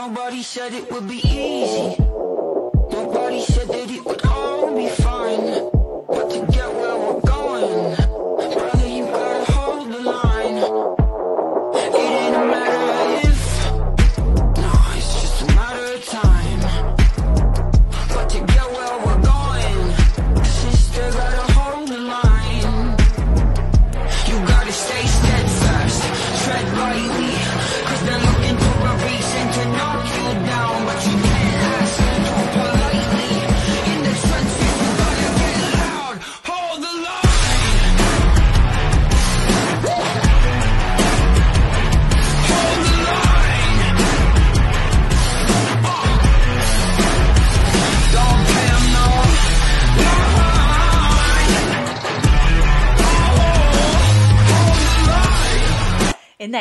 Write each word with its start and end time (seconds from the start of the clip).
Nobody 0.00 0.42
said 0.42 0.72
it 0.72 0.90
would 0.90 1.06
be 1.06 1.18
easy. 1.18 1.94
Nobody 2.90 3.42
said 3.42 3.68
that 3.68 3.90
it 3.90 4.02
would 4.06 4.24
all 4.24 4.74
be 4.74 4.88
fine. 4.88 5.69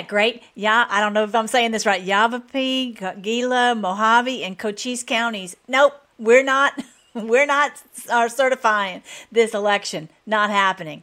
Great? 0.10 0.42
Yeah, 0.56 0.88
I 0.90 1.02
don't 1.02 1.14
know 1.14 1.24
if 1.24 1.36
I'm 1.36 1.46
saying 1.46 1.70
this 1.70 1.86
right. 1.86 2.02
Yavapai, 2.02 2.98
Gila, 3.22 3.76
Mojave, 3.76 4.44
and 4.44 4.58
Cochise 4.58 5.04
counties. 5.04 5.56
Nope, 5.68 5.94
we're 6.18 6.44
not. 6.44 6.74
We're 7.16 7.48
not 7.48 7.72
are 8.12 8.30
certifying 8.30 9.02
this 9.32 9.56
election. 9.56 10.10
Not 10.28 10.52
happening. 10.52 11.02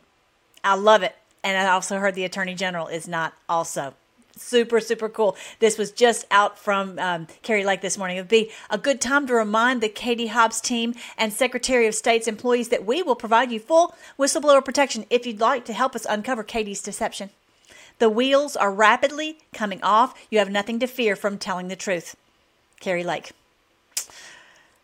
I 0.62 0.77
love 0.77 1.03
it, 1.03 1.17
and 1.42 1.58
I 1.58 1.69
also 1.72 1.98
heard 1.98 2.14
the 2.14 2.25
attorney 2.25 2.55
general 2.55 2.86
is 2.86 3.08
not 3.08 3.34
also. 3.48 3.95
Super, 4.36 4.78
super 4.78 5.08
cool. 5.08 5.36
This 5.58 5.77
was 5.78 5.91
just 5.91 6.27
out 6.30 6.58
from 6.58 6.97
um, 7.00 7.27
Kari 7.42 7.64
Lake 7.64 7.80
this 7.80 7.98
morning. 7.98 8.19
It 8.19 8.20
would 8.20 8.28
be 8.28 8.52
a 8.70 8.78
good 8.78 9.00
time 9.00 9.27
to 9.27 9.34
remind 9.34 9.83
the 9.83 9.89
Katie 9.89 10.28
Hobbs 10.28 10.61
team 10.61 10.95
and 11.19 11.33
Secretary 11.33 11.89
of 11.89 11.95
State's 11.97 12.28
employees 12.28 12.69
that 12.69 12.86
we 12.86 13.02
will 13.02 13.17
provide 13.17 13.50
you 13.50 13.58
full 13.58 13.95
whistleblower 14.17 14.64
protection 14.64 15.06
if 15.11 15.27
you'd 15.27 15.41
like 15.41 15.64
to 15.64 15.73
help 15.73 15.97
us 15.97 16.06
uncover 16.08 16.45
Katie's 16.45 16.83
deception. 16.83 17.30
The 17.98 18.11
wheels 18.11 18.56
are 18.56 18.72
rapidly 18.72 19.39
coming 19.52 19.83
off. 19.83 20.14
You 20.30 20.39
have 20.39 20.50
nothing 20.50 20.78
to 20.80 20.86
fear 20.86 21.16
from 21.16 21.39
telling 21.39 21.69
the 21.69 21.77
truth. 21.77 22.14
Kari 22.80 23.05
Lake. 23.05 23.33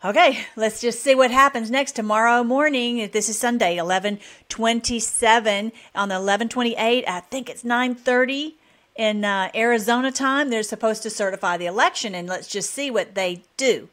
Okay, 0.03 0.45
let's 0.55 0.81
just 0.81 1.01
see 1.01 1.15
what 1.15 1.31
happens 1.31 1.71
next 1.71 1.93
tomorrow 1.93 2.43
morning. 2.43 3.09
This 3.13 3.29
is 3.29 3.39
Sunday, 3.39 3.77
eleven 3.77 4.19
twenty-seven 4.49 5.71
on 5.95 6.09
the 6.09 6.15
eleven 6.15 6.49
twenty-eight. 6.49 7.05
I 7.07 7.21
think 7.21 7.49
it's 7.49 7.63
nine 7.63 7.95
thirty 7.95 8.55
in 8.95 9.23
uh, 9.23 9.49
Arizona 9.55 10.11
time. 10.11 10.49
They're 10.49 10.63
supposed 10.63 11.03
to 11.03 11.09
certify 11.09 11.55
the 11.55 11.67
election, 11.67 12.15
and 12.15 12.27
let's 12.27 12.47
just 12.47 12.71
see 12.71 12.91
what 12.91 13.15
they 13.15 13.43
do. 13.55 13.87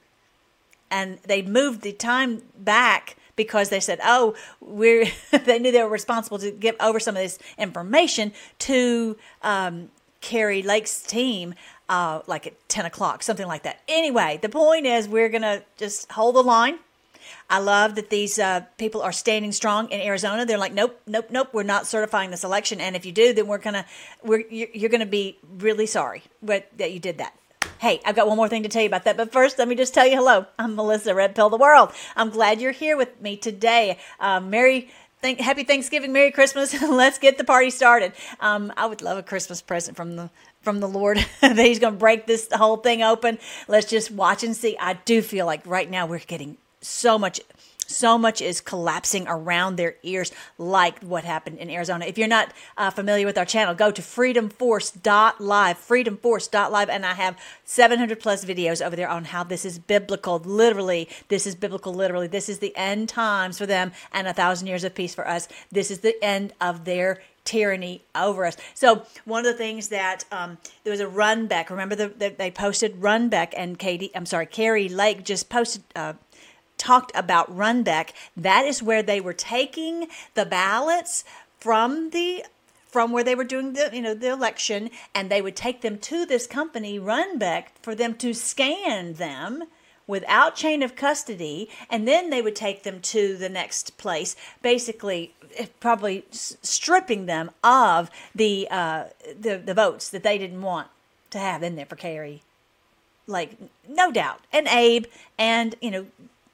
And 0.90 1.18
they 1.18 1.42
moved 1.42 1.82
the 1.82 1.92
time 1.92 2.42
back 2.58 3.16
because 3.36 3.68
they 3.68 3.80
said, 3.80 4.00
"Oh, 4.02 4.34
we're." 4.60 5.06
they 5.30 5.58
knew 5.58 5.72
they 5.72 5.82
were 5.82 5.88
responsible 5.88 6.38
to 6.38 6.50
give 6.50 6.76
over 6.80 7.00
some 7.00 7.16
of 7.16 7.22
this 7.22 7.38
information 7.58 8.32
to 8.60 9.16
um, 9.42 9.90
Kari 10.20 10.62
Lake's 10.62 11.02
team, 11.02 11.54
uh, 11.88 12.20
like 12.26 12.46
at 12.46 12.68
ten 12.68 12.86
o'clock, 12.86 13.22
something 13.22 13.46
like 13.46 13.62
that. 13.62 13.80
Anyway, 13.88 14.38
the 14.40 14.48
point 14.48 14.86
is, 14.86 15.08
we're 15.08 15.28
gonna 15.28 15.62
just 15.76 16.10
hold 16.12 16.36
the 16.36 16.42
line. 16.42 16.78
I 17.48 17.58
love 17.58 17.96
that 17.96 18.10
these 18.10 18.38
uh, 18.38 18.62
people 18.78 19.02
are 19.02 19.12
standing 19.12 19.52
strong 19.52 19.90
in 19.90 20.00
Arizona. 20.00 20.46
They're 20.46 20.58
like, 20.58 20.72
nope, 20.72 21.00
nope, 21.06 21.26
nope. 21.30 21.48
We're 21.52 21.62
not 21.62 21.86
certifying 21.86 22.30
this 22.30 22.44
election, 22.44 22.80
and 22.80 22.96
if 22.96 23.04
you 23.04 23.12
do, 23.12 23.32
then 23.32 23.46
we're 23.46 23.58
gonna, 23.58 23.86
we're 24.22 24.44
you're, 24.48 24.90
gonna 24.90 25.06
be 25.06 25.38
really 25.58 25.86
sorry 25.86 26.22
that 26.42 26.92
you 26.92 26.98
did 26.98 27.18
that. 27.18 27.34
Hey, 27.80 27.98
I've 28.04 28.14
got 28.14 28.28
one 28.28 28.36
more 28.36 28.46
thing 28.46 28.64
to 28.64 28.68
tell 28.68 28.82
you 28.82 28.88
about 28.88 29.04
that. 29.04 29.16
But 29.16 29.32
first, 29.32 29.58
let 29.58 29.66
me 29.66 29.74
just 29.74 29.94
tell 29.94 30.06
you 30.06 30.14
hello. 30.14 30.44
I'm 30.58 30.74
Melissa 30.74 31.14
Red 31.14 31.34
Pill 31.34 31.48
the 31.48 31.56
World. 31.56 31.92
I'm 32.14 32.28
glad 32.28 32.60
you're 32.60 32.72
here 32.72 32.94
with 32.94 33.18
me 33.22 33.38
today. 33.38 33.96
Uh, 34.20 34.38
Merry. 34.38 34.90
Thank, 35.22 35.40
happy 35.40 35.64
Thanksgiving, 35.64 36.12
Merry 36.12 36.30
Christmas. 36.30 36.78
Let's 36.82 37.16
get 37.16 37.38
the 37.38 37.44
party 37.44 37.70
started. 37.70 38.12
Um, 38.38 38.70
I 38.76 38.84
would 38.84 39.00
love 39.00 39.16
a 39.16 39.22
Christmas 39.22 39.62
present 39.62 39.96
from 39.96 40.16
the 40.16 40.28
from 40.60 40.80
the 40.80 40.88
Lord 40.88 41.24
that 41.40 41.56
He's 41.56 41.78
going 41.78 41.94
to 41.94 41.98
break 41.98 42.26
this 42.26 42.48
whole 42.52 42.76
thing 42.76 43.02
open. 43.02 43.38
Let's 43.66 43.88
just 43.88 44.10
watch 44.10 44.44
and 44.44 44.54
see. 44.54 44.76
I 44.78 44.92
do 45.06 45.22
feel 45.22 45.46
like 45.46 45.66
right 45.66 45.90
now 45.90 46.04
we're 46.04 46.18
getting 46.18 46.58
so 46.82 47.18
much 47.18 47.40
so 47.90 48.16
much 48.16 48.40
is 48.40 48.60
collapsing 48.60 49.26
around 49.28 49.76
their 49.76 49.96
ears, 50.02 50.32
like 50.58 51.00
what 51.00 51.24
happened 51.24 51.58
in 51.58 51.70
Arizona. 51.70 52.06
If 52.06 52.18
you're 52.18 52.28
not 52.28 52.52
uh, 52.76 52.90
familiar 52.90 53.26
with 53.26 53.36
our 53.36 53.44
channel, 53.44 53.74
go 53.74 53.90
to 53.90 54.02
freedomforce.live, 54.02 55.78
freedomforce.live, 55.78 56.88
and 56.88 57.06
I 57.06 57.14
have 57.14 57.38
700 57.64 58.20
plus 58.20 58.44
videos 58.44 58.84
over 58.84 58.96
there 58.96 59.08
on 59.08 59.26
how 59.26 59.44
this 59.44 59.64
is 59.64 59.78
biblical. 59.78 60.38
Literally, 60.38 61.08
this 61.28 61.46
is 61.46 61.54
biblical, 61.54 61.92
literally. 61.92 62.26
This 62.26 62.48
is 62.48 62.58
the 62.58 62.76
end 62.76 63.08
times 63.08 63.58
for 63.58 63.66
them 63.66 63.92
and 64.12 64.26
a 64.26 64.32
thousand 64.32 64.68
years 64.68 64.84
of 64.84 64.94
peace 64.94 65.14
for 65.14 65.26
us. 65.26 65.48
This 65.70 65.90
is 65.90 66.00
the 66.00 66.22
end 66.22 66.52
of 66.60 66.84
their 66.84 67.20
tyranny 67.44 68.02
over 68.14 68.44
us. 68.44 68.56
So 68.74 69.06
one 69.24 69.44
of 69.44 69.52
the 69.52 69.58
things 69.58 69.88
that 69.88 70.24
um, 70.30 70.58
there 70.84 70.90
was 70.90 71.00
a 71.00 71.06
Runbeck. 71.06 71.70
Remember 71.70 71.94
that 71.96 72.18
the, 72.18 72.28
they 72.30 72.50
posted 72.50 73.00
Runbeck 73.00 73.52
and 73.56 73.78
Katie. 73.78 74.10
I'm 74.14 74.26
sorry, 74.26 74.46
Kari 74.46 74.88
Lake 74.88 75.24
just 75.24 75.48
posted. 75.48 75.82
Uh, 75.96 76.14
talked 76.80 77.12
about 77.14 77.54
Runbeck. 77.54 78.10
That 78.36 78.64
is 78.64 78.82
where 78.82 79.02
they 79.02 79.20
were 79.20 79.34
taking 79.34 80.08
the 80.34 80.46
ballots 80.46 81.24
from 81.58 82.10
the 82.10 82.44
from 82.88 83.12
where 83.12 83.22
they 83.22 83.36
were 83.36 83.44
doing 83.44 83.74
the 83.74 83.90
you 83.92 84.02
know 84.02 84.14
the 84.14 84.32
election, 84.32 84.90
and 85.14 85.30
they 85.30 85.42
would 85.42 85.54
take 85.54 85.82
them 85.82 85.98
to 85.98 86.26
this 86.26 86.46
company 86.46 86.98
Runbeck 86.98 87.66
for 87.82 87.94
them 87.94 88.14
to 88.14 88.34
scan 88.34 89.14
them 89.14 89.64
without 90.06 90.56
chain 90.56 90.82
of 90.82 90.96
custody, 90.96 91.68
and 91.88 92.08
then 92.08 92.30
they 92.30 92.42
would 92.42 92.56
take 92.56 92.82
them 92.82 93.00
to 93.00 93.36
the 93.36 93.48
next 93.48 93.96
place, 93.96 94.34
basically 94.60 95.34
eh, 95.56 95.66
probably 95.78 96.24
stripping 96.32 97.26
them 97.26 97.50
of 97.62 98.10
the 98.34 98.66
uh, 98.70 99.04
the 99.38 99.58
the 99.58 99.74
votes 99.74 100.08
that 100.08 100.22
they 100.22 100.38
didn't 100.38 100.62
want 100.62 100.88
to 101.30 101.38
have 101.38 101.62
in 101.62 101.76
there 101.76 101.86
for 101.86 101.96
Kari 101.96 102.42
like 103.26 103.56
no 103.88 104.10
doubt 104.10 104.40
and 104.52 104.66
abe 104.66 105.06
and 105.38 105.76
you 105.80 105.90
know 105.90 106.06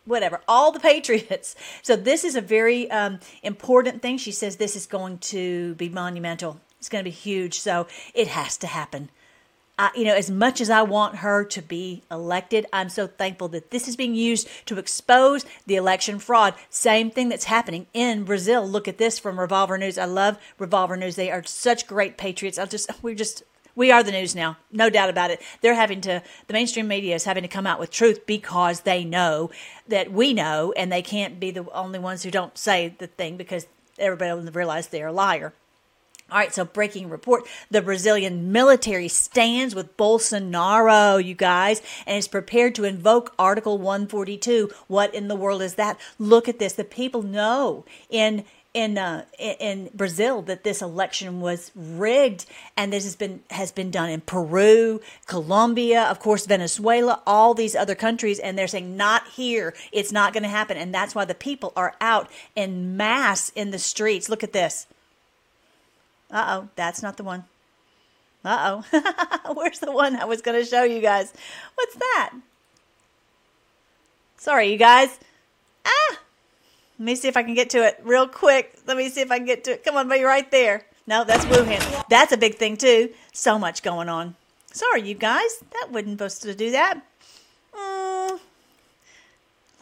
whatever 0.06 0.40
all 0.48 0.72
the 0.72 0.80
patriots 0.80 1.54
so 1.82 1.96
this 1.96 2.24
is 2.24 2.34
a 2.34 2.40
very 2.40 2.90
um, 2.90 3.18
important 3.42 4.00
thing 4.00 4.16
she 4.16 4.32
says 4.32 4.56
this 4.56 4.76
is 4.76 4.86
going 4.86 5.18
to 5.18 5.74
be 5.74 5.88
monumental 5.88 6.60
it's 6.78 6.88
going 6.88 7.04
to 7.04 7.10
be 7.10 7.14
huge 7.14 7.58
so 7.58 7.86
it 8.14 8.28
has 8.28 8.56
to 8.56 8.66
happen 8.66 9.10
I, 9.78 9.90
you 9.94 10.04
know, 10.04 10.14
as 10.14 10.30
much 10.30 10.60
as 10.60 10.70
I 10.70 10.82
want 10.82 11.16
her 11.16 11.44
to 11.44 11.60
be 11.60 12.02
elected, 12.10 12.66
I'm 12.72 12.88
so 12.88 13.06
thankful 13.06 13.48
that 13.48 13.70
this 13.70 13.88
is 13.88 13.96
being 13.96 14.14
used 14.14 14.48
to 14.66 14.78
expose 14.78 15.44
the 15.66 15.76
election 15.76 16.18
fraud. 16.18 16.54
Same 16.70 17.10
thing 17.10 17.28
that's 17.28 17.44
happening 17.44 17.86
in 17.92 18.24
Brazil. 18.24 18.66
Look 18.66 18.88
at 18.88 18.96
this 18.96 19.18
from 19.18 19.38
Revolver 19.38 19.76
News. 19.76 19.98
I 19.98 20.06
love 20.06 20.38
Revolver 20.58 20.96
News. 20.96 21.16
They 21.16 21.30
are 21.30 21.44
such 21.44 21.86
great 21.86 22.16
patriots. 22.16 22.58
I'll 22.58 22.66
just, 22.66 22.90
we're 23.02 23.14
just, 23.14 23.42
we 23.76 23.92
are 23.92 24.02
the 24.02 24.10
news 24.10 24.34
now, 24.34 24.56
no 24.72 24.90
doubt 24.90 25.10
about 25.10 25.30
it. 25.30 25.40
They're 25.60 25.74
having 25.74 26.00
to, 26.00 26.22
the 26.46 26.52
mainstream 26.52 26.88
media 26.88 27.14
is 27.14 27.24
having 27.24 27.42
to 27.42 27.48
come 27.48 27.66
out 27.66 27.78
with 27.78 27.90
truth 27.90 28.26
because 28.26 28.80
they 28.80 29.04
know 29.04 29.50
that 29.86 30.10
we 30.10 30.32
know, 30.32 30.72
and 30.76 30.90
they 30.90 31.02
can't 31.02 31.38
be 31.38 31.50
the 31.50 31.70
only 31.70 31.98
ones 31.98 32.22
who 32.22 32.30
don't 32.30 32.56
say 32.58 32.94
the 32.98 33.06
thing 33.06 33.36
because 33.36 33.66
everybody 33.98 34.32
will 34.32 34.50
realize 34.50 34.88
they're 34.88 35.08
a 35.08 35.12
liar. 35.12 35.52
All 36.28 36.38
right, 36.38 36.52
so 36.52 36.64
breaking 36.64 37.08
report. 37.08 37.44
The 37.70 37.80
Brazilian 37.80 38.50
military 38.50 39.06
stands 39.06 39.76
with 39.76 39.96
Bolsonaro, 39.96 41.24
you 41.24 41.36
guys, 41.36 41.80
and 42.04 42.18
is 42.18 42.26
prepared 42.26 42.74
to 42.74 42.84
invoke 42.84 43.32
Article 43.38 43.78
142. 43.78 44.72
What 44.88 45.14
in 45.14 45.28
the 45.28 45.36
world 45.36 45.62
is 45.62 45.76
that? 45.76 46.00
Look 46.18 46.48
at 46.48 46.58
this. 46.58 46.72
The 46.72 46.82
people 46.82 47.22
know 47.22 47.84
in 48.10 48.44
in 48.76 48.98
uh, 48.98 49.24
in 49.38 49.88
Brazil 49.94 50.42
that 50.42 50.62
this 50.62 50.82
election 50.82 51.40
was 51.40 51.72
rigged, 51.74 52.44
and 52.76 52.92
this 52.92 53.04
has 53.04 53.16
been 53.16 53.40
has 53.50 53.72
been 53.72 53.90
done 53.90 54.10
in 54.10 54.20
Peru, 54.20 55.00
Colombia, 55.24 56.04
of 56.04 56.20
course, 56.20 56.44
Venezuela, 56.44 57.22
all 57.26 57.54
these 57.54 57.74
other 57.74 57.94
countries, 57.94 58.38
and 58.38 58.58
they're 58.58 58.68
saying 58.68 58.94
not 58.94 59.28
here. 59.28 59.72
It's 59.92 60.12
not 60.12 60.34
going 60.34 60.42
to 60.42 60.50
happen, 60.50 60.76
and 60.76 60.94
that's 60.94 61.14
why 61.14 61.24
the 61.24 61.34
people 61.34 61.72
are 61.74 61.94
out 62.02 62.30
in 62.54 62.98
mass 62.98 63.48
in 63.56 63.70
the 63.70 63.78
streets. 63.78 64.28
Look 64.28 64.44
at 64.44 64.52
this. 64.52 64.86
Uh 66.30 66.44
oh, 66.48 66.68
that's 66.76 67.02
not 67.02 67.16
the 67.16 67.24
one. 67.24 67.44
Uh 68.44 68.82
oh. 68.92 69.54
Where's 69.54 69.80
the 69.80 69.90
one 69.90 70.16
I 70.16 70.26
was 70.26 70.42
going 70.42 70.62
to 70.62 70.68
show 70.68 70.82
you 70.82 71.00
guys? 71.00 71.32
What's 71.76 71.94
that? 71.94 72.34
Sorry, 74.36 74.70
you 74.70 74.76
guys. 74.76 75.18
Ah! 75.86 76.18
Let 76.98 77.04
me 77.04 77.14
see 77.14 77.28
if 77.28 77.36
I 77.36 77.42
can 77.42 77.54
get 77.54 77.70
to 77.70 77.86
it 77.86 78.00
real 78.02 78.26
quick. 78.26 78.78
Let 78.86 78.96
me 78.96 79.08
see 79.10 79.20
if 79.20 79.30
I 79.30 79.38
can 79.38 79.46
get 79.46 79.64
to 79.64 79.72
it. 79.72 79.84
Come 79.84 79.96
on, 79.96 80.08
be 80.08 80.22
right 80.22 80.50
there. 80.50 80.86
No, 81.06 81.24
that's 81.24 81.44
Wuhan. 81.44 82.08
That's 82.08 82.32
a 82.32 82.36
big 82.36 82.56
thing, 82.56 82.76
too. 82.76 83.10
So 83.32 83.58
much 83.58 83.82
going 83.82 84.08
on. 84.08 84.34
Sorry, 84.72 85.02
you 85.02 85.14
guys. 85.14 85.62
That 85.72 85.88
wasn't 85.90 86.18
supposed 86.18 86.42
to 86.42 86.54
do 86.54 86.70
that. 86.72 87.00
Mm, 87.74 88.40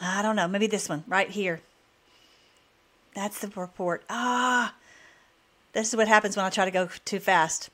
I 0.00 0.22
don't 0.22 0.36
know. 0.36 0.48
Maybe 0.48 0.66
this 0.66 0.88
one 0.88 1.04
right 1.06 1.30
here. 1.30 1.60
That's 3.14 3.40
the 3.40 3.48
report. 3.48 4.04
Ah, 4.10 4.74
this 5.72 5.88
is 5.88 5.96
what 5.96 6.08
happens 6.08 6.36
when 6.36 6.44
I 6.44 6.50
try 6.50 6.64
to 6.64 6.70
go 6.70 6.88
too 7.04 7.20
fast. 7.20 7.70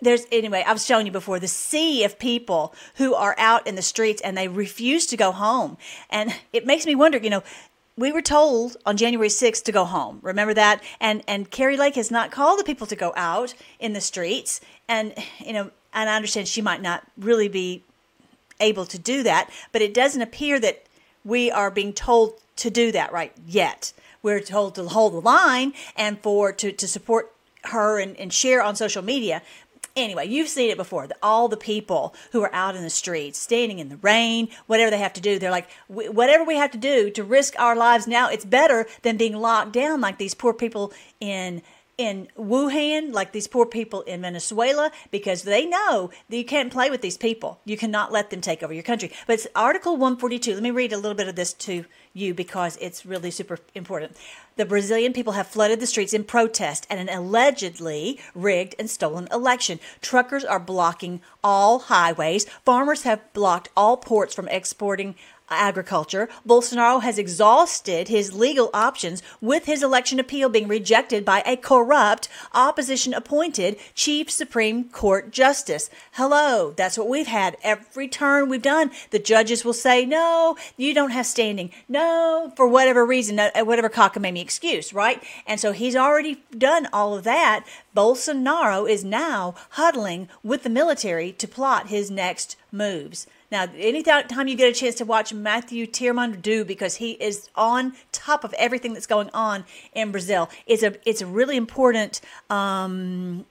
There's 0.00 0.26
anyway, 0.30 0.64
I've 0.66 0.80
shown 0.80 1.06
you 1.06 1.12
before 1.12 1.38
the 1.38 1.48
sea 1.48 2.04
of 2.04 2.18
people 2.18 2.74
who 2.96 3.14
are 3.14 3.34
out 3.38 3.66
in 3.66 3.76
the 3.76 3.82
streets 3.82 4.20
and 4.20 4.36
they 4.36 4.48
refuse 4.48 5.06
to 5.06 5.16
go 5.16 5.32
home. 5.32 5.78
And 6.10 6.34
it 6.52 6.66
makes 6.66 6.84
me 6.84 6.94
wonder, 6.94 7.18
you 7.18 7.30
know, 7.30 7.42
we 7.96 8.10
were 8.10 8.22
told 8.22 8.76
on 8.84 8.96
January 8.96 9.28
6th 9.28 9.62
to 9.64 9.72
go 9.72 9.84
home. 9.84 10.18
Remember 10.22 10.54
that? 10.54 10.82
And 11.00 11.22
and 11.28 11.50
Kari 11.50 11.76
Lake 11.76 11.94
has 11.94 12.10
not 12.10 12.30
called 12.30 12.58
the 12.58 12.64
people 12.64 12.86
to 12.88 12.96
go 12.96 13.12
out 13.16 13.54
in 13.78 13.92
the 13.92 14.00
streets. 14.00 14.60
And 14.88 15.14
you 15.38 15.52
know, 15.52 15.70
and 15.92 16.10
I 16.10 16.16
understand 16.16 16.48
she 16.48 16.62
might 16.62 16.82
not 16.82 17.04
really 17.16 17.48
be 17.48 17.84
able 18.60 18.86
to 18.86 18.98
do 18.98 19.22
that, 19.22 19.50
but 19.72 19.82
it 19.82 19.94
doesn't 19.94 20.22
appear 20.22 20.58
that 20.60 20.84
we 21.24 21.50
are 21.50 21.70
being 21.70 21.92
told 21.92 22.34
to 22.56 22.70
do 22.70 22.92
that 22.92 23.12
right 23.12 23.32
yet. 23.46 23.92
We're 24.22 24.40
told 24.40 24.74
to 24.76 24.88
hold 24.88 25.12
the 25.12 25.20
line 25.20 25.74
and 25.96 26.18
for 26.20 26.52
to, 26.52 26.72
to 26.72 26.88
support 26.88 27.32
her 27.64 27.98
and, 27.98 28.16
and 28.18 28.32
share 28.32 28.62
on 28.62 28.76
social 28.76 29.02
media. 29.02 29.42
Anyway, 29.96 30.26
you've 30.26 30.48
seen 30.48 30.70
it 30.70 30.76
before. 30.76 31.08
All 31.22 31.46
the 31.46 31.56
people 31.56 32.16
who 32.32 32.42
are 32.42 32.52
out 32.52 32.74
in 32.74 32.82
the 32.82 32.90
streets, 32.90 33.38
standing 33.38 33.78
in 33.78 33.88
the 33.88 33.96
rain, 33.98 34.48
whatever 34.66 34.90
they 34.90 34.98
have 34.98 35.12
to 35.12 35.20
do, 35.20 35.38
they're 35.38 35.52
like, 35.52 35.70
whatever 35.86 36.42
we 36.42 36.56
have 36.56 36.72
to 36.72 36.78
do 36.78 37.10
to 37.10 37.22
risk 37.22 37.54
our 37.60 37.76
lives 37.76 38.08
now, 38.08 38.28
it's 38.28 38.44
better 38.44 38.86
than 39.02 39.16
being 39.16 39.36
locked 39.36 39.72
down 39.72 40.00
like 40.00 40.18
these 40.18 40.34
poor 40.34 40.52
people 40.52 40.92
in 41.20 41.62
in 41.96 42.28
Wuhan, 42.38 43.12
like 43.12 43.32
these 43.32 43.46
poor 43.46 43.66
people 43.66 44.02
in 44.02 44.22
Venezuela, 44.22 44.90
because 45.10 45.42
they 45.42 45.66
know 45.66 46.10
that 46.28 46.36
you 46.36 46.44
can't 46.44 46.72
play 46.72 46.90
with 46.90 47.00
these 47.00 47.16
people. 47.16 47.60
You 47.64 47.76
cannot 47.76 48.12
let 48.12 48.30
them 48.30 48.40
take 48.40 48.62
over 48.62 48.72
your 48.72 48.82
country. 48.82 49.12
But 49.26 49.34
it's 49.34 49.46
Article 49.54 49.92
142. 49.92 50.54
Let 50.54 50.62
me 50.62 50.70
read 50.70 50.92
a 50.92 50.96
little 50.96 51.14
bit 51.14 51.28
of 51.28 51.36
this 51.36 51.52
to 51.54 51.84
you 52.12 52.32
because 52.32 52.76
it's 52.80 53.04
really 53.04 53.30
super 53.30 53.58
important. 53.74 54.16
The 54.56 54.64
Brazilian 54.64 55.12
people 55.12 55.32
have 55.32 55.48
flooded 55.48 55.80
the 55.80 55.86
streets 55.86 56.12
in 56.12 56.22
protest 56.22 56.86
at 56.88 56.98
an 56.98 57.08
allegedly 57.08 58.20
rigged 58.34 58.76
and 58.78 58.88
stolen 58.88 59.26
election. 59.32 59.80
Truckers 60.00 60.44
are 60.44 60.60
blocking 60.60 61.20
all 61.42 61.80
highways. 61.80 62.44
Farmers 62.64 63.02
have 63.02 63.32
blocked 63.32 63.68
all 63.76 63.96
ports 63.96 64.32
from 64.32 64.46
exporting 64.48 65.16
agriculture, 65.50 66.28
Bolsonaro 66.46 67.02
has 67.02 67.18
exhausted 67.18 68.08
his 68.08 68.32
legal 68.32 68.70
options 68.72 69.22
with 69.40 69.66
his 69.66 69.82
election 69.82 70.18
appeal 70.18 70.48
being 70.48 70.68
rejected 70.68 71.24
by 71.24 71.42
a 71.44 71.56
corrupt, 71.56 72.28
opposition 72.52 73.14
appointed 73.14 73.76
Chief 73.94 74.30
Supreme 74.30 74.84
Court 74.84 75.30
Justice. 75.30 75.90
Hello, 76.12 76.72
that's 76.76 76.96
what 76.96 77.08
we've 77.08 77.26
had 77.26 77.56
every 77.62 78.08
turn 78.08 78.48
we've 78.48 78.62
done. 78.62 78.90
The 79.10 79.18
judges 79.18 79.64
will 79.64 79.72
say, 79.72 80.04
no, 80.04 80.56
you 80.76 80.94
don't 80.94 81.10
have 81.10 81.26
standing. 81.26 81.70
No, 81.88 82.52
for 82.56 82.66
whatever 82.66 83.04
reason, 83.04 83.38
uh, 83.38 83.50
whatever 83.58 83.88
cockamamie 83.88 84.40
excuse, 84.40 84.92
right? 84.92 85.22
And 85.46 85.60
so 85.60 85.72
he's 85.72 85.96
already 85.96 86.42
done 86.56 86.88
all 86.92 87.14
of 87.14 87.24
that. 87.24 87.64
Bolsonaro 87.94 88.88
is 88.88 89.04
now 89.04 89.54
huddling 89.70 90.28
with 90.42 90.62
the 90.62 90.70
military 90.70 91.32
to 91.32 91.46
plot 91.46 91.88
his 91.88 92.10
next 92.10 92.56
moves. 92.72 93.26
Now, 93.54 93.68
anytime 93.78 94.48
you 94.48 94.56
get 94.56 94.68
a 94.68 94.74
chance 94.74 94.96
to 94.96 95.04
watch 95.04 95.32
Matthew 95.32 95.86
Tyrmand 95.86 96.42
do, 96.42 96.64
because 96.64 96.96
he 96.96 97.12
is 97.12 97.48
on 97.54 97.92
top 98.10 98.42
of 98.42 98.52
everything 98.54 98.94
that's 98.94 99.06
going 99.06 99.30
on 99.32 99.64
in 99.92 100.10
Brazil, 100.10 100.50
it's 100.66 100.82
a 100.82 100.96
it's 101.08 101.20
a 101.20 101.26
really 101.26 101.56
important 101.56 102.20
um, 102.50 103.46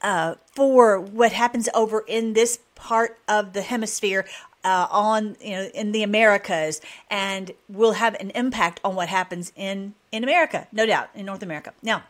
uh, 0.00 0.36
for 0.54 0.98
what 0.98 1.32
happens 1.32 1.68
over 1.74 2.02
in 2.08 2.32
this 2.32 2.60
part 2.76 3.18
of 3.28 3.52
the 3.52 3.60
hemisphere 3.60 4.24
uh, 4.64 4.86
on 4.90 5.36
you 5.42 5.50
know 5.50 5.64
in 5.74 5.92
the 5.92 6.02
Americas 6.02 6.80
and 7.10 7.50
will 7.68 7.92
have 7.92 8.14
an 8.14 8.30
impact 8.30 8.80
on 8.82 8.94
what 8.94 9.10
happens 9.10 9.52
in 9.54 9.92
in 10.12 10.24
America, 10.24 10.66
no 10.72 10.86
doubt, 10.86 11.10
in 11.14 11.26
North 11.26 11.42
America. 11.42 11.74
Now, 11.82 12.04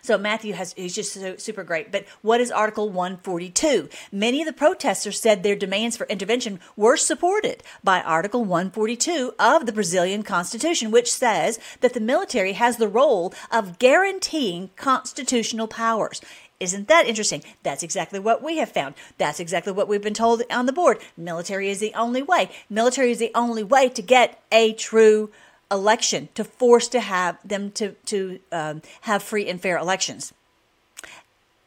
so 0.00 0.18
Matthew 0.18 0.54
has 0.54 0.72
he's 0.74 0.94
just 0.94 1.12
so, 1.12 1.36
super 1.36 1.64
great. 1.64 1.92
But 1.92 2.06
what 2.22 2.40
is 2.40 2.50
Article 2.50 2.88
142? 2.88 3.88
Many 4.10 4.40
of 4.40 4.46
the 4.46 4.52
protesters 4.52 5.20
said 5.20 5.42
their 5.42 5.56
demands 5.56 5.96
for 5.96 6.06
intervention 6.06 6.60
were 6.76 6.96
supported 6.96 7.62
by 7.82 8.00
Article 8.00 8.44
142 8.44 9.34
of 9.38 9.66
the 9.66 9.72
Brazilian 9.72 10.22
Constitution, 10.22 10.90
which 10.90 11.12
says 11.12 11.58
that 11.80 11.94
the 11.94 12.00
military 12.00 12.52
has 12.52 12.76
the 12.76 12.88
role 12.88 13.32
of 13.50 13.78
guaranteeing 13.78 14.70
constitutional 14.76 15.68
powers. 15.68 16.20
Isn't 16.62 16.86
that 16.86 17.08
interesting? 17.08 17.42
That's 17.64 17.82
exactly 17.82 18.20
what 18.20 18.40
we 18.40 18.58
have 18.58 18.70
found. 18.70 18.94
That's 19.18 19.40
exactly 19.40 19.72
what 19.72 19.88
we've 19.88 20.00
been 20.00 20.14
told 20.14 20.44
on 20.48 20.66
the 20.66 20.72
board. 20.72 20.98
Military 21.16 21.68
is 21.68 21.80
the 21.80 21.92
only 21.94 22.22
way. 22.22 22.50
Military 22.70 23.10
is 23.10 23.18
the 23.18 23.32
only 23.34 23.64
way 23.64 23.88
to 23.88 24.00
get 24.00 24.40
a 24.52 24.72
true 24.72 25.32
election 25.72 26.28
to 26.34 26.44
force 26.44 26.86
to 26.88 27.00
have 27.00 27.38
them 27.44 27.70
to 27.72 27.92
to 28.06 28.38
um, 28.52 28.82
have 29.02 29.22
free 29.22 29.48
and 29.48 29.60
fair 29.60 29.78
elections, 29.78 30.32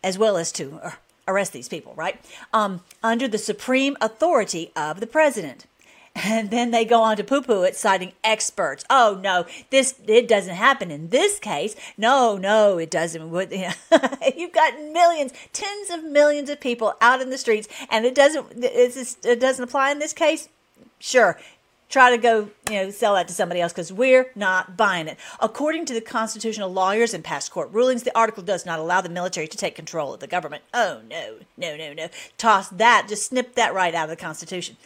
as 0.04 0.18
well 0.18 0.38
as 0.38 0.52
to 0.54 0.80
uh, 0.82 0.92
arrest 1.28 1.54
these 1.54 1.68
people, 1.68 1.94
right? 1.96 2.24
Um, 2.54 2.82
under 3.04 3.28
the 3.28 3.38
supreme 3.38 3.98
authority 4.00 4.72
of 4.76 5.00
the 5.00 5.08
president. 5.08 5.66
And 6.24 6.50
then 6.50 6.72
they 6.72 6.86
go 6.86 7.02
on 7.02 7.18
to 7.18 7.26
poo 7.26 7.42
poo 7.42 7.64
it, 7.64 7.76
citing 7.76 8.14
experts. 8.24 8.86
Oh 8.90 9.20
no, 9.22 9.46
this 9.70 9.96
it 10.08 10.30
doesn't 10.30 10.56
happen 10.56 10.90
in 10.90 11.10
this 11.10 11.40
case. 11.40 11.76
No, 11.98 12.38
no, 12.38 12.78
it 12.78 12.90
doesn't. 12.90 13.22
You've 14.38 14.54
got 14.54 14.82
millions, 14.94 15.34
tens 15.52 15.90
of 15.90 16.06
millions 16.06 16.50
of 16.50 16.62
people 16.62 16.94
out 17.02 17.22
in 17.22 17.32
the 17.32 17.38
streets, 17.38 17.68
and 17.92 18.06
it 18.06 18.16
doesn't. 18.16 18.48
it 18.64 19.40
doesn't 19.42 19.66
apply 19.66 19.92
in 19.92 20.00
this 20.00 20.14
case. 20.14 20.48
Sure, 21.00 21.38
try 21.90 22.10
to 22.10 22.18
go, 22.18 22.50
you 22.70 22.76
know, 22.76 22.90
sell 22.90 23.16
that 23.16 23.28
to 23.28 23.34
somebody 23.34 23.62
else 23.62 23.72
because 23.72 23.92
we're 23.92 24.32
not 24.36 24.76
buying 24.76 25.08
it. 25.08 25.18
According 25.40 25.86
to 25.86 25.94
the 25.94 26.02
constitutional 26.02 26.72
lawyers 26.72 27.14
and 27.14 27.24
past 27.24 27.52
court 27.52 27.72
rulings, 27.72 28.04
the 28.04 28.18
article 28.18 28.44
does 28.44 28.66
not 28.66 28.80
allow 28.80 29.02
the 29.02 29.10
military 29.10 29.48
to 29.48 29.58
take 29.58 29.76
control 29.76 30.14
of 30.14 30.20
the 30.20 30.28
government. 30.28 30.64
Oh, 30.74 31.02
no, 31.10 31.38
no, 31.58 31.78
no, 31.78 31.94
no. 31.94 32.10
Toss 32.38 32.70
that, 32.70 33.08
just 33.08 33.28
snip 33.28 33.56
that 33.56 33.74
right 33.74 33.94
out 33.94 34.06
of 34.06 34.10
the 34.10 34.16
Constitution. 34.16 34.78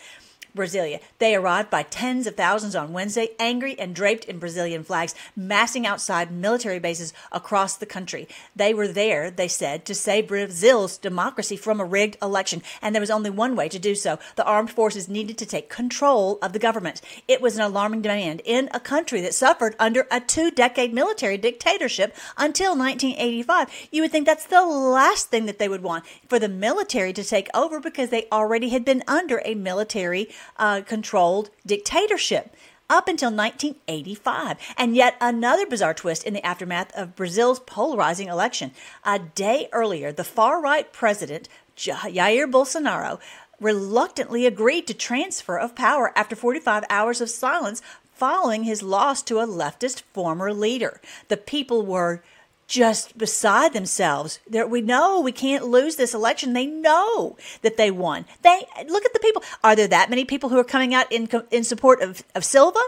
Brasilia. 0.56 1.00
They 1.20 1.36
arrived 1.36 1.70
by 1.70 1.84
tens 1.84 2.28
of 2.28 2.36
thousands 2.36 2.76
on 2.76 2.94
Wednesday, 2.94 3.30
angry 3.40 3.80
and 3.80 3.96
draped 3.96 4.26
in 4.26 4.40
Brazilian 4.40 4.84
flags, 4.84 5.16
massing 5.36 5.86
outside 5.86 6.32
military 6.32 6.80
bases 6.80 7.14
across 7.32 7.76
the 7.76 7.86
country. 7.86 8.28
They 8.56 8.74
were 8.74 8.88
there, 8.88 9.32
they 9.32 9.48
said, 9.48 9.86
to 9.86 9.96
save 9.96 10.28
Brazil's 10.28 10.98
democracy 10.98 11.56
from 11.56 11.80
a 11.80 11.86
rigged 11.86 12.18
election, 12.22 12.62
and 12.82 12.94
there 12.94 13.02
was 13.02 13.12
only 13.12 13.30
one 13.30 13.56
way 13.56 13.70
to 13.70 13.80
do 13.80 13.96
so. 13.96 14.20
The 14.36 14.46
armed 14.46 14.72
forces 14.72 15.08
needed 15.08 15.38
to 15.40 15.46
take 15.46 15.70
control 15.70 16.40
of 16.42 16.54
the 16.54 16.60
government. 16.60 17.02
It 17.28 17.42
was 17.42 17.56
an 17.56 17.64
alarming 17.64 18.02
demand 18.02 18.42
in 18.46 18.70
a 18.74 18.80
country 18.80 19.22
that 19.22 19.34
suffered 19.34 19.76
under 19.80 20.08
a 20.12 20.20
two 20.20 20.52
decade 20.52 20.94
military 20.94 21.38
dictatorship 21.38 22.16
until 22.38 22.76
1985. 22.78 23.90
You 23.92 24.02
would 24.02 24.12
think 24.12 24.26
that's 24.26 24.46
the 24.46 24.66
last 24.66 25.30
thing 25.30 25.46
that 25.46 25.60
they 25.60 25.70
would 25.70 25.84
want 25.84 26.06
for 26.28 26.40
the 26.40 26.50
military 26.50 27.14
to 27.14 27.24
take 27.24 27.50
over 27.54 27.80
because 27.80 28.10
they 28.10 28.28
already 28.32 28.70
had 28.70 28.86
been 28.86 29.04
under 29.08 29.42
a 29.46 29.56
military 29.56 30.30
uh, 30.58 30.82
controlled 30.82 31.50
dictatorship 31.66 32.56
up 32.90 33.08
until 33.08 33.30
1985. 33.30 34.58
And 34.78 34.96
yet 34.96 35.16
another 35.22 35.66
bizarre 35.66 35.94
twist 35.94 36.24
in 36.24 36.34
the 36.34 36.46
aftermath 36.46 36.92
of 36.96 37.16
Brazil's 37.16 37.60
polarizing 37.60 38.28
election. 38.28 38.72
A 39.04 39.20
day 39.20 39.70
earlier, 39.72 40.12
the 40.12 40.24
far 40.24 40.62
right 40.62 40.92
president, 40.92 41.48
Jair 41.78 42.52
Bolsonaro, 42.52 43.20
reluctantly 43.60 44.46
agreed 44.46 44.88
to 44.88 44.94
transfer 44.94 45.58
of 45.58 45.76
power 45.76 46.12
after 46.16 46.36
45 46.36 46.84
hours 46.90 47.22
of 47.22 47.30
silence 47.30 47.82
following 48.14 48.64
his 48.64 48.84
loss 48.84 49.22
to 49.24 49.40
a 49.40 49.48
leftist 49.48 50.02
former 50.14 50.54
leader. 50.54 51.00
The 51.28 51.38
people 51.38 51.86
were 51.86 52.24
just 52.70 53.18
beside 53.18 53.74
themselves. 53.74 54.40
They're, 54.48 54.68
we 54.68 54.82
know 54.82 55.20
we 55.20 55.32
can't 55.32 55.66
lose 55.66 55.96
this 55.98 56.14
election. 56.14 56.54
They 56.54 56.68
know 56.68 57.36
that 57.64 57.76
they 57.76 57.92
won. 57.92 58.26
They 58.44 58.64
look 58.88 59.04
at 59.04 59.12
the 59.12 59.20
people. 59.20 59.44
Are 59.64 59.76
there 59.76 59.88
that 59.88 60.10
many 60.10 60.24
people 60.24 60.50
who 60.50 60.60
are 60.60 60.64
coming 60.64 60.94
out 60.94 61.12
in 61.12 61.28
in 61.52 61.64
support 61.66 62.02
of, 62.02 62.24
of 62.36 62.46
Silva, 62.46 62.80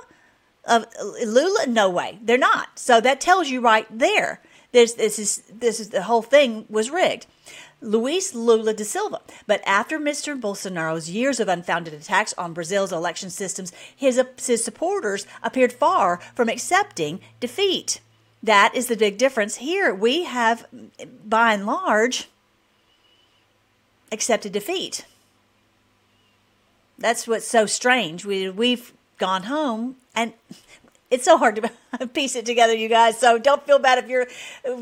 of 0.65 0.85
Lula? 1.25 1.65
No 1.67 1.89
way. 1.89 2.19
They're 2.21 2.37
not. 2.37 2.79
So 2.79 3.01
that 3.01 3.19
tells 3.19 3.49
you 3.49 3.59
right 3.59 3.87
there. 3.89 4.41
There's, 4.71 4.93
this 4.93 5.19
is 5.19 5.43
this 5.51 5.79
is 5.79 5.89
the 5.89 6.03
whole 6.03 6.21
thing 6.21 6.65
was 6.69 6.91
rigged. 6.91 7.25
Luis 7.81 8.35
Lula 8.35 8.75
da 8.75 8.83
Silva. 8.83 9.21
But 9.47 9.61
after 9.65 9.99
Mr. 9.99 10.39
Bolsonaro's 10.39 11.09
years 11.09 11.39
of 11.39 11.47
unfounded 11.47 11.95
attacks 11.95 12.35
on 12.37 12.53
Brazil's 12.53 12.93
election 12.93 13.31
systems, 13.31 13.73
his, 13.95 14.21
his 14.37 14.63
supporters 14.63 15.25
appeared 15.41 15.73
far 15.73 16.21
from 16.35 16.47
accepting 16.47 17.19
defeat. 17.39 17.99
That 18.43 18.73
is 18.73 18.87
the 18.87 18.97
big 18.97 19.17
difference. 19.17 19.57
Here 19.57 19.93
we 19.93 20.23
have, 20.23 20.65
by 21.25 21.53
and 21.53 21.65
large, 21.65 22.29
accepted 24.11 24.51
defeat. 24.51 25.05
That's 26.97 27.27
what's 27.27 27.47
so 27.47 27.65
strange. 27.65 28.25
We, 28.25 28.49
we've 28.49 28.93
gone 29.17 29.43
home 29.43 29.97
and 30.15 30.33
It's 31.11 31.25
so 31.25 31.37
hard 31.37 31.57
to 31.57 32.07
piece 32.07 32.37
it 32.37 32.45
together, 32.45 32.73
you 32.73 32.87
guys. 32.87 33.19
So 33.19 33.37
don't 33.37 33.65
feel 33.65 33.79
bad 33.79 34.01
if 34.01 34.09
you're 34.09 34.27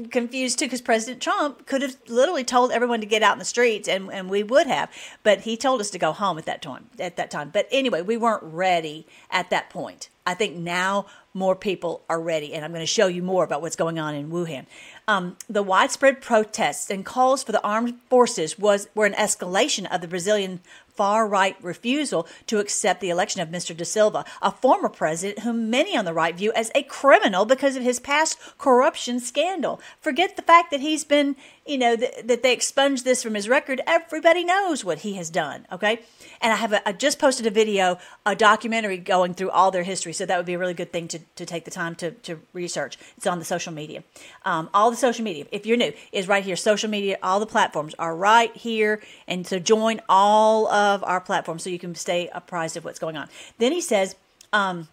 confused 0.09 0.59
too, 0.59 0.65
because 0.65 0.79
President 0.79 1.23
Trump 1.23 1.65
could 1.65 1.81
have 1.81 1.97
literally 2.07 2.43
told 2.43 2.71
everyone 2.71 3.01
to 3.01 3.07
get 3.07 3.23
out 3.23 3.33
in 3.33 3.39
the 3.39 3.45
streets, 3.45 3.89
and, 3.89 4.13
and 4.13 4.29
we 4.29 4.43
would 4.43 4.67
have. 4.67 4.91
But 5.23 5.41
he 5.41 5.57
told 5.57 5.81
us 5.81 5.89
to 5.89 5.97
go 5.97 6.11
home 6.13 6.37
at 6.37 6.45
that 6.45 6.61
time. 6.61 6.87
At 6.99 7.17
that 7.17 7.31
time. 7.31 7.49
But 7.51 7.67
anyway, 7.71 8.03
we 8.03 8.15
weren't 8.15 8.43
ready 8.43 9.07
at 9.31 9.49
that 9.49 9.71
point. 9.71 10.09
I 10.27 10.35
think 10.35 10.55
now 10.55 11.07
more 11.39 11.55
people 11.55 12.03
are 12.09 12.21
ready, 12.21 12.53
and 12.53 12.63
I'm 12.63 12.71
going 12.71 12.81
to 12.81 12.85
show 12.85 13.07
you 13.07 13.23
more 13.23 13.43
about 13.43 13.61
what's 13.61 13.75
going 13.75 13.97
on 13.97 14.13
in 14.13 14.29
Wuhan. 14.29 14.65
Um, 15.07 15.37
the 15.49 15.63
widespread 15.63 16.21
protests 16.21 16.91
and 16.91 17.03
calls 17.03 17.41
for 17.41 17.51
the 17.51 17.63
armed 17.63 17.95
forces 18.09 18.59
was 18.59 18.87
were 18.93 19.07
an 19.07 19.13
escalation 19.13 19.91
of 19.91 20.01
the 20.01 20.07
Brazilian 20.07 20.59
far 20.95 21.27
right 21.27 21.55
refusal 21.61 22.27
to 22.47 22.59
accept 22.59 23.01
the 23.01 23.09
election 23.09 23.41
of 23.41 23.49
Mr. 23.49 23.75
Da 23.75 23.85
Silva, 23.85 24.25
a 24.41 24.51
former 24.51 24.89
president 24.89 25.39
whom 25.39 25.69
many 25.69 25.95
on 25.95 26.05
the 26.05 26.13
right 26.13 26.35
view 26.35 26.51
as 26.53 26.71
a 26.75 26.83
criminal 26.83 27.45
because 27.45 27.75
of 27.75 27.83
his 27.83 27.99
past 27.99 28.37
corruption 28.57 29.19
scandal. 29.19 29.81
Forget 30.01 30.35
the 30.35 30.41
fact 30.41 30.71
that 30.71 30.79
he's 30.79 31.03
been, 31.03 31.35
you 31.65 31.77
know, 31.77 31.95
th- 31.95 32.25
that 32.25 32.43
they 32.43 32.53
expunged 32.53 33.05
this 33.05 33.23
from 33.23 33.35
his 33.35 33.47
record. 33.47 33.81
Everybody 33.87 34.43
knows 34.43 34.83
what 34.83 34.99
he 34.99 35.13
has 35.15 35.29
done, 35.29 35.67
okay? 35.71 36.01
And 36.41 36.51
I 36.51 36.55
have 36.55 36.73
a, 36.73 36.87
I 36.87 36.91
just 36.91 37.19
posted 37.19 37.45
a 37.45 37.51
video, 37.51 37.97
a 38.25 38.35
documentary 38.35 38.97
going 38.97 39.33
through 39.33 39.51
all 39.51 39.71
their 39.71 39.83
history, 39.83 40.13
so 40.13 40.25
that 40.25 40.37
would 40.37 40.45
be 40.45 40.53
a 40.53 40.59
really 40.59 40.73
good 40.73 40.91
thing 40.91 41.07
to, 41.09 41.19
to 41.35 41.45
take 41.45 41.65
the 41.65 41.71
time 41.71 41.95
to, 41.95 42.11
to 42.11 42.39
research. 42.53 42.97
It's 43.17 43.27
on 43.27 43.39
the 43.39 43.45
social 43.45 43.73
media. 43.73 44.03
Um, 44.43 44.69
all 44.73 44.91
the 44.91 44.97
social 44.97 45.23
media, 45.23 45.45
if 45.51 45.65
you're 45.65 45.77
new, 45.77 45.93
is 46.11 46.27
right 46.27 46.43
here. 46.43 46.55
Social 46.55 46.89
media, 46.89 47.17
all 47.23 47.39
the 47.39 47.45
platforms 47.45 47.95
are 47.99 48.15
right 48.15 48.55
here. 48.55 49.01
And 49.27 49.45
so 49.45 49.59
join 49.59 50.01
all 50.09 50.67
of 50.67 50.88
of 50.95 51.03
our 51.03 51.21
platform 51.21 51.59
so 51.59 51.69
you 51.69 51.79
can 51.79 51.95
stay 51.95 52.29
apprised 52.33 52.77
of 52.77 52.85
what's 52.85 52.99
going 52.99 53.17
on. 53.17 53.29
Then 53.57 53.71
he 53.71 53.81
says 53.81 54.15
um, 54.53 54.87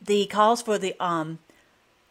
the 0.00 0.26
calls 0.26 0.62
for 0.62 0.78
the 0.78 0.94
um, 1.00 1.38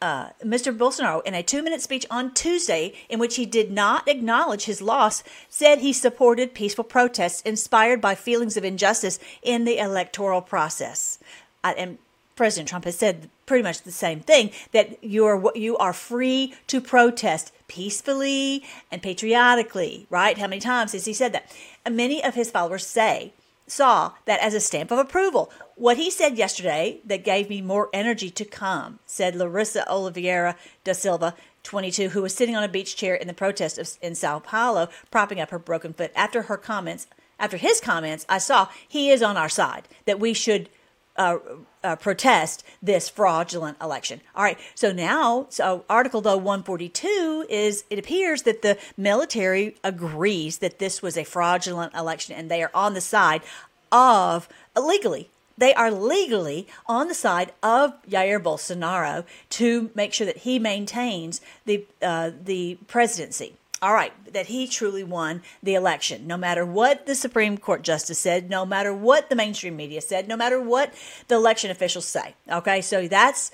uh, 0.02 0.30
Mr. 0.44 0.76
Bolsonaro, 0.76 1.24
in 1.26 1.34
a 1.34 1.42
two 1.42 1.64
minute 1.64 1.82
speech 1.82 2.06
on 2.12 2.34
Tuesday, 2.34 2.94
in 3.10 3.20
which 3.20 3.36
he 3.36 3.46
did 3.46 3.72
not 3.72 4.08
acknowledge 4.08 4.66
his 4.66 4.82
loss, 4.82 5.24
said 5.50 5.80
he 5.80 5.92
supported 5.92 6.54
peaceful 6.54 6.84
protests 6.84 7.42
inspired 7.42 8.00
by 8.00 8.14
feelings 8.14 8.58
of 8.58 8.64
injustice 8.64 9.20
in 9.42 9.66
the 9.66 9.80
electoral 9.80 10.42
process. 10.42 11.18
Uh, 11.64 11.74
and 11.78 11.98
President 12.36 12.70
Trump 12.70 12.86
has 12.86 12.98
said 12.98 13.30
pretty 13.48 13.64
much 13.64 13.82
the 13.82 13.92
same 13.92 14.20
thing 14.20 14.52
that 14.74 15.04
you 15.04 15.26
are 15.26 15.42
you 15.56 15.76
are 15.78 15.94
free 15.94 16.54
to 16.68 16.80
protest 16.80 17.52
peacefully 17.68 18.64
and 18.92 19.02
patriotically, 19.02 20.06
right? 20.12 20.38
How 20.38 20.48
many 20.48 20.62
times 20.62 20.92
has 20.92 21.06
he 21.06 21.14
said 21.14 21.34
that? 21.34 21.52
And 21.84 21.98
many 21.98 22.24
of 22.24 22.36
his 22.36 22.52
followers 22.52 22.86
say 22.86 23.34
saw 23.66 24.14
that 24.26 24.40
as 24.40 24.54
a 24.54 24.60
stamp 24.60 24.92
of 24.92 25.00
approval. 25.00 25.52
What 25.76 25.98
he 25.98 26.10
said 26.10 26.38
yesterday 26.38 27.00
that 27.06 27.26
gave 27.26 27.50
me 27.50 27.62
more 27.62 27.90
energy 27.92 28.30
to 28.30 28.46
come, 28.46 29.00
said 29.06 29.36
Larissa 29.36 29.90
Oliveira 29.90 30.56
da 30.84 30.94
Silva, 30.94 31.36
22, 31.64 32.10
who 32.10 32.22
was 32.22 32.34
sitting 32.34 32.56
on 32.56 32.64
a 32.64 32.70
beach 32.70 32.96
chair 32.96 33.14
in 33.14 33.28
the 33.28 33.34
protest 33.34 33.98
in 34.02 34.16
Sao 34.16 34.40
Paulo, 34.40 34.88
propping 35.12 35.42
up 35.42 35.50
her 35.50 35.60
broken 35.60 35.94
foot. 35.94 36.12
After 36.16 36.44
her 36.44 36.56
comments, 36.56 37.08
after 37.40 37.58
his 37.58 37.82
comments, 37.82 38.26
I 38.30 38.38
saw 38.38 38.70
he 38.88 39.10
is 39.10 39.22
on 39.22 39.36
our 39.36 39.50
side, 39.50 39.88
that 40.06 40.20
we 40.20 40.34
should 40.34 40.70
uh, 41.18 41.38
uh, 41.84 41.96
protest 41.96 42.64
this 42.82 43.10
fraudulent 43.10 43.78
election. 43.82 44.22
All 44.36 44.44
right, 44.44 44.60
so 44.76 44.92
now, 44.92 45.48
so 45.50 45.86
Article 45.90 46.22
though 46.22 46.38
142 46.38 47.46
is 47.50 47.84
it 47.90 48.00
appears 48.00 48.44
that 48.44 48.62
the 48.62 48.78
military 48.96 49.76
agrees 49.84 50.60
that 50.60 50.80
this 50.80 51.02
was 51.02 51.18
a 51.18 51.24
fraudulent 51.24 51.94
election 51.94 52.36
and 52.36 52.50
they 52.50 52.62
are 52.62 52.72
on 52.74 52.94
the 52.94 53.02
side 53.02 53.42
of 53.92 54.50
illegally. 54.76 55.30
They 55.58 55.74
are 55.74 55.90
legally 55.90 56.68
on 56.86 57.08
the 57.08 57.16
side 57.16 57.52
of 57.64 57.94
Jair 58.08 58.40
Bolsonaro 58.42 59.26
to 59.52 59.90
make 59.96 60.14
sure 60.14 60.28
that 60.28 60.38
he 60.40 60.60
maintains 60.60 61.42
the 61.66 61.86
uh, 62.02 62.32
the 62.44 62.78
presidency 62.88 63.56
all 63.82 63.94
right, 63.94 64.12
that 64.34 64.48
he 64.48 64.68
truly 64.68 65.04
won 65.04 65.44
the 65.62 65.76
election. 65.76 66.26
No 66.26 66.38
matter 66.38 66.66
what 66.66 67.06
the 67.06 67.16
Supreme 67.16 67.58
Court 67.58 67.84
justice 67.84 68.18
said, 68.18 68.50
no 68.50 68.66
matter 68.66 68.94
what 68.94 69.30
the 69.30 69.36
mainstream 69.36 69.76
media 69.76 70.02
said, 70.02 70.28
no 70.28 70.36
matter 70.36 70.60
what 70.60 70.94
the 71.28 71.36
election 71.36 71.70
officials 71.70 72.08
say. 72.08 72.36
Okay, 72.52 72.82
so 72.82 73.08
that's 73.08 73.52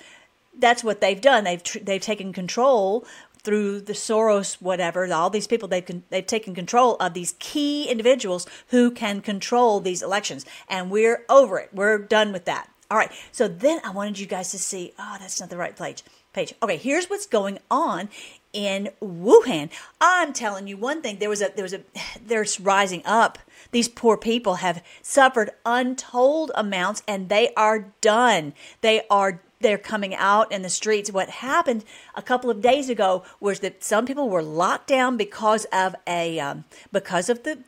that's 0.58 0.84
what 0.84 1.00
they've 1.00 1.20
done. 1.20 1.44
They've 1.44 1.62
tr- 1.62 1.80
they've 1.80 2.00
taken 2.00 2.32
control 2.32 3.06
through 3.42 3.82
the 3.82 3.92
Soros, 3.92 4.54
whatever, 4.54 5.12
all 5.12 5.28
these 5.28 5.46
people 5.46 5.68
they've 5.68 5.84
con- 5.84 6.04
they've 6.08 6.26
taken 6.26 6.54
control 6.54 6.96
of 6.96 7.12
these 7.12 7.34
key 7.38 7.88
individuals 7.88 8.46
who 8.68 8.90
can 8.90 9.20
control 9.20 9.80
these 9.80 10.02
elections, 10.02 10.46
and 10.68 10.90
we're 10.90 11.24
over 11.28 11.58
it. 11.58 11.68
We're 11.72 11.98
done 11.98 12.32
with 12.32 12.46
that. 12.46 12.70
All 12.90 12.96
right. 12.98 13.12
So 13.32 13.48
then 13.48 13.80
I 13.84 13.90
wanted 13.90 14.18
you 14.18 14.26
guys 14.26 14.50
to 14.52 14.58
see. 14.58 14.92
Oh, 14.98 15.16
that's 15.18 15.40
not 15.40 15.50
the 15.50 15.56
right 15.56 15.76
page. 15.76 16.02
Page. 16.32 16.54
Okay. 16.62 16.76
Here's 16.76 17.10
what's 17.10 17.26
going 17.26 17.58
on 17.70 18.08
in 18.54 18.88
Wuhan. 19.02 19.68
I'm 20.00 20.32
telling 20.32 20.66
you 20.66 20.78
one 20.78 21.02
thing. 21.02 21.18
There 21.18 21.28
was 21.28 21.42
a 21.42 21.52
there 21.54 21.64
was 21.64 21.74
a 21.74 21.82
there's 22.24 22.58
rising 22.58 23.02
up. 23.04 23.38
These 23.72 23.88
poor 23.88 24.16
people 24.16 24.56
have 24.56 24.82
suffered 25.02 25.50
untold 25.66 26.52
amounts 26.54 27.02
and 27.06 27.28
they 27.28 27.52
are 27.54 27.92
done. 28.00 28.54
They 28.80 29.02
are 29.10 29.42
they're 29.60 29.78
coming 29.78 30.14
out 30.14 30.52
in 30.52 30.62
the 30.62 30.68
streets. 30.68 31.10
What 31.10 31.28
happened 31.30 31.84
a 32.14 32.22
couple 32.22 32.50
of 32.50 32.60
days 32.60 32.88
ago 32.88 33.24
was 33.40 33.60
that 33.60 33.82
some 33.82 34.06
people 34.06 34.28
were 34.28 34.42
locked 34.42 34.88
down 34.88 35.16
because 35.16 35.64
of 35.72 35.96
a 36.06 36.38
um, 36.38 36.64
because 36.92 37.28
of 37.28 37.42
the 37.42 37.58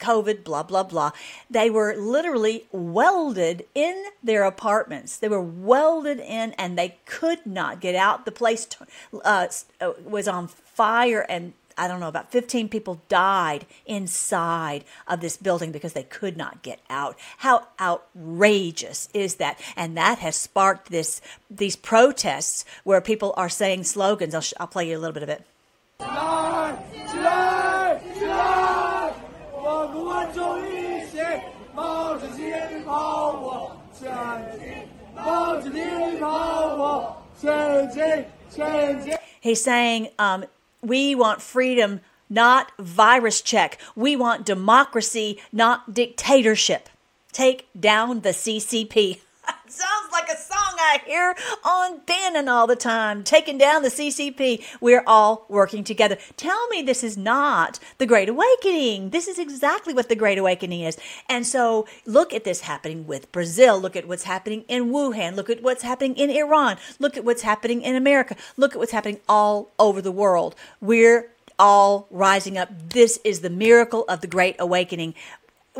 COVID, 0.00 0.44
blah, 0.44 0.62
blah, 0.62 0.82
blah. 0.82 1.12
They 1.48 1.70
were 1.70 1.94
literally 1.94 2.66
welded 2.72 3.66
in 3.74 4.04
their 4.22 4.44
apartments. 4.44 5.16
They 5.16 5.28
were 5.28 5.40
welded 5.40 6.18
in 6.18 6.52
and 6.52 6.78
they 6.78 6.96
could 7.06 7.44
not 7.46 7.80
get 7.80 7.94
out. 7.94 8.24
The 8.24 8.32
place 8.32 8.66
uh, 9.24 9.48
uh, 9.80 9.92
was 10.04 10.26
on 10.26 10.48
fire 10.48 11.26
and 11.28 11.52
I 11.80 11.88
don't 11.88 12.00
know, 12.00 12.08
about 12.08 12.30
15 12.30 12.68
people 12.68 13.00
died 13.08 13.64
inside 13.86 14.84
of 15.08 15.22
this 15.22 15.38
building 15.38 15.72
because 15.72 15.94
they 15.94 16.02
could 16.02 16.36
not 16.36 16.60
get 16.60 16.78
out. 16.90 17.16
How 17.38 17.68
outrageous 17.80 19.08
is 19.14 19.36
that? 19.36 19.58
And 19.76 19.96
that 19.96 20.18
has 20.18 20.36
sparked 20.36 20.90
this 20.90 21.22
these 21.50 21.76
protests 21.76 22.66
where 22.84 23.00
people 23.00 23.32
are 23.38 23.48
saying 23.48 23.84
slogans. 23.84 24.34
I'll, 24.34 24.44
I'll 24.60 24.66
play 24.66 24.90
you 24.90 24.98
a 24.98 25.00
little 25.00 25.14
bit 25.14 25.22
of 25.22 25.30
it. 25.30 26.49
He's 39.40 39.64
saying, 39.64 40.08
um, 40.18 40.44
we 40.82 41.14
want 41.14 41.40
freedom, 41.42 42.00
not 42.28 42.72
virus 42.78 43.40
check. 43.40 43.78
We 43.96 44.16
want 44.16 44.44
democracy, 44.46 45.40
not 45.52 45.94
dictatorship. 45.94 46.88
Take 47.32 47.68
down 47.78 48.20
the 48.20 48.30
CCP. 48.30 49.20
Sounds 49.68 50.12
like 50.12 50.28
a 50.28 50.36
song 50.36 50.56
I 50.78 51.00
hear 51.06 51.34
on 51.64 52.00
Bannon 52.06 52.48
all 52.48 52.66
the 52.66 52.76
time, 52.76 53.22
taking 53.22 53.58
down 53.58 53.82
the 53.82 53.88
CCP. 53.88 54.64
We're 54.80 55.02
all 55.06 55.46
working 55.48 55.84
together. 55.84 56.18
Tell 56.36 56.68
me 56.68 56.82
this 56.82 57.02
is 57.02 57.16
not 57.16 57.78
the 57.98 58.06
Great 58.06 58.28
Awakening. 58.28 59.10
This 59.10 59.28
is 59.28 59.38
exactly 59.38 59.94
what 59.94 60.08
the 60.08 60.16
Great 60.16 60.38
Awakening 60.38 60.80
is. 60.80 60.98
And 61.28 61.46
so 61.46 61.86
look 62.06 62.34
at 62.34 62.44
this 62.44 62.62
happening 62.62 63.06
with 63.06 63.30
Brazil. 63.32 63.80
Look 63.80 63.96
at 63.96 64.08
what's 64.08 64.24
happening 64.24 64.64
in 64.68 64.90
Wuhan. 64.90 65.36
Look 65.36 65.50
at 65.50 65.62
what's 65.62 65.82
happening 65.82 66.16
in 66.16 66.30
Iran. 66.30 66.76
Look 66.98 67.16
at 67.16 67.24
what's 67.24 67.42
happening 67.42 67.82
in 67.82 67.96
America. 67.96 68.36
Look 68.56 68.72
at 68.72 68.78
what's 68.78 68.92
happening 68.92 69.20
all 69.28 69.70
over 69.78 70.02
the 70.02 70.12
world. 70.12 70.54
We're 70.80 71.30
all 71.60 72.08
rising 72.10 72.56
up. 72.56 72.70
This 72.88 73.20
is 73.22 73.40
the 73.40 73.50
miracle 73.50 74.04
of 74.08 74.22
the 74.22 74.26
Great 74.26 74.56
Awakening 74.58 75.14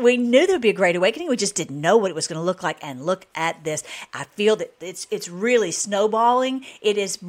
we 0.01 0.17
knew 0.17 0.45
there 0.45 0.55
would 0.55 0.61
be 0.61 0.69
a 0.69 0.73
great 0.73 0.95
awakening. 0.95 1.29
We 1.29 1.37
just 1.37 1.55
didn't 1.55 1.79
know 1.79 1.97
what 1.97 2.11
it 2.11 2.15
was 2.15 2.27
going 2.27 2.39
to 2.39 2.43
look 2.43 2.63
like. 2.63 2.77
And 2.81 3.05
look 3.05 3.27
at 3.35 3.63
this. 3.63 3.83
I 4.13 4.23
feel 4.23 4.55
that 4.57 4.73
it's 4.81 5.07
it's 5.11 5.29
really 5.29 5.71
snowballing. 5.71 6.65
It 6.81 6.97
is 6.97 7.19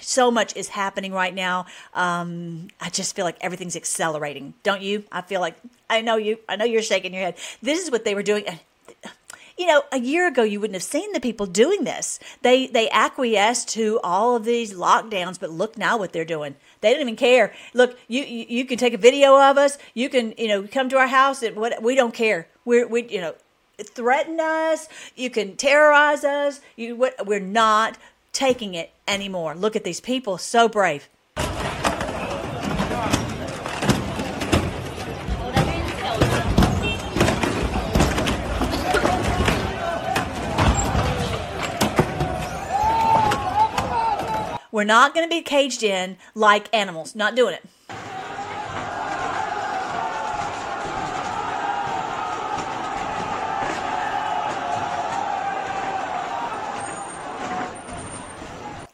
so 0.00 0.30
much 0.30 0.56
is 0.56 0.68
happening 0.68 1.12
right 1.12 1.34
now. 1.34 1.66
Um, 1.92 2.68
I 2.80 2.88
just 2.90 3.14
feel 3.14 3.24
like 3.24 3.36
everything's 3.40 3.76
accelerating. 3.76 4.54
Don't 4.62 4.82
you? 4.82 5.04
I 5.12 5.20
feel 5.20 5.40
like 5.40 5.56
I 5.90 6.00
know 6.00 6.16
you. 6.16 6.38
I 6.48 6.56
know 6.56 6.64
you're 6.64 6.82
shaking 6.82 7.12
your 7.12 7.22
head. 7.22 7.36
This 7.62 7.82
is 7.82 7.90
what 7.90 8.04
they 8.04 8.14
were 8.14 8.22
doing 8.22 8.44
you 9.56 9.66
know, 9.66 9.84
a 9.92 9.98
year 9.98 10.26
ago 10.26 10.42
you 10.42 10.60
wouldn't 10.60 10.74
have 10.74 10.82
seen 10.82 11.12
the 11.12 11.20
people 11.20 11.46
doing 11.46 11.84
this. 11.84 12.18
They 12.42 12.66
they 12.66 12.90
acquiesced 12.90 13.68
to 13.70 14.00
all 14.02 14.36
of 14.36 14.44
these 14.44 14.74
lockdowns, 14.74 15.38
but 15.38 15.50
look 15.50 15.78
now 15.78 15.96
what 15.96 16.12
they're 16.12 16.24
doing. 16.24 16.56
They 16.80 16.92
don't 16.92 17.02
even 17.02 17.16
care. 17.16 17.52
Look, 17.72 17.98
you 18.08 18.22
you, 18.24 18.46
you 18.48 18.64
can 18.64 18.78
take 18.78 18.94
a 18.94 18.98
video 18.98 19.40
of 19.40 19.56
us. 19.56 19.78
You 19.94 20.08
can 20.08 20.34
you 20.36 20.48
know 20.48 20.66
come 20.66 20.88
to 20.88 20.98
our 20.98 21.06
house 21.06 21.42
and 21.42 21.56
what 21.56 21.82
we 21.82 21.94
don't 21.94 22.14
care. 22.14 22.48
We're 22.64 22.86
we 22.86 23.04
you 23.04 23.20
know 23.20 23.34
threaten 23.78 24.40
us. 24.40 24.88
You 25.14 25.30
can 25.30 25.56
terrorize 25.56 26.24
us. 26.24 26.60
You 26.76 26.96
what 26.96 27.26
we're 27.26 27.40
not 27.40 27.98
taking 28.32 28.74
it 28.74 28.90
anymore. 29.06 29.54
Look 29.54 29.76
at 29.76 29.84
these 29.84 30.00
people, 30.00 30.38
so 30.38 30.68
brave. 30.68 31.08
We're 44.74 44.82
not 44.82 45.14
going 45.14 45.24
to 45.24 45.32
be 45.32 45.40
caged 45.40 45.84
in 45.84 46.16
like 46.34 46.66
animals. 46.74 47.14
Not 47.14 47.36
doing 47.36 47.54
it. 47.54 47.64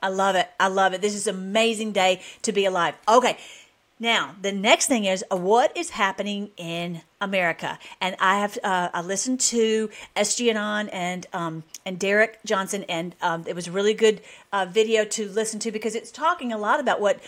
I 0.03 0.09
love 0.11 0.37
it. 0.37 0.51
I 0.61 0.69
love 0.69 0.93
it. 0.93 1.01
This 1.01 1.15
is 1.15 1.27
an 1.27 1.35
amazing 1.35 1.93
day 1.93 2.21
to 2.43 2.53
be 2.53 2.67
alive. 2.67 2.95
Okay. 3.09 3.39
Now, 4.03 4.35
the 4.41 4.51
next 4.51 4.87
thing 4.87 5.05
is 5.05 5.23
uh, 5.31 5.37
what 5.37 5.77
is 5.77 5.91
happening 5.91 6.51
in 6.57 7.03
America, 7.21 7.79
and 8.01 8.17
I 8.19 8.39
have 8.39 8.59
uh, 8.65 8.89
I 8.95 9.03
listened 9.03 9.41
to 9.41 9.91
SGN 10.17 10.89
and 10.91 11.27
um, 11.35 11.65
and 11.85 11.99
Derek 11.99 12.39
Johnson, 12.47 12.85
and 12.89 13.15
um, 13.21 13.45
it 13.47 13.55
was 13.55 13.69
a 13.69 13.71
really 13.71 13.93
good 13.93 14.23
uh, 14.55 14.65
video 14.65 15.05
to 15.05 15.29
listen 15.29 15.61
to 15.61 15.71
because 15.71 15.95
it's 15.95 16.11
talking 16.11 16.51
a 16.51 16.57
lot 16.57 16.81
about 16.81 16.99
what 16.99 17.21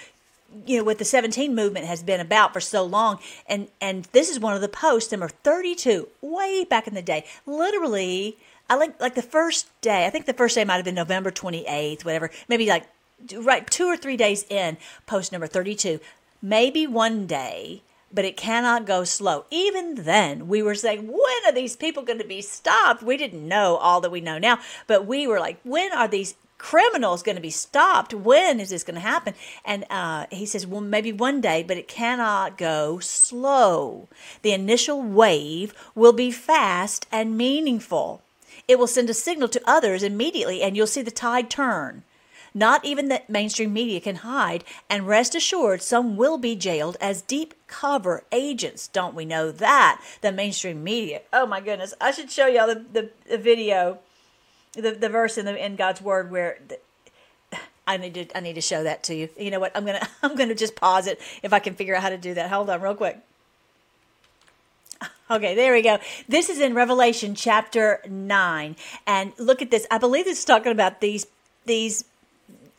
you 0.66 0.78
know 0.78 0.84
what 0.84 0.98
the 0.98 1.04
17 1.04 1.54
movement 1.54 1.84
has 1.84 2.02
been 2.02 2.20
about 2.20 2.54
for 2.54 2.60
so 2.60 2.82
long. 2.82 3.18
And 3.46 3.68
and 3.78 4.06
this 4.12 4.30
is 4.30 4.40
one 4.40 4.54
of 4.54 4.62
the 4.62 4.68
posts 4.68 5.12
number 5.12 5.28
32 5.28 6.08
way 6.22 6.64
back 6.64 6.86
in 6.86 6.94
the 6.94 7.02
day. 7.02 7.26
Literally 7.44 8.38
i 8.70 8.76
like 8.76 8.98
like 9.00 9.16
the 9.16 9.22
first 9.22 9.68
day 9.80 10.06
i 10.06 10.10
think 10.10 10.24
the 10.24 10.32
first 10.32 10.54
day 10.54 10.62
might 10.64 10.76
have 10.76 10.84
been 10.84 10.94
november 10.94 11.32
28th 11.32 12.04
whatever 12.04 12.30
maybe 12.48 12.66
like 12.66 12.86
right 13.34 13.68
two 13.68 13.86
or 13.86 13.96
three 13.96 14.16
days 14.16 14.44
in 14.48 14.76
post 15.04 15.32
number 15.32 15.48
32 15.48 15.98
maybe 16.42 16.86
one 16.86 17.26
day 17.26 17.82
but 18.12 18.24
it 18.24 18.36
cannot 18.36 18.86
go 18.86 19.04
slow. 19.04 19.46
Even 19.50 19.94
then, 19.94 20.46
we 20.46 20.62
were 20.62 20.74
saying, 20.74 21.08
when 21.08 21.46
are 21.46 21.52
these 21.52 21.76
people 21.76 22.02
going 22.02 22.18
to 22.18 22.26
be 22.26 22.42
stopped? 22.42 23.02
We 23.02 23.16
didn't 23.16 23.46
know 23.48 23.76
all 23.76 24.00
that 24.02 24.10
we 24.12 24.20
know 24.20 24.38
now, 24.38 24.58
but 24.86 25.06
we 25.06 25.26
were 25.26 25.40
like, 25.40 25.58
when 25.64 25.92
are 25.92 26.08
these 26.08 26.34
criminals 26.58 27.22
going 27.22 27.36
to 27.36 27.42
be 27.42 27.50
stopped? 27.50 28.14
When 28.14 28.60
is 28.60 28.70
this 28.70 28.84
going 28.84 28.94
to 28.94 29.00
happen? 29.00 29.34
And 29.64 29.84
uh, 29.90 30.26
he 30.30 30.46
says, 30.46 30.66
well, 30.66 30.80
maybe 30.80 31.12
one 31.12 31.40
day, 31.40 31.62
but 31.62 31.76
it 31.76 31.88
cannot 31.88 32.58
go 32.58 32.98
slow. 33.00 34.08
The 34.42 34.52
initial 34.52 35.02
wave 35.02 35.74
will 35.94 36.12
be 36.12 36.30
fast 36.30 37.06
and 37.10 37.36
meaningful. 37.36 38.22
It 38.68 38.78
will 38.78 38.86
send 38.86 39.10
a 39.10 39.14
signal 39.14 39.48
to 39.48 39.62
others 39.66 40.02
immediately, 40.02 40.62
and 40.62 40.76
you'll 40.76 40.86
see 40.86 41.02
the 41.02 41.10
tide 41.10 41.50
turn. 41.50 42.04
Not 42.54 42.84
even 42.84 43.08
the 43.08 43.22
mainstream 43.28 43.72
media 43.72 44.00
can 44.00 44.16
hide, 44.16 44.64
and 44.90 45.06
rest 45.06 45.34
assured, 45.34 45.82
some 45.82 46.16
will 46.16 46.36
be 46.36 46.54
jailed 46.54 46.96
as 47.00 47.22
deep 47.22 47.54
cover 47.66 48.24
agents. 48.30 48.88
Don't 48.88 49.14
we 49.14 49.24
know 49.24 49.50
that? 49.50 50.02
The 50.20 50.32
mainstream 50.32 50.84
media. 50.84 51.22
Oh 51.32 51.46
my 51.46 51.60
goodness. 51.60 51.94
I 52.00 52.10
should 52.10 52.30
show 52.30 52.46
y'all 52.46 52.66
the, 52.66 52.84
the, 52.92 53.10
the 53.28 53.38
video, 53.38 53.98
the, 54.74 54.92
the 54.92 55.08
verse 55.08 55.38
in, 55.38 55.46
the, 55.46 55.64
in 55.64 55.76
God's 55.76 56.02
word 56.02 56.30
where. 56.30 56.58
The, 56.68 56.78
I 57.86 57.96
need 57.96 58.14
to 58.14 58.36
I 58.36 58.40
need 58.40 58.54
to 58.54 58.60
show 58.60 58.84
that 58.84 59.02
to 59.04 59.14
you. 59.14 59.28
You 59.38 59.50
know 59.50 59.60
what? 59.60 59.72
I'm 59.74 59.84
gonna 59.84 60.06
I'm 60.22 60.36
gonna 60.36 60.54
just 60.54 60.76
pause 60.76 61.06
it 61.06 61.20
if 61.42 61.52
I 61.52 61.58
can 61.58 61.74
figure 61.74 61.96
out 61.96 62.02
how 62.02 62.10
to 62.10 62.18
do 62.18 62.34
that. 62.34 62.50
Hold 62.50 62.70
on, 62.70 62.80
real 62.80 62.94
quick. 62.94 63.18
Okay, 65.30 65.54
there 65.54 65.72
we 65.72 65.80
go. 65.80 65.98
This 66.28 66.50
is 66.50 66.60
in 66.60 66.74
Revelation 66.74 67.34
chapter 67.34 68.02
9. 68.06 68.76
And 69.06 69.32
look 69.38 69.62
at 69.62 69.70
this. 69.70 69.86
I 69.90 69.96
believe 69.96 70.26
it's 70.26 70.44
talking 70.44 70.72
about 70.72 71.00
these 71.00 71.26
these 71.64 72.04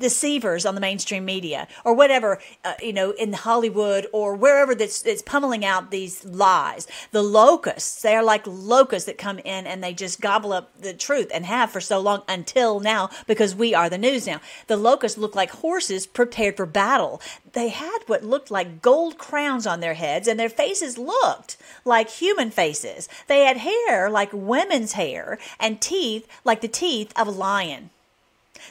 deceivers 0.03 0.65
on 0.65 0.75
the 0.75 0.81
mainstream 0.81 1.25
media 1.25 1.67
or 1.83 1.95
whatever, 1.95 2.39
uh, 2.63 2.73
you 2.81 2.93
know, 2.93 3.11
in 3.11 3.33
Hollywood 3.33 4.05
or 4.13 4.35
wherever 4.35 4.75
that's, 4.75 5.01
that's 5.01 5.23
pummeling 5.23 5.65
out 5.65 5.89
these 5.89 6.23
lies. 6.23 6.87
The 7.11 7.23
locusts, 7.23 8.01
they 8.01 8.15
are 8.15 8.23
like 8.23 8.43
locusts 8.45 9.07
that 9.07 9.17
come 9.17 9.39
in 9.39 9.65
and 9.65 9.83
they 9.83 9.93
just 9.93 10.21
gobble 10.21 10.53
up 10.53 10.79
the 10.79 10.93
truth 10.93 11.31
and 11.33 11.45
have 11.45 11.71
for 11.71 11.81
so 11.81 11.99
long 11.99 12.21
until 12.27 12.79
now 12.79 13.09
because 13.25 13.55
we 13.55 13.73
are 13.73 13.89
the 13.89 13.97
news 13.97 14.27
now. 14.27 14.41
The 14.67 14.77
locusts 14.77 15.17
look 15.17 15.35
like 15.35 15.49
horses 15.51 16.05
prepared 16.05 16.57
for 16.57 16.65
battle. 16.65 17.21
They 17.53 17.69
had 17.69 17.99
what 18.07 18.23
looked 18.23 18.51
like 18.51 18.81
gold 18.81 19.17
crowns 19.17 19.65
on 19.65 19.79
their 19.79 19.93
heads 19.93 20.27
and 20.27 20.39
their 20.39 20.49
faces 20.49 20.97
looked 20.97 21.57
like 21.85 22.09
human 22.09 22.51
faces. 22.51 23.07
They 23.27 23.45
had 23.45 23.57
hair 23.57 24.09
like 24.09 24.31
women's 24.33 24.93
hair 24.93 25.39
and 25.59 25.81
teeth 25.81 26.27
like 26.43 26.61
the 26.61 26.67
teeth 26.67 27.13
of 27.15 27.27
a 27.27 27.31
lion. 27.31 27.89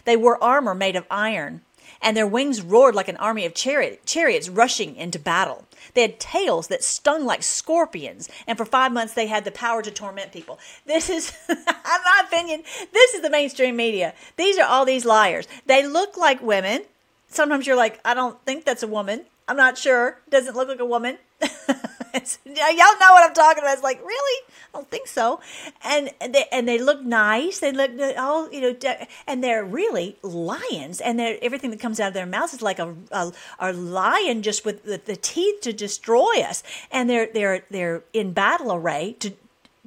They 0.04 0.16
wore 0.16 0.42
armor 0.42 0.74
made 0.74 0.96
of 0.96 1.06
iron, 1.10 1.62
and 2.00 2.16
their 2.16 2.26
wings 2.26 2.60
roared 2.62 2.94
like 2.94 3.08
an 3.08 3.16
army 3.16 3.46
of 3.46 3.54
chariot, 3.54 4.04
chariots 4.04 4.48
rushing 4.48 4.96
into 4.96 5.18
battle. 5.18 5.66
They 5.94 6.02
had 6.02 6.20
tails 6.20 6.68
that 6.68 6.84
stung 6.84 7.24
like 7.24 7.42
scorpions, 7.42 8.28
and 8.46 8.58
for 8.58 8.64
five 8.64 8.92
months 8.92 9.14
they 9.14 9.26
had 9.26 9.44
the 9.44 9.50
power 9.50 9.82
to 9.82 9.90
torment 9.90 10.32
people. 10.32 10.58
This 10.86 11.08
is, 11.08 11.32
in 11.48 11.56
my 11.66 12.22
opinion, 12.26 12.62
this 12.92 13.14
is 13.14 13.22
the 13.22 13.30
mainstream 13.30 13.76
media. 13.76 14.14
These 14.36 14.58
are 14.58 14.66
all 14.66 14.84
these 14.84 15.04
liars. 15.04 15.46
They 15.66 15.86
look 15.86 16.16
like 16.16 16.42
women. 16.42 16.82
Sometimes 17.28 17.66
you're 17.66 17.76
like, 17.76 18.00
I 18.04 18.14
don't 18.14 18.42
think 18.44 18.64
that's 18.64 18.82
a 18.82 18.88
woman. 18.88 19.24
I'm 19.48 19.56
not 19.56 19.78
sure. 19.78 20.18
Doesn't 20.30 20.54
look 20.54 20.68
like 20.68 20.80
a 20.80 20.84
woman. 20.84 21.18
y'all 22.44 22.54
know 22.54 23.12
what 23.12 23.28
I'm 23.28 23.34
talking 23.34 23.62
about. 23.62 23.74
It's 23.74 23.82
like, 23.82 24.00
really? 24.04 24.42
I 24.74 24.78
don't 24.78 24.90
think 24.90 25.06
so. 25.06 25.40
And 25.84 26.10
they 26.20 26.44
and 26.52 26.68
they 26.68 26.78
look 26.78 27.02
nice. 27.02 27.58
They 27.58 27.72
look 27.72 27.90
all 28.18 28.52
you 28.52 28.60
know, 28.60 28.94
and 29.26 29.42
they're 29.42 29.64
really 29.64 30.16
lions. 30.22 31.00
And 31.00 31.18
they're 31.18 31.38
everything 31.42 31.70
that 31.70 31.80
comes 31.80 32.00
out 32.00 32.08
of 32.08 32.14
their 32.14 32.26
mouths 32.26 32.54
is 32.54 32.62
like 32.62 32.78
a 32.78 32.94
a, 33.10 33.32
a 33.58 33.72
lion, 33.72 34.42
just 34.42 34.64
with 34.64 34.84
the, 34.84 35.00
the 35.04 35.16
teeth 35.16 35.60
to 35.62 35.72
destroy 35.72 36.40
us. 36.40 36.62
And 36.90 37.08
they're 37.08 37.28
they're 37.32 37.64
they're 37.70 38.02
in 38.12 38.32
battle 38.32 38.72
array 38.72 39.16
to 39.20 39.32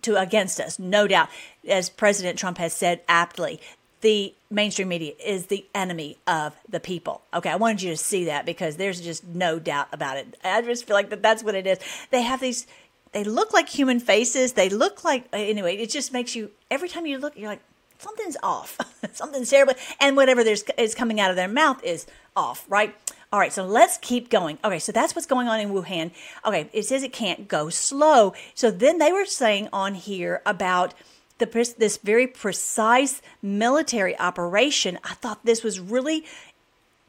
to 0.01 0.19
against 0.19 0.59
us, 0.59 0.79
no 0.79 1.07
doubt. 1.07 1.29
As 1.67 1.89
President 1.89 2.37
Trump 2.37 2.59
has 2.59 2.73
said 2.73 3.01
aptly, 3.07 3.59
the 4.05 4.35
mainstream 4.51 4.87
media 4.87 5.13
is 5.25 5.47
the 5.47 5.65
enemy 5.73 6.15
of 6.27 6.55
the 6.69 6.79
people. 6.79 7.23
Okay, 7.33 7.49
I 7.49 7.55
wanted 7.55 7.81
you 7.81 7.89
to 7.89 7.97
see 7.97 8.25
that 8.25 8.45
because 8.45 8.77
there's 8.77 9.01
just 9.01 9.25
no 9.25 9.57
doubt 9.57 9.87
about 9.91 10.17
it. 10.17 10.37
I 10.43 10.61
just 10.61 10.85
feel 10.85 10.93
like 10.93 11.09
that 11.09 11.23
that's 11.23 11.43
what 11.43 11.55
it 11.55 11.65
is. 11.65 11.79
They 12.11 12.21
have 12.21 12.39
these 12.39 12.67
they 13.13 13.23
look 13.23 13.51
like 13.51 13.67
human 13.67 13.99
faces. 13.99 14.53
They 14.53 14.69
look 14.69 15.03
like 15.03 15.27
anyway, 15.33 15.77
it 15.77 15.89
just 15.89 16.13
makes 16.13 16.35
you 16.35 16.51
every 16.69 16.87
time 16.87 17.07
you 17.07 17.17
look 17.17 17.35
you're 17.35 17.49
like 17.49 17.63
something's 17.97 18.37
off. 18.43 18.77
something's 19.13 19.49
terrible 19.49 19.73
and 19.99 20.15
whatever 20.15 20.43
there's 20.43 20.63
is 20.77 20.93
coming 20.93 21.19
out 21.19 21.31
of 21.31 21.35
their 21.35 21.47
mouth 21.47 21.83
is 21.83 22.05
off, 22.35 22.63
right? 22.69 22.93
All 23.33 23.39
right, 23.39 23.51
so 23.51 23.65
let's 23.65 23.97
keep 23.97 24.29
going. 24.29 24.59
Okay, 24.63 24.77
so 24.77 24.91
that's 24.91 25.15
what's 25.15 25.25
going 25.25 25.47
on 25.47 25.59
in 25.59 25.71
Wuhan. 25.71 26.11
Okay, 26.45 26.69
it 26.73 26.83
says 26.83 27.01
it 27.01 27.11
can't 27.11 27.47
go 27.47 27.69
slow. 27.69 28.35
So 28.53 28.69
then 28.69 28.99
they 28.99 29.11
were 29.11 29.25
saying 29.25 29.69
on 29.73 29.95
here 29.95 30.43
about 30.45 30.93
the, 31.37 31.73
this 31.77 31.97
very 31.97 32.27
precise 32.27 33.21
military 33.41 34.17
operation. 34.19 34.99
I 35.03 35.15
thought 35.15 35.45
this 35.45 35.63
was 35.63 35.79
really 35.79 36.25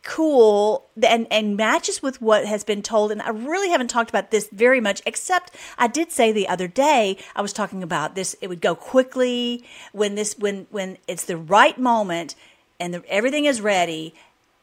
cool 0.06 0.86
and 1.02 1.26
and 1.32 1.56
matches 1.56 2.00
with 2.00 2.22
what 2.22 2.46
has 2.46 2.62
been 2.62 2.80
told 2.80 3.10
and 3.10 3.20
I 3.20 3.30
really 3.30 3.70
haven't 3.70 3.88
talked 3.88 4.08
about 4.08 4.30
this 4.30 4.48
very 4.52 4.80
much 4.80 5.02
except 5.04 5.50
I 5.76 5.88
did 5.88 6.12
say 6.12 6.30
the 6.30 6.46
other 6.46 6.68
day 6.68 7.18
I 7.34 7.42
was 7.42 7.52
talking 7.52 7.82
about 7.82 8.14
this 8.14 8.36
it 8.40 8.46
would 8.46 8.60
go 8.60 8.76
quickly 8.76 9.64
when 9.90 10.14
this 10.14 10.38
when 10.38 10.68
when 10.70 10.98
it's 11.08 11.24
the 11.24 11.36
right 11.36 11.76
moment 11.76 12.36
and 12.78 12.94
the, 12.94 13.02
everything 13.08 13.46
is 13.46 13.60
ready 13.60 14.14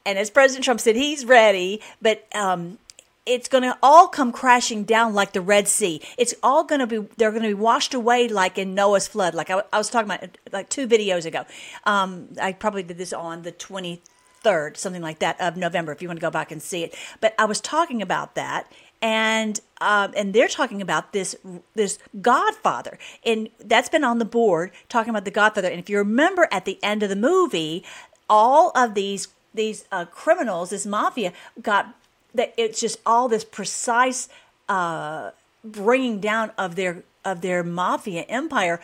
and 0.05 0.17
as 0.17 0.29
President 0.29 0.63
Trump 0.63 0.79
said 0.79 0.95
he's 0.95 1.25
ready 1.25 1.81
but 2.01 2.25
um 2.33 2.77
it's 3.25 3.47
going 3.47 3.63
to 3.63 3.77
all 3.81 4.07
come 4.07 4.31
crashing 4.31 4.83
down 4.83 5.13
like 5.13 5.33
the 5.33 5.41
Red 5.41 5.67
Sea. 5.67 6.01
It's 6.17 6.33
all 6.43 6.63
going 6.63 6.79
to 6.79 6.87
be, 6.87 7.07
they're 7.17 7.31
going 7.31 7.43
to 7.43 7.49
be 7.49 7.53
washed 7.53 7.93
away 7.93 8.27
like 8.27 8.57
in 8.57 8.75
Noah's 8.75 9.07
flood. 9.07 9.33
Like 9.33 9.49
I, 9.49 9.63
I 9.71 9.77
was 9.77 9.89
talking 9.89 10.11
about 10.11 10.37
like 10.51 10.69
two 10.69 10.87
videos 10.87 11.25
ago. 11.25 11.45
Um, 11.85 12.29
I 12.41 12.51
probably 12.53 12.83
did 12.83 12.97
this 12.97 13.13
on 13.13 13.43
the 13.43 13.51
23rd, 13.51 14.75
something 14.75 15.01
like 15.01 15.19
that 15.19 15.39
of 15.39 15.55
November, 15.55 15.91
if 15.91 16.01
you 16.01 16.09
want 16.09 16.19
to 16.19 16.21
go 16.25 16.31
back 16.31 16.51
and 16.51 16.61
see 16.61 16.83
it. 16.83 16.95
But 17.21 17.33
I 17.39 17.45
was 17.45 17.61
talking 17.61 18.01
about 18.01 18.35
that. 18.35 18.71
And 19.01 19.59
um, 19.81 20.13
and 20.15 20.33
they're 20.33 20.47
talking 20.47 20.81
about 20.81 21.11
this 21.11 21.35
this 21.73 21.99
Godfather, 22.21 22.97
and 23.25 23.49
that's 23.59 23.89
been 23.89 24.05
on 24.05 24.17
the 24.17 24.23
board 24.23 24.71
talking 24.87 25.09
about 25.09 25.25
the 25.25 25.31
Godfather. 25.31 25.67
And 25.67 25.77
if 25.77 25.89
you 25.89 25.97
remember 25.97 26.47
at 26.53 26.63
the 26.63 26.79
end 26.81 27.03
of 27.03 27.09
the 27.09 27.17
movie, 27.17 27.83
all 28.29 28.71
of 28.75 28.93
these 28.93 29.27
these 29.53 29.83
uh, 29.91 30.05
criminals, 30.05 30.69
this 30.69 30.85
mafia, 30.85 31.33
got 31.61 31.93
that 32.33 32.53
it's 32.57 32.79
just 32.79 32.99
all 33.05 33.27
this 33.27 33.43
precise 33.43 34.29
uh, 34.69 35.31
bringing 35.63 36.19
down 36.19 36.51
of 36.57 36.75
their 36.75 37.03
of 37.23 37.41
their 37.41 37.63
mafia 37.63 38.23
empire 38.23 38.81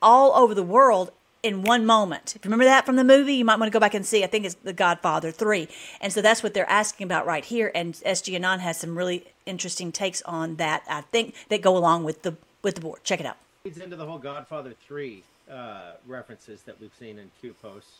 all 0.00 0.32
over 0.34 0.54
the 0.54 0.62
world 0.62 1.10
in 1.42 1.62
one 1.62 1.84
moment. 1.84 2.36
If 2.36 2.44
you 2.44 2.48
remember 2.48 2.64
that 2.64 2.86
from 2.86 2.96
the 2.96 3.04
movie, 3.04 3.34
you 3.34 3.44
might 3.44 3.58
want 3.58 3.70
to 3.70 3.72
go 3.72 3.80
back 3.80 3.94
and 3.94 4.06
see. 4.06 4.22
I 4.22 4.28
think 4.28 4.44
it's 4.44 4.54
The 4.54 4.72
Godfather 4.72 5.30
3. 5.30 5.68
And 6.00 6.12
so 6.12 6.22
that's 6.22 6.42
what 6.42 6.54
they're 6.54 6.70
asking 6.70 7.04
about 7.04 7.26
right 7.26 7.44
here. 7.44 7.72
And 7.74 7.94
SG 7.94 8.34
Anon 8.34 8.60
has 8.60 8.78
some 8.78 8.96
really 8.96 9.26
interesting 9.44 9.90
takes 9.90 10.22
on 10.22 10.56
that, 10.56 10.84
I 10.88 11.00
think, 11.00 11.34
that 11.48 11.60
go 11.62 11.76
along 11.76 12.04
with 12.04 12.22
the 12.22 12.36
with 12.62 12.76
the 12.76 12.80
board. 12.80 13.00
Check 13.02 13.20
it 13.20 13.26
out. 13.26 13.36
Leads 13.64 13.78
into 13.78 13.96
the 13.96 14.06
whole 14.06 14.18
Godfather 14.18 14.72
3 14.86 15.22
uh, 15.50 15.92
references 16.06 16.62
that 16.62 16.80
we've 16.80 16.94
seen 16.98 17.18
in 17.18 17.30
Q 17.40 17.54
posts. 17.60 17.98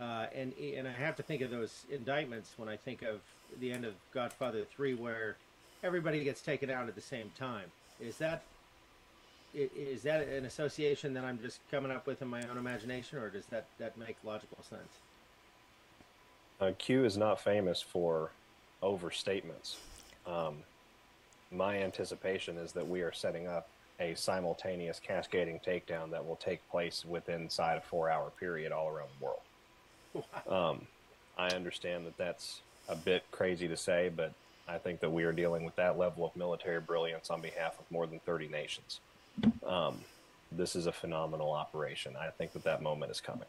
Uh, 0.00 0.26
and 0.32 0.52
and 0.56 0.86
I 0.86 0.92
have 0.92 1.16
to 1.16 1.22
think 1.24 1.42
of 1.42 1.50
those 1.50 1.84
indictments 1.90 2.52
when 2.56 2.68
I 2.68 2.76
think 2.76 3.02
of 3.02 3.20
the 3.60 3.72
end 3.72 3.84
of 3.84 3.94
Godfather 4.12 4.64
Three, 4.64 4.94
where 4.94 5.36
everybody 5.82 6.24
gets 6.24 6.40
taken 6.40 6.70
out 6.70 6.88
at 6.88 6.94
the 6.94 7.00
same 7.00 7.30
time. 7.38 7.66
Is 8.00 8.18
that 8.18 8.42
is 9.54 10.02
that 10.02 10.28
an 10.28 10.44
association 10.44 11.14
that 11.14 11.24
I'm 11.24 11.40
just 11.40 11.60
coming 11.70 11.90
up 11.90 12.06
with 12.06 12.20
in 12.20 12.28
my 12.28 12.42
own 12.48 12.58
imagination, 12.58 13.18
or 13.18 13.30
does 13.30 13.46
that 13.46 13.66
that 13.78 13.96
make 13.96 14.16
logical 14.24 14.62
sense? 14.62 15.00
Uh, 16.60 16.72
Q 16.78 17.04
is 17.04 17.16
not 17.16 17.40
famous 17.40 17.80
for 17.80 18.30
overstatements. 18.82 19.76
Um, 20.26 20.56
my 21.50 21.78
anticipation 21.78 22.58
is 22.58 22.72
that 22.72 22.86
we 22.86 23.00
are 23.00 23.12
setting 23.12 23.46
up 23.46 23.68
a 24.00 24.14
simultaneous 24.14 25.00
cascading 25.00 25.60
takedown 25.66 26.10
that 26.10 26.24
will 26.24 26.36
take 26.36 26.60
place 26.70 27.04
within 27.04 27.42
inside 27.42 27.78
a 27.78 27.80
four-hour 27.80 28.30
period 28.38 28.70
all 28.70 28.88
around 28.88 29.08
the 29.18 29.24
world. 29.24 29.40
Um, 30.48 30.86
I 31.36 31.48
understand 31.54 32.06
that 32.06 32.16
that's 32.16 32.62
a 32.88 32.96
bit 32.96 33.24
crazy 33.30 33.68
to 33.68 33.76
say, 33.76 34.10
but 34.14 34.32
I 34.66 34.78
think 34.78 35.00
that 35.00 35.10
we 35.10 35.24
are 35.24 35.32
dealing 35.32 35.64
with 35.64 35.76
that 35.76 35.98
level 35.98 36.24
of 36.24 36.34
military 36.36 36.80
brilliance 36.80 37.30
on 37.30 37.40
behalf 37.40 37.78
of 37.78 37.90
more 37.90 38.06
than 38.06 38.18
30 38.20 38.48
nations. 38.48 39.00
Um, 39.66 40.00
this 40.50 40.74
is 40.74 40.86
a 40.86 40.92
phenomenal 40.92 41.52
operation. 41.52 42.14
I 42.18 42.28
think 42.30 42.52
that 42.52 42.64
that 42.64 42.82
moment 42.82 43.10
is 43.10 43.20
coming. 43.20 43.46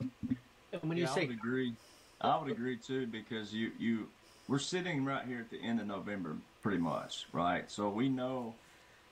And 0.00 0.82
when 0.82 0.98
you 0.98 1.04
yeah, 1.04 1.12
I 1.14 1.20
would 1.20 1.30
agree. 1.30 1.74
I 2.20 2.38
would 2.38 2.50
agree 2.50 2.76
too 2.76 3.06
because 3.06 3.52
you 3.54 3.70
you 3.78 4.08
we're 4.48 4.58
sitting 4.58 5.04
right 5.04 5.24
here 5.26 5.38
at 5.38 5.50
the 5.50 5.60
end 5.62 5.80
of 5.80 5.86
November, 5.86 6.36
pretty 6.62 6.78
much, 6.78 7.26
right? 7.32 7.70
So 7.70 7.88
we 7.88 8.08
know 8.08 8.54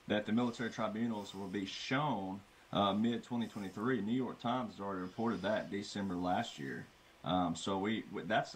that 0.07 0.25
the 0.25 0.31
military 0.31 0.69
tribunals 0.69 1.33
will 1.33 1.47
be 1.47 1.65
shown 1.65 2.39
uh, 2.73 2.93
mid 2.93 3.23
2023. 3.23 4.01
New 4.01 4.11
York 4.11 4.41
Times 4.41 4.73
has 4.73 4.81
already 4.81 5.01
reported 5.01 5.41
that 5.43 5.71
December 5.71 6.15
last 6.15 6.59
year. 6.59 6.85
Um, 7.23 7.55
so 7.55 7.77
we 7.77 8.03
that's 8.25 8.55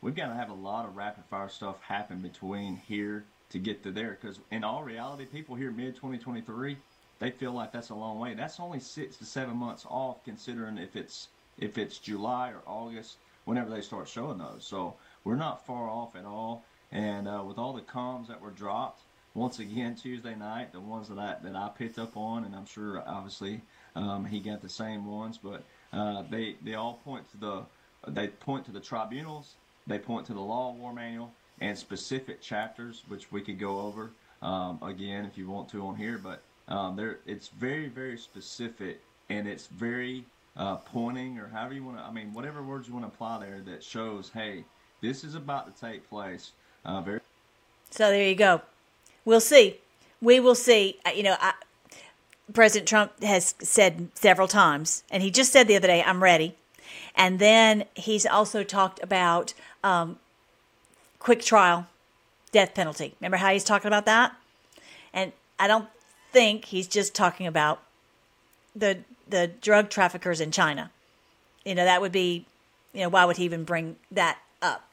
we've 0.00 0.14
got 0.14 0.28
to 0.28 0.34
have 0.34 0.50
a 0.50 0.54
lot 0.54 0.86
of 0.86 0.96
rapid 0.96 1.24
fire 1.30 1.48
stuff 1.48 1.80
happen 1.82 2.20
between 2.20 2.76
here 2.76 3.24
to 3.50 3.58
get 3.58 3.82
to 3.82 3.92
there 3.92 4.18
because 4.20 4.38
in 4.50 4.64
all 4.64 4.82
reality, 4.82 5.26
people 5.26 5.54
here 5.54 5.70
mid 5.70 5.94
2023 5.94 6.76
they 7.18 7.30
feel 7.30 7.52
like 7.52 7.72
that's 7.72 7.90
a 7.90 7.94
long 7.94 8.18
way. 8.18 8.34
That's 8.34 8.60
only 8.60 8.80
six 8.80 9.16
to 9.16 9.24
seven 9.24 9.56
months 9.56 9.86
off, 9.88 10.22
considering 10.24 10.78
if 10.78 10.96
it's 10.96 11.28
if 11.58 11.78
it's 11.78 11.98
July 11.98 12.50
or 12.50 12.60
August, 12.66 13.16
whenever 13.46 13.70
they 13.70 13.80
start 13.80 14.08
showing 14.08 14.38
those. 14.38 14.66
So 14.66 14.94
we're 15.24 15.36
not 15.36 15.64
far 15.66 15.88
off 15.88 16.14
at 16.14 16.26
all. 16.26 16.64
And 16.92 17.26
uh, 17.26 17.42
with 17.46 17.56
all 17.56 17.72
the 17.72 17.80
comms 17.80 18.28
that 18.28 18.40
were 18.40 18.50
dropped, 18.50 19.00
once 19.34 19.58
again 19.58 19.94
Tuesday 19.94 20.34
night, 20.34 20.72
the 20.72 20.80
ones 20.80 21.08
that 21.08 21.18
I 21.18 21.36
that 21.42 21.56
I 21.56 21.70
picked 21.76 21.98
up 21.98 22.16
on, 22.16 22.44
and 22.44 22.54
I'm 22.54 22.66
sure 22.66 23.02
obviously 23.06 23.62
um, 23.94 24.26
he 24.26 24.40
got 24.40 24.60
the 24.60 24.68
same 24.68 25.06
ones, 25.06 25.38
but 25.38 25.62
uh, 25.92 26.22
they 26.30 26.56
they 26.62 26.74
all 26.74 27.00
point 27.04 27.30
to 27.30 27.36
the 27.38 27.62
they 28.06 28.28
point 28.28 28.64
to 28.66 28.72
the 28.72 28.80
tribunals, 28.80 29.54
they 29.86 29.98
point 29.98 30.26
to 30.26 30.34
the 30.34 30.40
law 30.40 30.72
war 30.72 30.92
manual 30.92 31.32
and 31.60 31.76
specific 31.76 32.40
chapters, 32.40 33.02
which 33.08 33.32
we 33.32 33.40
could 33.40 33.58
go 33.58 33.80
over 33.80 34.10
um, 34.42 34.78
again 34.82 35.24
if 35.24 35.38
you 35.38 35.48
want 35.48 35.68
to 35.70 35.86
on 35.86 35.96
here, 35.96 36.18
but 36.22 36.42
um, 36.68 36.96
there 36.96 37.18
it's 37.26 37.48
very 37.48 37.88
very 37.88 38.18
specific 38.18 39.00
and 39.28 39.48
it's 39.48 39.66
very 39.66 40.24
uh, 40.56 40.76
pointing 40.76 41.38
or 41.38 41.48
however 41.48 41.74
you 41.74 41.84
want 41.84 41.98
to. 41.98 42.02
I 42.02 42.10
mean, 42.10 42.32
whatever 42.32 42.62
words 42.62 42.88
you 42.88 42.94
want 42.94 43.04
to 43.04 43.12
apply 43.12 43.40
there 43.40 43.60
that 43.66 43.82
shows, 43.82 44.30
hey, 44.32 44.64
this 45.00 45.24
is 45.24 45.34
about 45.34 45.74
to 45.74 45.80
take 45.80 46.08
place. 46.08 46.52
Uh, 46.84 47.00
very. 47.00 47.20
So 47.90 48.10
there 48.10 48.28
you 48.28 48.34
go. 48.34 48.62
We'll 49.24 49.40
see. 49.40 49.78
We 50.20 50.40
will 50.40 50.54
see. 50.54 50.98
You 51.14 51.24
know, 51.24 51.36
I, 51.40 51.54
President 52.52 52.88
Trump 52.88 53.22
has 53.22 53.54
said 53.60 54.08
several 54.14 54.48
times, 54.48 55.02
and 55.10 55.22
he 55.22 55.30
just 55.30 55.52
said 55.52 55.68
the 55.68 55.76
other 55.76 55.88
day, 55.88 56.02
"I'm 56.02 56.22
ready." 56.22 56.56
And 57.16 57.38
then 57.38 57.84
he's 57.94 58.26
also 58.26 58.62
talked 58.62 59.02
about 59.02 59.54
um, 59.82 60.18
quick 61.18 61.40
trial, 61.40 61.86
death 62.52 62.74
penalty. 62.74 63.14
Remember 63.20 63.38
how 63.38 63.52
he's 63.52 63.64
talking 63.64 63.88
about 63.88 64.04
that? 64.04 64.36
And 65.12 65.32
I 65.58 65.66
don't 65.66 65.88
think 66.32 66.66
he's 66.66 66.86
just 66.86 67.14
talking 67.14 67.46
about 67.46 67.82
the 68.74 68.98
the 69.28 69.48
drug 69.48 69.88
traffickers 69.88 70.40
in 70.40 70.50
China. 70.50 70.90
You 71.64 71.74
know, 71.74 71.84
that 71.84 72.00
would 72.00 72.12
be, 72.12 72.46
you 72.92 73.00
know, 73.00 73.08
why 73.08 73.24
would 73.24 73.38
he 73.38 73.44
even 73.44 73.64
bring 73.64 73.96
that 74.12 74.38
up? 74.62 74.88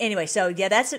Anyway, 0.00 0.26
so 0.26 0.48
yeah, 0.48 0.68
that's 0.68 0.94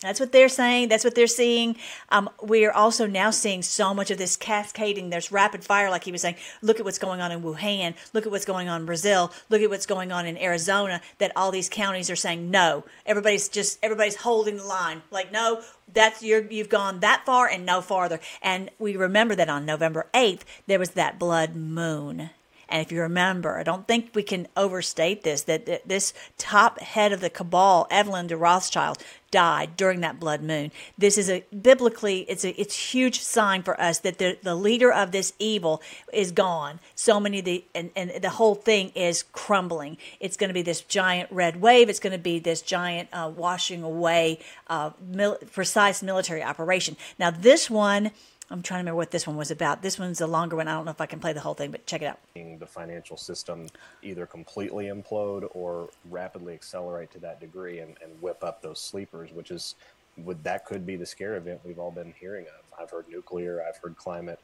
that's 0.00 0.20
what 0.20 0.30
they're 0.30 0.48
saying. 0.48 0.88
That's 0.88 1.02
what 1.02 1.16
they're 1.16 1.26
seeing. 1.26 1.76
Um, 2.10 2.30
we're 2.40 2.70
also 2.70 3.06
now 3.06 3.30
seeing 3.30 3.62
so 3.62 3.92
much 3.92 4.12
of 4.12 4.18
this 4.18 4.36
cascading. 4.36 5.10
There's 5.10 5.32
rapid 5.32 5.64
fire, 5.64 5.90
like 5.90 6.04
he 6.04 6.12
was 6.12 6.22
saying. 6.22 6.36
Look 6.62 6.78
at 6.78 6.84
what's 6.84 7.00
going 7.00 7.20
on 7.20 7.32
in 7.32 7.42
Wuhan. 7.42 7.94
Look 8.12 8.24
at 8.24 8.30
what's 8.30 8.44
going 8.44 8.68
on 8.68 8.82
in 8.82 8.86
Brazil. 8.86 9.32
Look 9.48 9.60
at 9.60 9.70
what's 9.70 9.86
going 9.86 10.12
on 10.12 10.24
in 10.24 10.38
Arizona. 10.38 11.00
That 11.18 11.32
all 11.34 11.50
these 11.50 11.68
counties 11.68 12.10
are 12.10 12.16
saying 12.16 12.48
no. 12.48 12.84
Everybody's 13.06 13.48
just 13.48 13.78
everybody's 13.82 14.16
holding 14.16 14.58
the 14.58 14.64
line. 14.64 15.02
Like 15.10 15.32
no, 15.32 15.62
that's 15.92 16.22
you're 16.22 16.46
you've 16.48 16.68
gone 16.68 17.00
that 17.00 17.24
far 17.26 17.48
and 17.48 17.66
no 17.66 17.80
farther. 17.80 18.20
And 18.40 18.70
we 18.78 18.96
remember 18.96 19.34
that 19.34 19.48
on 19.48 19.66
November 19.66 20.06
eighth 20.14 20.44
there 20.68 20.78
was 20.78 20.90
that 20.90 21.18
blood 21.18 21.56
moon. 21.56 22.30
And 22.68 22.82
if 22.82 22.92
you 22.92 23.00
remember, 23.00 23.58
I 23.58 23.62
don't 23.62 23.88
think 23.88 24.10
we 24.14 24.22
can 24.22 24.46
overstate 24.56 25.22
this 25.22 25.42
that 25.42 25.88
this 25.88 26.12
top 26.36 26.80
head 26.80 27.12
of 27.12 27.20
the 27.20 27.30
cabal, 27.30 27.86
Evelyn 27.90 28.26
de 28.26 28.36
Rothschild, 28.36 29.02
died 29.30 29.76
during 29.76 30.00
that 30.00 30.18
blood 30.18 30.42
moon. 30.42 30.70
This 30.96 31.18
is 31.18 31.28
a 31.28 31.44
biblically 31.62 32.20
it's 32.28 32.44
a 32.44 32.58
it's 32.60 32.92
huge 32.92 33.20
sign 33.20 33.62
for 33.62 33.78
us 33.80 33.98
that 34.00 34.18
the, 34.18 34.38
the 34.42 34.54
leader 34.54 34.92
of 34.92 35.12
this 35.12 35.32
evil 35.38 35.82
is 36.12 36.32
gone. 36.32 36.80
So 36.94 37.20
many 37.20 37.40
of 37.40 37.44
the 37.44 37.64
and, 37.74 37.90
and 37.94 38.10
the 38.22 38.30
whole 38.30 38.54
thing 38.54 38.90
is 38.94 39.24
crumbling. 39.32 39.98
It's 40.20 40.36
going 40.36 40.48
to 40.48 40.54
be 40.54 40.62
this 40.62 40.80
giant 40.80 41.30
red 41.30 41.60
wave. 41.60 41.88
It's 41.88 42.00
going 42.00 42.12
to 42.12 42.18
be 42.18 42.38
this 42.38 42.62
giant 42.62 43.08
uh, 43.12 43.30
washing 43.34 43.82
away 43.82 44.38
uh, 44.68 44.90
mil- 45.00 45.38
precise 45.52 46.02
military 46.02 46.42
operation. 46.42 46.96
Now 47.18 47.30
this 47.30 47.68
one 47.68 48.10
I'm 48.50 48.62
trying 48.62 48.78
to 48.78 48.82
remember 48.82 48.96
what 48.96 49.10
this 49.10 49.26
one 49.26 49.36
was 49.36 49.50
about. 49.50 49.82
This 49.82 49.98
one's 49.98 50.20
a 50.20 50.26
longer 50.26 50.56
one. 50.56 50.68
I 50.68 50.74
don't 50.74 50.86
know 50.86 50.90
if 50.90 51.00
I 51.00 51.06
can 51.06 51.20
play 51.20 51.34
the 51.34 51.40
whole 51.40 51.54
thing, 51.54 51.70
but 51.70 51.84
check 51.84 52.00
it 52.00 52.06
out. 52.06 52.18
the 52.34 52.66
financial 52.66 53.16
system 53.16 53.66
either 54.02 54.24
completely 54.24 54.86
implode 54.86 55.48
or 55.52 55.90
rapidly 56.10 56.54
accelerate 56.54 57.10
to 57.12 57.18
that 57.18 57.40
degree 57.40 57.80
and, 57.80 57.96
and 58.02 58.20
whip 58.22 58.42
up 58.42 58.62
those 58.62 58.80
sleepers, 58.80 59.32
which 59.32 59.50
is 59.50 59.74
would 60.16 60.42
that 60.44 60.64
could 60.64 60.84
be 60.84 60.96
the 60.96 61.06
scare 61.06 61.36
event 61.36 61.60
we've 61.64 61.78
all 61.78 61.92
been 61.92 62.12
hearing 62.18 62.46
of. 62.46 62.80
I've 62.80 62.90
heard 62.90 63.08
nuclear, 63.08 63.62
I've 63.62 63.76
heard 63.76 63.96
climate. 63.96 64.40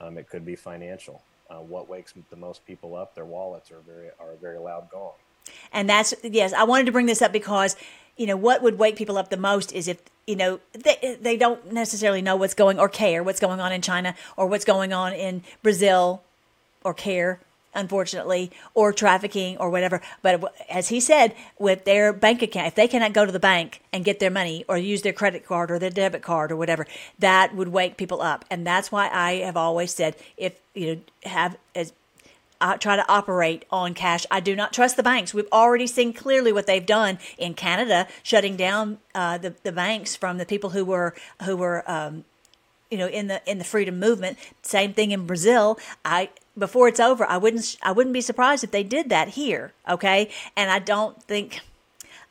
Um, 0.00 0.18
it 0.18 0.28
could 0.28 0.44
be 0.44 0.56
financial. 0.56 1.22
Uh, 1.48 1.56
what 1.56 1.88
wakes 1.88 2.14
the 2.30 2.36
most 2.36 2.66
people 2.66 2.96
up? 2.96 3.14
Their 3.14 3.26
wallets 3.26 3.70
are 3.70 3.80
very 3.86 4.08
are 4.18 4.32
a 4.32 4.36
very 4.36 4.58
loud 4.58 4.90
gong. 4.90 5.12
And 5.72 5.88
that's 5.88 6.14
yes, 6.22 6.52
I 6.52 6.64
wanted 6.64 6.86
to 6.86 6.92
bring 6.92 7.06
this 7.06 7.20
up 7.20 7.32
because 7.32 7.76
you 8.16 8.26
know 8.26 8.36
what 8.36 8.62
would 8.62 8.78
wake 8.78 8.96
people 8.96 9.18
up 9.18 9.30
the 9.30 9.36
most 9.36 9.72
is 9.72 9.88
if 9.88 9.98
you 10.26 10.36
know 10.36 10.60
they 10.72 11.18
they 11.20 11.36
don't 11.36 11.72
necessarily 11.72 12.22
know 12.22 12.36
what's 12.36 12.54
going 12.54 12.78
or 12.78 12.88
care 12.88 13.22
what's 13.22 13.40
going 13.40 13.60
on 13.60 13.72
in 13.72 13.82
China 13.82 14.14
or 14.36 14.46
what's 14.46 14.64
going 14.64 14.92
on 14.92 15.12
in 15.12 15.42
Brazil 15.62 16.22
or 16.84 16.94
care 16.94 17.40
unfortunately 17.74 18.50
or 18.74 18.92
trafficking 18.92 19.56
or 19.56 19.70
whatever. 19.70 20.02
But 20.20 20.54
as 20.68 20.88
he 20.88 21.00
said 21.00 21.34
with 21.58 21.84
their 21.84 22.12
bank 22.12 22.42
account 22.42 22.66
if 22.66 22.74
they 22.74 22.86
cannot 22.86 23.14
go 23.14 23.24
to 23.24 23.32
the 23.32 23.40
bank 23.40 23.80
and 23.92 24.04
get 24.04 24.20
their 24.20 24.30
money 24.30 24.64
or 24.68 24.76
use 24.76 25.02
their 25.02 25.12
credit 25.12 25.46
card 25.46 25.70
or 25.70 25.78
their 25.78 25.90
debit 25.90 26.22
card 26.22 26.52
or 26.52 26.56
whatever 26.56 26.86
that 27.18 27.54
would 27.54 27.68
wake 27.68 27.96
people 27.96 28.20
up. 28.20 28.44
And 28.50 28.66
that's 28.66 28.92
why 28.92 29.08
I 29.10 29.36
have 29.36 29.56
always 29.56 29.94
said 29.94 30.16
if 30.36 30.60
you 30.74 30.86
know 30.94 31.00
have 31.24 31.56
as 31.74 31.92
uh, 32.62 32.76
try 32.76 32.96
to 32.96 33.04
operate 33.12 33.64
on 33.70 33.92
cash. 33.92 34.24
I 34.30 34.40
do 34.40 34.54
not 34.54 34.72
trust 34.72 34.96
the 34.96 35.02
banks. 35.02 35.34
We've 35.34 35.52
already 35.52 35.88
seen 35.88 36.12
clearly 36.12 36.52
what 36.52 36.66
they've 36.66 36.86
done 36.86 37.18
in 37.36 37.54
Canada, 37.54 38.06
shutting 38.22 38.56
down 38.56 38.98
uh, 39.14 39.36
the 39.36 39.54
the 39.64 39.72
banks 39.72 40.14
from 40.16 40.38
the 40.38 40.46
people 40.46 40.70
who 40.70 40.84
were 40.84 41.14
who 41.44 41.56
were 41.56 41.82
um, 41.90 42.24
you 42.90 42.96
know 42.96 43.08
in 43.08 43.26
the 43.26 43.42
in 43.50 43.58
the 43.58 43.64
freedom 43.64 43.98
movement. 43.98 44.38
Same 44.62 44.94
thing 44.94 45.10
in 45.10 45.26
Brazil. 45.26 45.78
I 46.04 46.30
before 46.56 46.86
it's 46.86 47.00
over, 47.00 47.24
I 47.26 47.36
wouldn't 47.36 47.76
I 47.82 47.90
wouldn't 47.90 48.14
be 48.14 48.20
surprised 48.20 48.62
if 48.62 48.70
they 48.70 48.84
did 48.84 49.08
that 49.10 49.28
here. 49.30 49.72
Okay, 49.88 50.30
and 50.56 50.70
I 50.70 50.78
don't 50.78 51.20
think. 51.24 51.60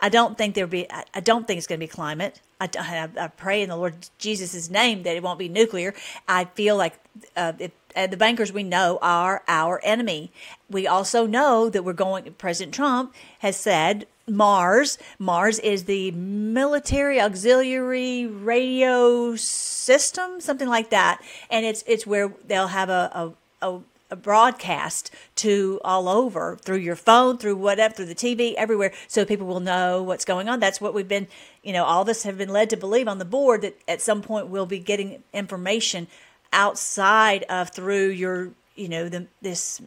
I 0.03 0.09
don't 0.09 0.35
think 0.35 0.55
there'll 0.55 0.67
be. 0.67 0.87
I 1.13 1.19
don't 1.19 1.45
think 1.45 1.59
it's 1.59 1.67
going 1.67 1.79
to 1.79 1.85
be 1.85 1.87
climate. 1.87 2.41
I, 2.59 2.69
I, 2.79 3.09
I 3.25 3.27
pray 3.27 3.61
in 3.61 3.69
the 3.69 3.75
Lord 3.75 3.93
Jesus' 4.17 4.67
name 4.67 5.03
that 5.03 5.15
it 5.15 5.21
won't 5.21 5.37
be 5.37 5.47
nuclear. 5.47 5.93
I 6.27 6.45
feel 6.45 6.75
like 6.75 6.93
uh, 7.35 7.53
if, 7.59 7.71
uh, 7.95 8.07
the 8.07 8.17
bankers 8.17 8.51
we 8.51 8.63
know 8.63 8.99
are 9.01 9.43
our 9.47 9.79
enemy. 9.83 10.31
We 10.69 10.87
also 10.87 11.25
know 11.25 11.69
that 11.69 11.83
we're 11.83 11.93
going. 11.93 12.31
President 12.37 12.73
Trump 12.73 13.13
has 13.39 13.57
said 13.57 14.07
Mars. 14.27 14.97
Mars 15.19 15.59
is 15.59 15.85
the 15.85 16.11
military 16.11 17.19
auxiliary 17.19 18.25
radio 18.25 19.35
system, 19.35 20.41
something 20.41 20.69
like 20.69 20.89
that, 20.89 21.21
and 21.49 21.65
it's 21.65 21.83
it's 21.87 22.07
where 22.07 22.33
they'll 22.47 22.67
have 22.67 22.89
a 22.89 23.33
a, 23.61 23.67
a 23.67 23.79
a 24.11 24.15
broadcast 24.15 25.09
to 25.37 25.79
all 25.83 26.09
over 26.09 26.57
through 26.57 26.77
your 26.77 26.97
phone, 26.97 27.37
through 27.37 27.55
whatever, 27.55 27.93
through 27.93 28.05
the 28.05 28.15
TV, 28.15 28.53
everywhere, 28.55 28.91
so 29.07 29.23
people 29.25 29.47
will 29.47 29.61
know 29.61 30.03
what's 30.03 30.25
going 30.25 30.49
on. 30.49 30.59
That's 30.59 30.81
what 30.81 30.93
we've 30.93 31.07
been, 31.07 31.27
you 31.63 31.71
know, 31.71 31.85
all 31.85 32.01
of 32.01 32.09
us 32.09 32.23
have 32.23 32.37
been 32.37 32.49
led 32.49 32.69
to 32.71 32.77
believe 32.77 33.07
on 33.07 33.17
the 33.17 33.25
board 33.25 33.61
that 33.61 33.77
at 33.87 34.01
some 34.01 34.21
point 34.21 34.47
we'll 34.47 34.65
be 34.65 34.79
getting 34.79 35.23
information 35.33 36.07
outside 36.53 37.43
of 37.43 37.69
through 37.69 38.09
your, 38.09 38.51
you 38.75 38.89
know, 38.89 39.09
the 39.09 39.27
this. 39.41 39.81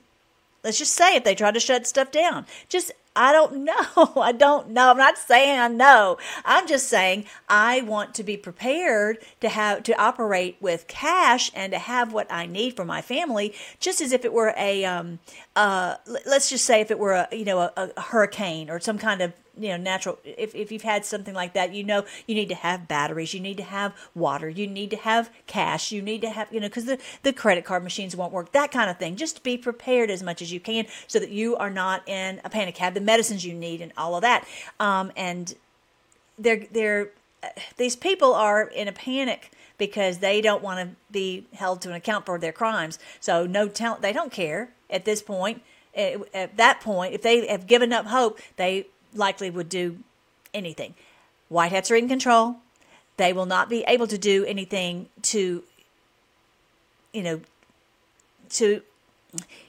Let's 0.63 0.79
just 0.79 0.95
say 0.95 1.17
if 1.17 1.25
they 1.25 1.35
try 1.35 1.51
to 1.51 1.61
shut 1.61 1.87
stuff 1.87 2.11
down, 2.11 2.47
just 2.71 2.91
I 3.17 3.33
don't 3.33 3.65
know. 3.65 4.13
I 4.17 4.33
don't 4.33 4.71
know. 4.71 4.91
I'm 4.91 4.97
not 4.97 5.19
saying 5.19 5.59
I 5.59 5.69
know. 5.69 6.19
I'm 6.45 6.67
just 6.67 6.89
saying 6.89 7.27
I 7.49 7.83
want 7.83 8.15
to 8.15 8.23
be 8.23 8.37
prepared 8.37 9.19
to 9.41 9.49
have 9.49 9.83
to 9.85 10.01
operate 10.01 10.57
with 10.61 10.87
cash 10.89 11.51
and 11.55 11.73
to 11.73 11.79
have 11.79 12.13
what 12.13 12.31
I 12.31 12.47
need 12.47 12.77
for 12.77 12.85
my 12.85 13.03
family, 13.03 13.55
just 13.79 14.01
as 14.01 14.13
if 14.13 14.25
it 14.25 14.33
were 14.33 14.55
a 14.57 14.85
um 14.85 15.19
uh 15.57 15.97
let's 16.27 16.49
just 16.49 16.65
say 16.65 16.81
if 16.81 16.91
it 16.91 16.99
were 16.99 17.13
a 17.13 17.29
you 17.33 17.45
know 17.45 17.61
a, 17.61 17.73
a 17.77 18.01
hurricane 18.01 18.71
or 18.71 18.81
some 18.81 18.99
kind 18.99 19.21
of 19.21 19.33
you 19.59 19.69
know 19.69 19.77
natural 19.77 20.19
if, 20.25 20.55
if 20.55 20.73
you've 20.73 20.83
had 20.83 21.05
something 21.05 21.35
like 21.35 21.53
that 21.55 21.75
you 21.75 21.85
know 21.85 22.05
you 22.27 22.35
need 22.35 22.49
to 22.49 22.55
have 22.55 22.89
batteries 22.89 23.35
you 23.35 23.41
need 23.41 23.57
to 23.57 23.63
have 23.63 23.95
water 24.15 24.49
you 24.49 24.67
need 24.67 24.91
to 24.91 24.97
have 24.97 25.31
cash 25.47 25.93
you 25.93 26.03
need 26.03 26.21
to 26.23 26.31
have 26.31 26.53
you 26.53 26.61
know 26.61 26.69
because 26.69 26.87
the, 26.87 26.99
the 27.23 27.33
credit 27.33 27.65
card 27.65 27.83
machines 27.85 28.17
won't 28.17 28.33
work 28.33 28.53
that 28.53 28.73
kind 28.73 28.91
of 28.91 28.99
thing. 28.99 29.17
Just 29.17 29.43
be 29.43 29.57
prepared 29.59 30.11
as 30.11 30.23
much 30.23 30.41
as 30.41 30.53
you 30.53 30.61
can 30.61 30.87
so 31.07 31.19
that 31.19 31.31
you 31.31 31.57
are 31.57 31.71
not 31.71 32.07
in 32.09 32.41
a 32.45 32.51
panic 32.51 32.79
have 32.79 32.95
the 32.95 33.01
medicines 33.01 33.45
you 33.45 33.55
need 33.55 33.81
and 33.81 33.93
all 33.97 34.17
of 34.17 34.23
that. 34.23 34.47
Um, 34.81 35.13
and 35.17 35.55
they're 36.39 36.67
they're 36.71 37.11
uh, 37.43 37.49
these 37.77 37.97
people 37.97 38.35
are 38.35 38.63
in 38.63 38.89
a 38.89 38.93
panic 38.93 39.53
because 39.77 40.19
they 40.19 40.41
don't 40.41 40.63
want 40.63 40.81
to 40.81 40.97
be 41.11 41.47
held 41.53 41.83
to 41.83 41.91
an 41.91 41.95
account 41.95 42.25
for 42.27 42.39
their 42.39 42.53
crimes. 42.53 42.99
So 43.21 43.47
no 43.47 43.69
tell 43.69 43.99
they 44.01 44.13
don't 44.13 44.33
care 44.33 44.71
at 44.89 45.05
this 45.05 45.23
point. 45.23 45.63
At 45.97 46.57
that 46.57 46.81
point 46.81 47.15
if 47.15 47.23
they 47.23 47.47
have 47.47 47.69
given 47.69 47.93
up 47.93 48.07
hope 48.07 48.41
they 48.57 48.89
likely 49.15 49.51
would 49.51 49.69
do 49.69 49.99
anything. 50.53 50.95
White 51.49 51.73
hats 51.73 51.91
are 51.91 51.97
in 51.97 52.09
control. 52.09 52.57
They 53.17 53.33
will 53.33 53.47
not 53.47 53.69
be 53.69 53.85
able 53.87 54.07
to 54.09 54.19
do 54.19 54.45
anything 54.45 55.09
to, 55.23 55.63
you 57.13 57.23
know, 57.23 57.41
to. 58.51 58.83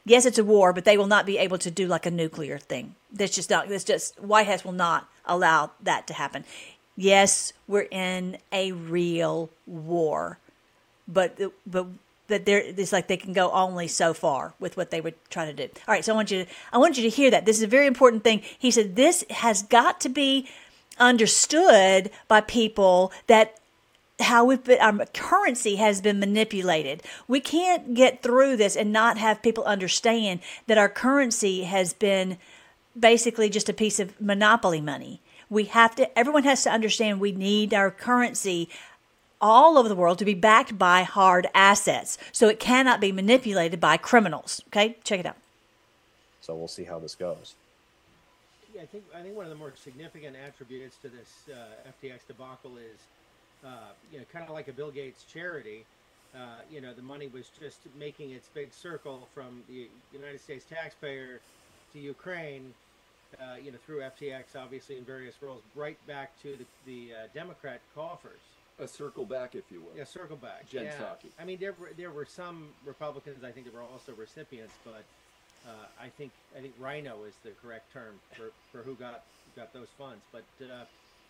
Yes, 0.03 0.25
it's 0.25 0.37
a 0.37 0.43
war, 0.43 0.73
but 0.73 0.85
they 0.85 0.97
will 0.97 1.07
not 1.07 1.25
be 1.25 1.37
able 1.37 1.57
to 1.57 1.71
do 1.71 1.87
like 1.87 2.05
a 2.05 2.11
nuclear 2.11 2.57
thing. 2.57 2.95
That's 3.11 3.35
just 3.35 3.49
not. 3.49 3.69
That's 3.69 3.83
just 3.83 4.19
white 4.19 4.47
hats 4.47 4.63
will 4.65 4.71
not 4.71 5.09
allow 5.25 5.71
that 5.81 6.07
to 6.07 6.13
happen. 6.13 6.43
Yes, 6.95 7.53
we're 7.67 7.87
in 7.91 8.37
a 8.51 8.71
real 8.71 9.49
war, 9.67 10.39
but 11.07 11.39
but 11.65 11.87
that 12.27 12.45
they're 12.45 12.59
it's 12.59 12.91
like 12.91 13.07
they 13.07 13.17
can 13.17 13.33
go 13.33 13.51
only 13.51 13.87
so 13.87 14.13
far 14.13 14.53
with 14.59 14.77
what 14.77 14.91
they 14.91 15.01
would 15.01 15.15
try 15.29 15.45
to 15.45 15.53
do. 15.53 15.63
All 15.87 15.93
right, 15.93 16.03
so 16.03 16.13
I 16.13 16.15
want 16.15 16.31
you 16.31 16.45
to 16.45 16.51
I 16.73 16.77
want 16.77 16.97
you 16.97 17.03
to 17.03 17.09
hear 17.09 17.31
that. 17.31 17.45
This 17.45 17.57
is 17.57 17.63
a 17.63 17.67
very 17.67 17.87
important 17.87 18.23
thing. 18.23 18.41
He 18.57 18.71
said 18.71 18.95
this 18.95 19.23
has 19.29 19.63
got 19.63 20.01
to 20.01 20.09
be 20.09 20.47
understood 20.99 22.09
by 22.27 22.41
people 22.41 23.11
that 23.27 23.59
how 24.19 24.45
we've 24.45 24.63
been, 24.63 24.79
our 24.79 25.05
currency 25.07 25.75
has 25.75 26.01
been 26.01 26.19
manipulated. 26.19 27.03
We 27.27 27.41
can't 27.41 27.93
get 27.93 28.23
through 28.23 28.57
this 28.57 28.75
and 28.75 28.93
not 28.93 29.17
have 29.17 29.41
people 29.41 29.65
understand 29.65 30.39
that 30.67 30.77
our 30.77 30.87
currency 30.87 31.63
has 31.63 31.93
been 31.93 32.37
basically 32.97 33.49
just 33.49 33.67
a 33.67 33.73
piece 33.73 33.99
of 33.99 34.19
monopoly 34.21 34.79
money. 34.79 35.21
We 35.49 35.65
have 35.65 35.95
to 35.95 36.17
everyone 36.17 36.43
has 36.43 36.63
to 36.63 36.71
understand 36.71 37.19
we 37.19 37.33
need 37.33 37.73
our 37.73 37.91
currency 37.91 38.69
all 39.41 39.77
over 39.77 39.89
the 39.89 39.95
world 39.95 40.19
to 40.19 40.25
be 40.25 40.33
backed 40.33 40.77
by 40.77 41.03
hard 41.03 41.47
assets. 41.53 42.17
So 42.31 42.47
it 42.47 42.59
cannot 42.59 43.01
be 43.01 43.11
manipulated 43.11 43.79
by 43.79 43.97
criminals. 43.97 44.61
Okay, 44.67 44.97
check 45.03 45.19
it 45.19 45.25
out. 45.25 45.37
So 46.41 46.55
we'll 46.55 46.67
see 46.67 46.83
how 46.83 46.99
this 46.99 47.15
goes. 47.15 47.55
Yeah, 48.73 48.81
I 48.81 48.85
think 48.85 49.03
I 49.15 49.21
think 49.21 49.35
one 49.35 49.45
of 49.45 49.49
the 49.49 49.57
more 49.57 49.73
significant 49.75 50.35
attributes 50.35 50.97
to 50.97 51.09
this 51.09 51.49
uh, 51.49 51.89
FTX 52.03 52.27
debacle 52.27 52.77
is, 52.77 52.99
uh, 53.65 53.93
you 54.11 54.19
know, 54.19 54.25
kind 54.31 54.45
of 54.45 54.51
like 54.51 54.67
a 54.67 54.73
Bill 54.73 54.91
Gates 54.91 55.23
charity. 55.31 55.85
Uh, 56.35 56.59
you 56.69 56.81
know, 56.81 56.93
the 56.93 57.01
money 57.01 57.27
was 57.27 57.49
just 57.59 57.79
making 57.97 58.31
its 58.31 58.49
big 58.53 58.73
circle 58.73 59.27
from 59.33 59.63
the 59.69 59.87
United 60.11 60.41
States 60.41 60.65
taxpayer 60.69 61.39
to 61.93 61.99
Ukraine. 61.99 62.73
Uh, 63.39 63.55
you 63.61 63.71
know, 63.71 63.77
through 63.85 63.99
FTX, 63.99 64.55
obviously 64.55 64.97
in 64.97 65.03
various 65.03 65.35
roles, 65.41 65.61
right 65.75 65.97
back 66.07 66.31
to 66.41 66.57
the, 66.57 66.65
the 66.85 67.13
uh, 67.13 67.17
Democrat 67.33 67.81
coffers. 67.93 68.39
A 68.77 68.87
circle 68.87 69.25
back, 69.25 69.55
if 69.55 69.63
you 69.71 69.79
will. 69.79 69.97
Yeah, 69.97 70.03
circle 70.03 70.35
back. 70.35 70.69
Jen 70.69 70.85
yeah. 70.85 70.91
Psaki. 70.93 71.29
I 71.39 71.45
mean, 71.45 71.59
there 71.59 71.73
were, 71.79 71.91
there 71.95 72.11
were 72.11 72.25
some 72.25 72.67
Republicans. 72.85 73.43
I 73.43 73.51
think 73.51 73.71
there 73.71 73.79
were 73.79 73.87
also 73.87 74.11
recipients, 74.13 74.73
but 74.83 75.03
uh, 75.65 75.85
I 76.01 76.09
think 76.09 76.31
I 76.57 76.59
think 76.59 76.73
RINO 76.77 77.23
is 77.25 77.35
the 77.43 77.51
correct 77.61 77.93
term 77.93 78.15
for, 78.33 78.51
for 78.71 78.83
who 78.83 78.95
got 78.95 79.23
got 79.55 79.71
those 79.71 79.87
funds. 79.97 80.21
But 80.33 80.43
uh, 80.61 80.83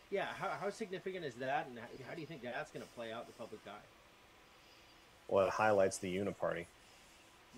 yeah, 0.10 0.26
how, 0.40 0.50
how 0.60 0.70
significant 0.72 1.24
is 1.24 1.36
that, 1.36 1.68
and 1.68 1.78
how, 1.78 1.86
how 2.10 2.16
do 2.16 2.22
you 2.22 2.28
think 2.28 2.42
that's 2.42 2.72
going 2.72 2.84
to 2.84 2.92
play 2.94 3.12
out 3.12 3.22
in 3.22 3.28
the 3.28 3.34
public 3.34 3.62
eye? 3.68 3.86
Well, 5.28 5.46
it 5.46 5.52
highlights 5.52 5.98
the 5.98 6.16
uniparty. 6.16 6.66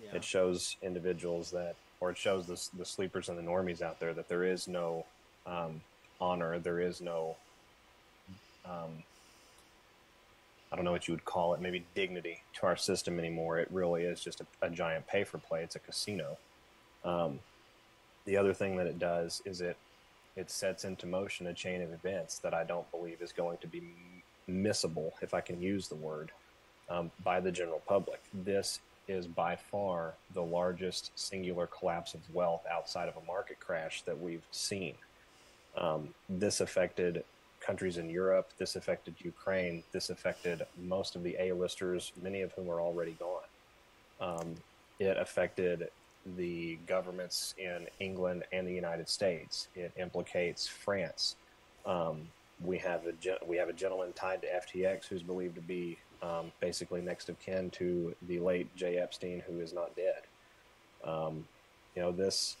Yeah. 0.02 0.16
It 0.16 0.24
shows 0.24 0.76
individuals 0.82 1.50
that, 1.50 1.76
or 2.00 2.10
it 2.10 2.18
shows 2.18 2.46
the, 2.46 2.78
the 2.78 2.84
sleepers 2.84 3.28
and 3.28 3.38
the 3.38 3.42
normies 3.42 3.82
out 3.82 4.00
there 4.00 4.14
that 4.14 4.28
there 4.28 4.44
is 4.44 4.68
no 4.68 5.04
um, 5.46 5.80
honor, 6.20 6.58
there 6.58 6.80
is 6.80 7.00
no, 7.00 7.36
um, 8.64 9.02
I 10.70 10.76
don't 10.76 10.84
know 10.84 10.92
what 10.92 11.08
you 11.08 11.14
would 11.14 11.24
call 11.24 11.54
it, 11.54 11.60
maybe 11.60 11.84
dignity 11.94 12.42
to 12.54 12.66
our 12.66 12.76
system 12.76 13.18
anymore. 13.18 13.58
It 13.58 13.68
really 13.70 14.02
is 14.02 14.20
just 14.20 14.40
a, 14.40 14.46
a 14.62 14.70
giant 14.70 15.06
pay 15.06 15.24
for 15.24 15.38
play. 15.38 15.62
It's 15.62 15.76
a 15.76 15.80
casino. 15.80 16.36
Um, 17.04 17.40
the 18.26 18.36
other 18.36 18.52
thing 18.52 18.76
that 18.76 18.86
it 18.86 18.98
does 18.98 19.40
is 19.44 19.60
it 19.60 19.76
it 20.36 20.50
sets 20.50 20.84
into 20.84 21.06
motion 21.06 21.48
a 21.48 21.54
chain 21.54 21.82
of 21.82 21.92
events 21.92 22.38
that 22.38 22.54
I 22.54 22.62
don't 22.62 22.88
believe 22.92 23.20
is 23.20 23.32
going 23.32 23.58
to 23.58 23.66
be 23.66 23.82
missable, 24.48 25.10
if 25.20 25.34
I 25.34 25.40
can 25.40 25.60
use 25.60 25.88
the 25.88 25.96
word, 25.96 26.30
um, 26.88 27.10
by 27.24 27.40
the 27.40 27.50
general 27.50 27.82
public. 27.88 28.20
This 28.32 28.78
is 29.08 29.26
by 29.26 29.56
far 29.56 30.14
the 30.34 30.42
largest 30.42 31.10
singular 31.16 31.66
collapse 31.66 32.14
of 32.14 32.20
wealth 32.32 32.62
outside 32.70 33.08
of 33.08 33.16
a 33.16 33.26
market 33.26 33.58
crash 33.58 34.02
that 34.02 34.20
we've 34.20 34.46
seen. 34.52 34.94
Um, 35.76 36.14
this 36.28 36.60
affected 36.60 37.24
countries 37.68 37.98
in 37.98 38.08
Europe. 38.08 38.48
This 38.56 38.76
affected 38.76 39.14
Ukraine. 39.18 39.84
This 39.92 40.08
affected 40.08 40.62
most 40.80 41.14
of 41.16 41.22
the 41.22 41.36
A-listers, 41.38 42.12
many 42.22 42.40
of 42.40 42.50
whom 42.52 42.70
are 42.70 42.80
already 42.80 43.14
gone. 43.20 43.48
Um, 44.20 44.54
it 44.98 45.16
affected 45.18 45.88
the 46.36 46.78
governments 46.86 47.54
in 47.58 47.86
England 48.00 48.44
and 48.52 48.66
the 48.66 48.72
United 48.72 49.08
States. 49.08 49.68
It 49.76 49.92
implicates 49.98 50.66
France. 50.66 51.36
Um, 51.84 52.28
we 52.64 52.78
have 52.78 53.02
a 53.06 53.12
we 53.46 53.56
have 53.58 53.68
a 53.68 53.72
gentleman 53.72 54.12
tied 54.14 54.40
to 54.42 54.48
FTX 54.48 55.06
who's 55.06 55.22
believed 55.22 55.54
to 55.56 55.60
be 55.60 55.98
um, 56.22 56.50
basically 56.60 57.02
next 57.02 57.28
of 57.28 57.38
kin 57.38 57.70
to 57.70 58.14
the 58.22 58.40
late 58.40 58.74
Jay 58.74 58.96
Epstein, 58.96 59.42
who 59.46 59.60
is 59.60 59.72
not 59.72 59.94
dead. 59.94 60.22
Um, 61.04 61.46
you 61.94 62.02
know 62.02 62.12
this 62.12 62.56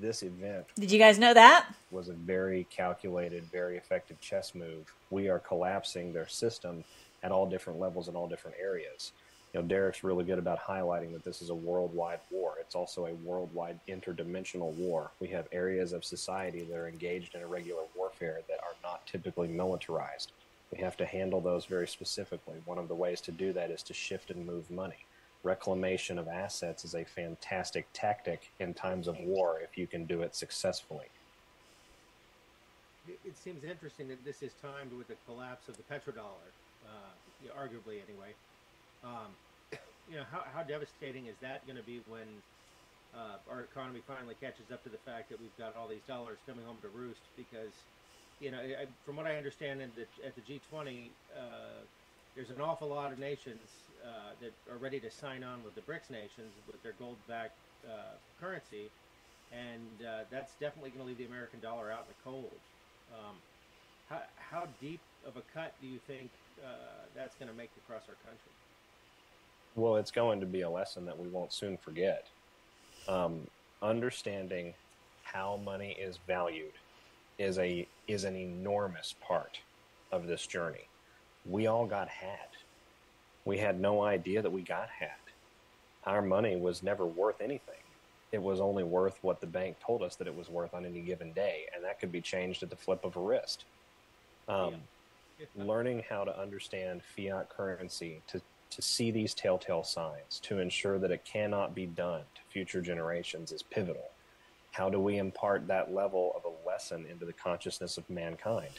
this 0.00 0.22
event 0.22 0.66
Did 0.76 0.90
you 0.90 0.98
guys 0.98 1.18
know 1.18 1.34
that? 1.34 1.66
was 1.90 2.08
a 2.08 2.12
very 2.12 2.66
calculated, 2.70 3.44
very 3.50 3.76
effective 3.76 4.20
chess 4.20 4.54
move. 4.54 4.92
We 5.10 5.28
are 5.28 5.38
collapsing 5.40 6.12
their 6.12 6.28
system 6.28 6.84
at 7.22 7.32
all 7.32 7.48
different 7.48 7.80
levels 7.80 8.08
in 8.08 8.14
all 8.16 8.28
different 8.28 8.56
areas. 8.60 9.12
You 9.52 9.60
know, 9.60 9.66
Derek's 9.66 10.04
really 10.04 10.24
good 10.24 10.38
about 10.38 10.60
highlighting 10.60 11.12
that 11.12 11.24
this 11.24 11.42
is 11.42 11.50
a 11.50 11.54
worldwide 11.54 12.20
war. 12.30 12.54
It's 12.60 12.76
also 12.76 13.06
a 13.06 13.14
worldwide 13.14 13.80
interdimensional 13.88 14.72
war. 14.74 15.10
We 15.18 15.26
have 15.28 15.48
areas 15.50 15.92
of 15.92 16.04
society 16.04 16.62
that 16.62 16.76
are 16.76 16.88
engaged 16.88 17.34
in 17.34 17.40
irregular 17.40 17.82
warfare 17.96 18.40
that 18.48 18.60
are 18.62 18.76
not 18.84 19.04
typically 19.08 19.48
militarized. 19.48 20.30
We 20.72 20.78
have 20.78 20.96
to 20.98 21.04
handle 21.04 21.40
those 21.40 21.64
very 21.64 21.88
specifically. 21.88 22.62
One 22.64 22.78
of 22.78 22.86
the 22.86 22.94
ways 22.94 23.20
to 23.22 23.32
do 23.32 23.52
that 23.54 23.72
is 23.72 23.82
to 23.84 23.94
shift 23.94 24.30
and 24.30 24.46
move 24.46 24.70
money. 24.70 25.04
Reclamation 25.42 26.18
of 26.18 26.28
assets 26.28 26.84
is 26.84 26.94
a 26.94 27.04
fantastic 27.04 27.86
tactic 27.94 28.50
in 28.60 28.74
times 28.74 29.08
of 29.08 29.18
war 29.20 29.60
if 29.62 29.78
you 29.78 29.86
can 29.86 30.04
do 30.04 30.20
it 30.20 30.36
successfully. 30.36 31.06
It, 33.08 33.36
seems 33.38 33.64
interesting 33.64 34.08
that 34.08 34.22
this 34.22 34.42
is 34.42 34.52
timed 34.60 34.92
with 34.92 35.08
the 35.08 35.16
collapse 35.26 35.68
of 35.68 35.78
the 35.78 35.82
petrodollar, 35.84 36.52
uh, 36.84 37.58
arguably 37.58 37.98
anyway. 38.06 38.36
Um, 39.02 39.32
you 40.10 40.16
know, 40.16 40.24
how, 40.30 40.44
how 40.54 40.62
devastating 40.62 41.26
is 41.26 41.36
that 41.40 41.66
going 41.66 41.78
to 41.78 41.82
be 41.82 42.02
when 42.06 42.28
uh, 43.16 43.40
our 43.50 43.62
economy 43.62 44.02
finally 44.06 44.36
catches 44.40 44.70
up 44.70 44.84
to 44.84 44.90
the 44.90 45.00
fact 45.06 45.30
that 45.30 45.40
we've 45.40 45.56
got 45.58 45.74
all 45.74 45.88
these 45.88 46.04
dollars 46.06 46.36
coming 46.46 46.64
home 46.66 46.76
to 46.82 46.88
roost? 46.88 47.24
Because, 47.38 47.72
you 48.40 48.50
know, 48.50 48.58
I, 48.58 48.84
from 49.06 49.16
what 49.16 49.26
I 49.26 49.36
understand, 49.36 49.80
in 49.80 49.90
the, 49.96 50.04
at 50.26 50.36
the 50.36 50.42
G20, 50.42 51.08
uh, 51.34 51.80
there's 52.34 52.50
an 52.50 52.60
awful 52.60 52.88
lot 52.88 53.12
of 53.12 53.18
nations 53.18 53.60
uh, 54.04 54.32
that 54.40 54.52
are 54.72 54.78
ready 54.78 55.00
to 55.00 55.10
sign 55.10 55.42
on 55.42 55.62
with 55.64 55.74
the 55.74 55.80
BRICS 55.82 56.10
nations 56.10 56.52
with 56.66 56.82
their 56.82 56.94
gold-backed 56.98 57.56
uh, 57.86 58.14
currency, 58.40 58.88
and 59.52 60.06
uh, 60.06 60.24
that's 60.30 60.52
definitely 60.60 60.90
going 60.90 61.02
to 61.02 61.08
leave 61.08 61.18
the 61.18 61.26
American 61.26 61.60
dollar 61.60 61.90
out 61.90 62.06
in 62.06 62.14
the 62.14 62.30
cold. 62.30 62.52
Um, 63.12 63.36
how, 64.08 64.22
how 64.36 64.68
deep 64.80 65.00
of 65.26 65.36
a 65.36 65.42
cut 65.54 65.74
do 65.80 65.88
you 65.88 65.98
think 66.06 66.30
uh, 66.64 66.68
that's 67.14 67.34
going 67.36 67.50
to 67.50 67.56
make 67.56 67.70
across 67.84 68.02
our 68.08 68.16
country? 68.24 68.52
Well, 69.76 69.96
it's 69.96 70.10
going 70.10 70.40
to 70.40 70.46
be 70.46 70.62
a 70.62 70.70
lesson 70.70 71.04
that 71.06 71.18
we 71.18 71.28
won't 71.28 71.52
soon 71.52 71.76
forget. 71.76 72.26
Um, 73.08 73.46
understanding 73.82 74.74
how 75.22 75.60
money 75.64 75.96
is 75.98 76.18
valued 76.26 76.72
is 77.38 77.58
a 77.58 77.86
is 78.08 78.24
an 78.24 78.36
enormous 78.36 79.14
part 79.26 79.60
of 80.12 80.26
this 80.26 80.46
journey. 80.46 80.89
We 81.46 81.66
all 81.66 81.86
got 81.86 82.08
had. 82.08 82.48
We 83.44 83.58
had 83.58 83.80
no 83.80 84.02
idea 84.02 84.42
that 84.42 84.50
we 84.52 84.62
got 84.62 84.88
had. 84.90 85.10
Our 86.04 86.22
money 86.22 86.56
was 86.56 86.82
never 86.82 87.06
worth 87.06 87.40
anything. 87.40 87.82
it 88.32 88.40
was 88.40 88.60
only 88.60 88.84
worth 88.84 89.18
what 89.22 89.40
the 89.40 89.46
bank 89.46 89.76
told 89.84 90.02
us 90.02 90.16
that 90.16 90.26
it 90.26 90.36
was 90.36 90.48
worth 90.48 90.72
on 90.72 90.86
any 90.86 91.00
given 91.00 91.32
day, 91.32 91.64
and 91.74 91.84
that 91.84 91.98
could 91.98 92.12
be 92.12 92.20
changed 92.20 92.62
at 92.62 92.70
the 92.70 92.76
flip 92.76 93.04
of 93.04 93.16
a 93.16 93.20
wrist. 93.20 93.64
Um, 94.48 94.74
learning 95.56 96.04
how 96.08 96.24
to 96.24 96.38
understand 96.38 97.02
fiat 97.16 97.48
currency, 97.48 98.20
to, 98.28 98.40
to 98.70 98.82
see 98.82 99.10
these 99.10 99.34
telltale 99.34 99.82
signs, 99.84 100.38
to 100.44 100.58
ensure 100.58 100.98
that 100.98 101.10
it 101.10 101.24
cannot 101.24 101.74
be 101.74 101.86
done 101.86 102.22
to 102.34 102.40
future 102.52 102.80
generations 102.80 103.50
is 103.50 103.62
pivotal. 103.62 104.10
How 104.72 104.88
do 104.88 105.00
we 105.00 105.18
impart 105.18 105.66
that 105.66 105.92
level 105.92 106.32
of 106.36 106.44
a 106.44 106.68
lesson 106.68 107.06
into 107.10 107.24
the 107.24 107.32
consciousness 107.32 107.98
of 107.98 108.08
mankind? 108.08 108.70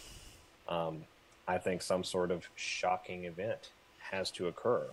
Um, 0.70 1.04
I 1.52 1.58
think 1.58 1.82
some 1.82 2.06
sort 2.06 2.32
of 2.32 2.48
shocking 2.56 3.26
event 3.26 3.72
has 4.00 4.32
to 4.32 4.48
occur, 4.48 4.86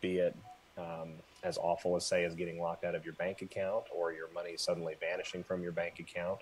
be 0.00 0.16
it 0.16 0.34
um, 0.78 1.10
as 1.42 1.58
awful 1.58 1.94
as, 1.94 2.06
say, 2.06 2.24
as 2.24 2.34
getting 2.34 2.58
locked 2.58 2.84
out 2.84 2.94
of 2.94 3.04
your 3.04 3.12
bank 3.14 3.42
account 3.42 3.84
or 3.94 4.14
your 4.14 4.28
money 4.34 4.54
suddenly 4.56 4.94
vanishing 4.98 5.44
from 5.44 5.62
your 5.62 5.72
bank 5.72 6.00
account 6.00 6.40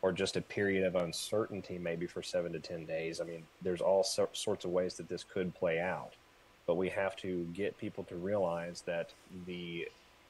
or 0.00 0.10
just 0.10 0.38
a 0.38 0.40
period 0.40 0.86
of 0.86 0.96
uncertainty, 0.96 1.76
maybe 1.76 2.06
for 2.06 2.22
seven 2.22 2.50
to 2.52 2.58
10 2.58 2.86
days. 2.86 3.20
I 3.20 3.24
mean, 3.24 3.42
there's 3.60 3.82
all 3.82 4.02
so- 4.02 4.30
sorts 4.32 4.64
of 4.64 4.70
ways 4.70 4.94
that 4.94 5.10
this 5.10 5.22
could 5.22 5.54
play 5.54 5.78
out. 5.78 6.14
But 6.66 6.76
we 6.76 6.88
have 6.88 7.14
to 7.16 7.44
get 7.52 7.76
people 7.76 8.04
to 8.04 8.16
realize 8.16 8.80
that 8.86 9.10
the 9.44 9.86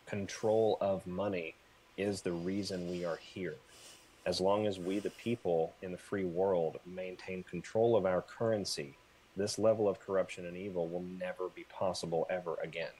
control 0.07 0.79
of 0.81 1.07
money 1.07 1.55
is 1.97 2.23
the 2.23 2.33
reason 2.33 2.91
we 2.91 3.05
are 3.05 3.19
here. 3.19 3.55
As 4.27 4.41
long 4.41 4.67
as 4.67 4.79
we, 4.79 4.99
the 4.99 5.11
people 5.11 5.73
in 5.83 5.93
the 5.93 5.99
free 5.99 6.25
world, 6.25 6.79
maintain 6.85 7.43
control 7.43 7.97
of 7.97 8.05
our 8.05 8.23
currency, 8.23 8.95
this 9.37 9.59
level 9.59 9.89
of 9.89 10.01
corruption 10.01 10.47
and 10.47 10.57
evil 10.57 10.89
will 10.89 11.05
never 11.19 11.49
be 11.55 11.65
possible 11.65 12.27
ever 12.29 12.57
again. 12.63 12.91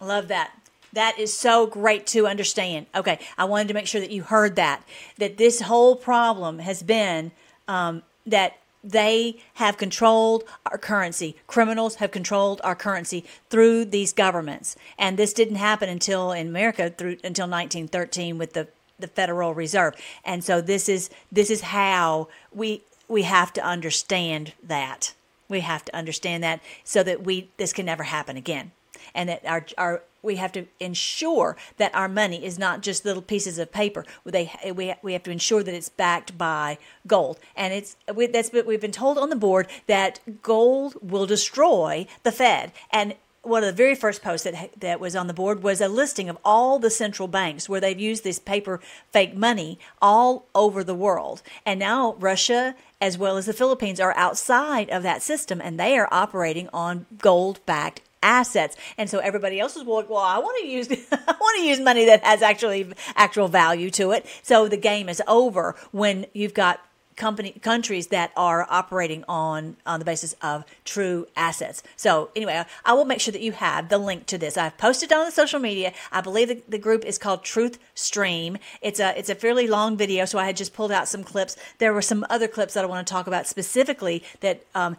Love 0.00 0.28
that. 0.28 0.52
That 0.92 1.18
is 1.18 1.36
so 1.36 1.66
great 1.66 2.06
to 2.08 2.26
understand. 2.26 2.86
Okay, 2.94 3.18
I 3.36 3.44
wanted 3.44 3.68
to 3.68 3.74
make 3.74 3.86
sure 3.86 4.00
that 4.00 4.10
you 4.10 4.22
heard 4.22 4.54
that. 4.56 4.86
That 5.18 5.38
this 5.38 5.62
whole 5.62 5.96
problem 5.96 6.60
has 6.60 6.82
been 6.82 7.32
um, 7.66 8.02
that 8.26 8.58
they 8.84 9.38
have 9.54 9.76
controlled 9.76 10.44
our 10.66 10.78
currency. 10.78 11.36
Criminals 11.46 11.96
have 11.96 12.10
controlled 12.10 12.60
our 12.62 12.76
currency 12.76 13.24
through 13.48 13.86
these 13.86 14.12
governments, 14.12 14.76
and 14.98 15.16
this 15.16 15.32
didn't 15.32 15.56
happen 15.56 15.88
until 15.88 16.32
in 16.32 16.48
America 16.48 16.90
through 16.90 17.16
until 17.24 17.48
1913 17.48 18.38
with 18.38 18.52
the 18.52 18.68
the 18.98 19.08
Federal 19.08 19.54
Reserve. 19.54 19.94
And 20.24 20.42
so 20.44 20.60
this 20.60 20.88
is 20.88 21.10
this 21.30 21.50
is 21.50 21.62
how 21.62 22.28
we 22.52 22.82
we 23.08 23.22
have 23.22 23.52
to 23.54 23.64
understand 23.64 24.52
that. 24.62 25.14
We 25.48 25.60
have 25.60 25.84
to 25.84 25.96
understand 25.96 26.42
that 26.42 26.60
so 26.84 27.02
that 27.02 27.24
we 27.24 27.50
this 27.56 27.72
can 27.72 27.86
never 27.86 28.04
happen 28.04 28.36
again 28.36 28.72
and 29.14 29.28
that 29.28 29.44
our 29.44 29.66
our 29.78 30.02
we 30.22 30.36
have 30.36 30.52
to 30.52 30.66
ensure 30.80 31.56
that 31.76 31.94
our 31.94 32.08
money 32.08 32.44
is 32.44 32.58
not 32.58 32.80
just 32.80 33.04
little 33.04 33.22
pieces 33.22 33.58
of 33.58 33.70
paper. 33.72 34.04
They 34.24 34.50
we 34.74 34.94
we 35.02 35.12
have 35.12 35.22
to 35.24 35.30
ensure 35.30 35.62
that 35.62 35.74
it's 35.74 35.88
backed 35.88 36.36
by 36.38 36.78
gold, 37.06 37.38
and 37.56 37.74
it's 37.74 37.96
we, 38.14 38.26
that's 38.26 38.50
what 38.52 38.66
we've 38.66 38.80
been 38.80 38.92
told 38.92 39.18
on 39.18 39.30
the 39.30 39.36
board 39.36 39.68
that 39.86 40.20
gold 40.42 40.96
will 41.02 41.26
destroy 41.26 42.06
the 42.22 42.32
Fed 42.32 42.72
and. 42.90 43.14
One 43.44 43.62
of 43.62 43.66
the 43.66 43.76
very 43.76 43.94
first 43.94 44.22
posts 44.22 44.44
that 44.44 44.80
that 44.80 45.00
was 45.00 45.14
on 45.14 45.26
the 45.26 45.34
board 45.34 45.62
was 45.62 45.80
a 45.80 45.88
listing 45.88 46.28
of 46.28 46.38
all 46.44 46.78
the 46.78 46.90
central 46.90 47.28
banks 47.28 47.68
where 47.68 47.80
they've 47.80 47.98
used 47.98 48.24
this 48.24 48.38
paper 48.38 48.80
fake 49.12 49.36
money 49.36 49.78
all 50.00 50.46
over 50.54 50.82
the 50.82 50.94
world, 50.94 51.42
and 51.66 51.78
now 51.78 52.14
Russia 52.18 52.74
as 53.00 53.18
well 53.18 53.36
as 53.36 53.44
the 53.44 53.52
Philippines 53.52 54.00
are 54.00 54.16
outside 54.16 54.88
of 54.88 55.02
that 55.02 55.22
system, 55.22 55.60
and 55.60 55.78
they 55.78 55.98
are 55.98 56.08
operating 56.10 56.70
on 56.72 57.04
gold-backed 57.18 58.00
assets. 58.22 58.76
And 58.96 59.10
so 59.10 59.18
everybody 59.18 59.60
else 59.60 59.76
is 59.76 59.84
like, 59.84 60.08
well, 60.08 60.20
I 60.20 60.38
want 60.38 60.58
to 60.62 60.66
use 60.66 60.90
I 61.12 61.34
want 61.38 61.58
to 61.58 61.64
use 61.64 61.78
money 61.78 62.06
that 62.06 62.24
has 62.24 62.42
actually 62.42 62.92
actual 63.14 63.48
value 63.48 63.90
to 63.90 64.12
it. 64.12 64.26
So 64.42 64.66
the 64.66 64.78
game 64.78 65.08
is 65.08 65.22
over 65.28 65.76
when 65.92 66.26
you've 66.32 66.54
got 66.54 66.80
company 67.16 67.52
countries 67.62 68.08
that 68.08 68.32
are 68.36 68.66
operating 68.70 69.24
on 69.28 69.76
on 69.86 69.98
the 69.98 70.04
basis 70.04 70.34
of 70.42 70.64
true 70.84 71.26
assets. 71.36 71.82
So 71.96 72.30
anyway, 72.34 72.64
I 72.84 72.92
will 72.92 73.04
make 73.04 73.20
sure 73.20 73.32
that 73.32 73.42
you 73.42 73.52
have 73.52 73.88
the 73.88 73.98
link 73.98 74.26
to 74.26 74.38
this. 74.38 74.56
I've 74.56 74.76
posted 74.78 75.12
on 75.12 75.24
the 75.24 75.32
social 75.32 75.60
media. 75.60 75.92
I 76.12 76.20
believe 76.20 76.48
the, 76.48 76.62
the 76.68 76.78
group 76.78 77.04
is 77.04 77.18
called 77.18 77.44
Truth 77.44 77.78
Stream. 77.94 78.58
It's 78.80 79.00
a 79.00 79.16
it's 79.18 79.30
a 79.30 79.34
fairly 79.34 79.66
long 79.66 79.96
video, 79.96 80.24
so 80.24 80.38
I 80.38 80.46
had 80.46 80.56
just 80.56 80.74
pulled 80.74 80.92
out 80.92 81.08
some 81.08 81.24
clips. 81.24 81.56
There 81.78 81.92
were 81.92 82.02
some 82.02 82.26
other 82.30 82.48
clips 82.48 82.74
that 82.74 82.84
I 82.84 82.86
want 82.86 83.06
to 83.06 83.12
talk 83.12 83.26
about 83.26 83.46
specifically 83.46 84.22
that 84.40 84.64
um, 84.74 84.96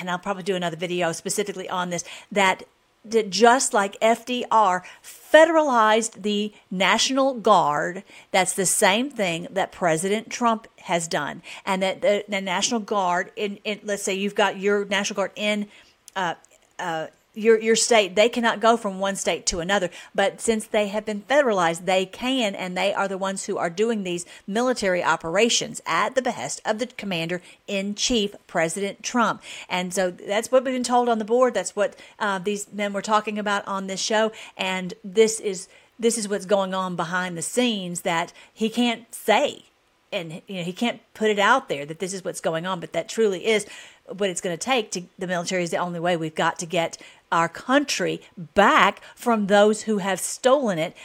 and 0.00 0.10
I'll 0.10 0.18
probably 0.18 0.42
do 0.42 0.56
another 0.56 0.76
video 0.76 1.12
specifically 1.12 1.68
on 1.68 1.90
this, 1.90 2.04
that, 2.32 2.64
that 3.04 3.30
just 3.30 3.72
like 3.72 3.98
FDR 4.00 4.82
federalized 5.02 6.22
the 6.22 6.52
National 6.70 7.34
Guard, 7.34 8.02
that's 8.30 8.54
the 8.54 8.66
same 8.66 9.10
thing 9.10 9.46
that 9.50 9.72
President 9.72 10.30
Trump 10.30 10.66
has 10.82 11.08
done. 11.08 11.42
And 11.64 11.82
that 11.82 12.02
the, 12.02 12.24
the 12.28 12.40
National 12.40 12.80
Guard, 12.80 13.32
in, 13.36 13.58
in, 13.64 13.80
let's 13.84 14.02
say 14.02 14.14
you've 14.14 14.34
got 14.34 14.58
your 14.58 14.84
National 14.84 15.16
Guard 15.16 15.32
in 15.36 15.68
uh, 16.16 16.34
uh, 16.78 17.08
your 17.38 17.58
your 17.60 17.76
state 17.76 18.14
they 18.16 18.28
cannot 18.28 18.60
go 18.60 18.76
from 18.76 18.98
one 18.98 19.16
state 19.16 19.46
to 19.46 19.60
another. 19.60 19.90
But 20.14 20.40
since 20.40 20.66
they 20.66 20.88
have 20.88 21.04
been 21.04 21.22
federalized 21.22 21.84
they 21.84 22.06
can 22.06 22.54
and 22.54 22.76
they 22.76 22.92
are 22.92 23.08
the 23.08 23.18
ones 23.18 23.44
who 23.44 23.56
are 23.56 23.70
doing 23.70 24.02
these 24.02 24.26
military 24.46 25.02
operations 25.02 25.80
at 25.86 26.14
the 26.14 26.22
behest 26.22 26.60
of 26.64 26.78
the 26.78 26.86
commander 26.86 27.40
in 27.66 27.94
chief 27.94 28.34
president 28.46 29.02
trump. 29.02 29.42
And 29.68 29.94
so 29.94 30.10
that's 30.10 30.50
what 30.50 30.64
we've 30.64 30.74
been 30.74 30.82
told 30.82 31.08
on 31.08 31.18
the 31.18 31.24
board. 31.24 31.54
That's 31.54 31.76
what 31.76 31.96
uh, 32.18 32.38
these 32.38 32.72
men 32.72 32.92
were 32.92 33.02
talking 33.02 33.38
about 33.38 33.66
on 33.66 33.86
this 33.86 34.00
show. 34.00 34.32
And 34.56 34.94
this 35.04 35.40
is 35.40 35.68
this 35.98 36.16
is 36.16 36.28
what's 36.28 36.46
going 36.46 36.74
on 36.74 36.96
behind 36.96 37.36
the 37.36 37.42
scenes 37.42 38.02
that 38.02 38.32
he 38.52 38.68
can't 38.68 39.12
say 39.14 39.64
and 40.12 40.42
you 40.46 40.56
know 40.56 40.62
he 40.62 40.72
can't 40.72 41.00
put 41.14 41.30
it 41.30 41.38
out 41.38 41.68
there 41.68 41.84
that 41.84 41.98
this 41.98 42.12
is 42.12 42.24
what's 42.24 42.40
going 42.40 42.66
on 42.66 42.80
but 42.80 42.92
that 42.92 43.08
truly 43.08 43.46
is 43.46 43.66
what 44.06 44.30
it's 44.30 44.40
going 44.40 44.56
to 44.56 44.62
take 44.62 44.90
to 44.90 45.02
the 45.18 45.26
military 45.26 45.62
is 45.62 45.70
the 45.70 45.76
only 45.76 46.00
way 46.00 46.16
we've 46.16 46.34
got 46.34 46.58
to 46.58 46.66
get 46.66 46.96
our 47.30 47.48
country 47.48 48.20
back 48.54 49.02
from 49.14 49.46
those 49.46 49.82
who 49.82 49.98
have 49.98 50.20
stolen 50.20 50.78
it, 50.78 50.96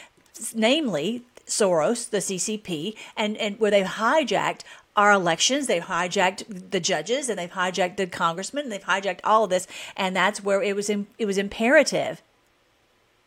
namely 0.54 1.22
Soros, 1.46 2.08
the 2.10 2.18
CCP, 2.18 2.96
and, 3.16 3.36
and 3.36 3.58
where 3.60 3.70
they've 3.70 3.86
hijacked 3.86 4.62
our 4.96 5.12
elections, 5.12 5.66
they've 5.66 5.82
hijacked 5.82 6.70
the 6.70 6.80
judges, 6.80 7.28
and 7.28 7.38
they've 7.38 7.50
hijacked 7.50 7.96
the 7.96 8.06
congressmen, 8.06 8.64
and 8.64 8.72
they've 8.72 8.82
hijacked 8.82 9.20
all 9.24 9.44
of 9.44 9.50
this, 9.50 9.66
and 9.96 10.14
that's 10.14 10.42
where 10.42 10.62
it 10.62 10.76
was 10.76 10.88
in, 10.88 11.06
it 11.18 11.26
was 11.26 11.38
imperative 11.38 12.22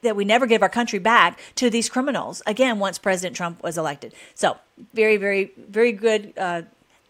that 0.01 0.15
we 0.15 0.23
never 0.23 0.45
give 0.45 0.61
our 0.61 0.69
country 0.69 0.99
back 0.99 1.39
to 1.55 1.69
these 1.69 1.89
criminals 1.89 2.41
again 2.45 2.79
once 2.79 2.97
President 2.97 3.35
Trump 3.35 3.61
was 3.63 3.77
elected. 3.77 4.13
So 4.35 4.57
very, 4.93 5.17
very, 5.17 5.51
very 5.57 5.91
good. 5.91 6.33
Uh, 6.37 6.63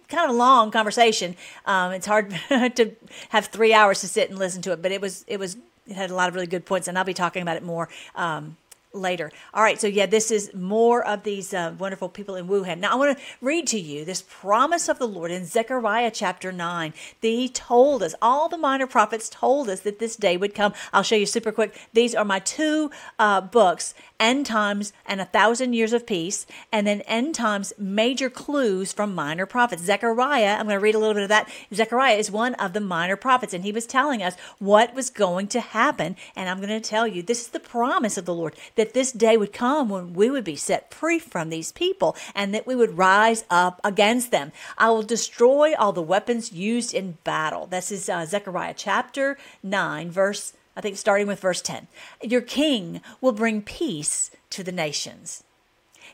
kind 0.08 0.30
of 0.30 0.38
long 0.38 0.72
conversation. 0.72 1.36
Um, 1.66 1.92
it's 1.92 2.06
hard 2.06 2.32
to 2.50 2.92
have 3.30 3.48
three 3.48 3.74
hours 3.74 4.02
to 4.02 4.08
sit 4.08 4.30
and 4.30 4.40
listen 4.40 4.62
to 4.64 4.72
it, 4.72 4.82
but 4.82 4.92
it 4.92 5.02
was 5.02 5.26
it 5.28 5.40
was 5.40 5.58
it 5.88 5.96
had 5.96 6.10
a 6.10 6.16
lot 6.16 6.30
of 6.30 6.36
really 6.36 6.48
good 6.48 6.66
points, 6.66 6.88
and 6.88 6.98
I'll 6.98 7.04
be 7.04 7.14
talking 7.14 7.42
about 7.42 7.58
it 7.58 7.64
more 7.64 7.90
um, 8.16 8.58
later. 8.94 9.32
All 9.54 9.64
right, 9.64 9.80
so 9.80 9.88
yeah, 9.88 10.06
this 10.06 10.32
is 10.32 10.54
more 10.54 11.06
of 11.06 11.24
these 11.24 11.54
uh, 11.54 11.74
wonderful 11.78 12.10
people 12.10 12.36
in 12.36 12.48
Wuhan. 12.48 12.80
Now, 12.80 12.92
I 12.92 12.96
want 12.96 13.18
to 13.18 13.24
read 13.42 13.68
to 13.68 13.80
you 13.80 14.06
this 14.06 14.24
promise 14.28 14.90
of 14.90 15.00
the 15.00 15.08
Lord 15.08 15.32
in 15.32 15.46
Zechariah 15.46 16.12
chapter 16.12 16.52
9. 16.52 16.94
He 17.22 17.50
told 17.50 18.02
us, 18.02 18.16
all 18.22 18.50
the 18.50 18.58
minor 18.58 18.88
prophets 18.88 19.30
told 19.30 19.70
us 19.70 19.82
that 19.82 20.00
this 20.00 20.16
day 20.16 20.38
would 20.38 20.56
come. 20.56 20.74
I'll 20.94 21.04
show 21.04 21.16
you 21.16 21.26
super 21.26 21.52
quick. 21.52 21.78
These 21.94 22.16
are 22.16 22.26
my 22.26 22.40
two 22.40 22.92
uh, 23.20 23.42
books 23.42 23.94
End 24.20 24.46
Times 24.46 24.94
and 25.06 25.22
A 25.22 25.26
Thousand 25.26 25.74
Years 25.74 25.94
of 25.94 26.08
Peace, 26.08 26.46
and 26.72 26.88
then 26.88 27.02
End 27.02 27.36
Times 27.36 27.74
Major 27.78 28.30
Clues 28.30 28.92
from 28.92 29.14
Minor 29.14 29.46
Prophets. 29.46 29.84
Zechariah, 29.84 30.56
I'm 30.56 30.66
going 30.66 30.78
to 30.78 30.84
read 30.84 30.96
a 30.96 31.00
little 31.00 31.14
bit 31.14 31.24
of 31.24 31.30
that. 31.30 31.50
Zechariah 31.74 32.16
is 32.16 32.32
one 32.32 32.56
of 32.56 32.74
the 32.74 32.80
minor 32.80 33.16
prophets, 33.16 33.54
and 33.54 33.64
he 33.64 33.72
was 33.72 33.86
telling 33.86 34.24
us 34.24 34.36
what 34.58 34.96
was 34.96 35.10
going 35.10 35.48
to 35.50 35.60
happen. 35.60 36.16
And 36.36 36.50
I'm 36.50 36.58
going 36.58 36.70
to 36.70 36.80
tell 36.80 37.08
you, 37.08 37.22
this 37.22 37.42
is 37.42 37.50
the 37.50 37.60
promise 37.60 38.18
of 38.18 38.26
the 38.26 38.34
Lord 38.34 38.56
that 38.76 38.87
this 38.94 39.12
day 39.12 39.38
would 39.38 39.54
come 39.54 39.90
when 39.90 40.14
we 40.14 40.30
would 40.30 40.44
be 40.44 40.56
set 40.56 40.94
free 40.94 41.20
from 41.20 41.50
these 41.50 41.72
people 41.72 42.16
and 42.36 42.54
that 42.54 42.68
we 42.68 42.76
would 42.76 42.98
rise 42.98 43.46
up 43.50 43.82
against 43.84 44.32
them. 44.32 44.52
I 44.78 44.90
will 44.90 45.04
destroy 45.04 45.76
all 45.76 45.94
the 45.94 46.02
weapons 46.02 46.52
used 46.52 46.94
in 46.94 47.18
battle. 47.24 47.68
This 47.68 47.92
is 47.92 48.10
uh, 48.10 48.26
Zechariah 48.26 48.76
chapter 48.76 49.38
9, 49.64 50.12
verse 50.12 50.54
I 50.78 50.82
think 50.82 50.98
starting 50.98 51.26
with 51.26 51.40
verse 51.40 51.62
10. 51.64 51.88
Your 52.22 52.42
king 52.42 53.02
will 53.20 53.32
bring 53.32 53.64
peace 53.64 54.30
to 54.52 54.64
the 54.64 54.72
nations. 54.72 55.44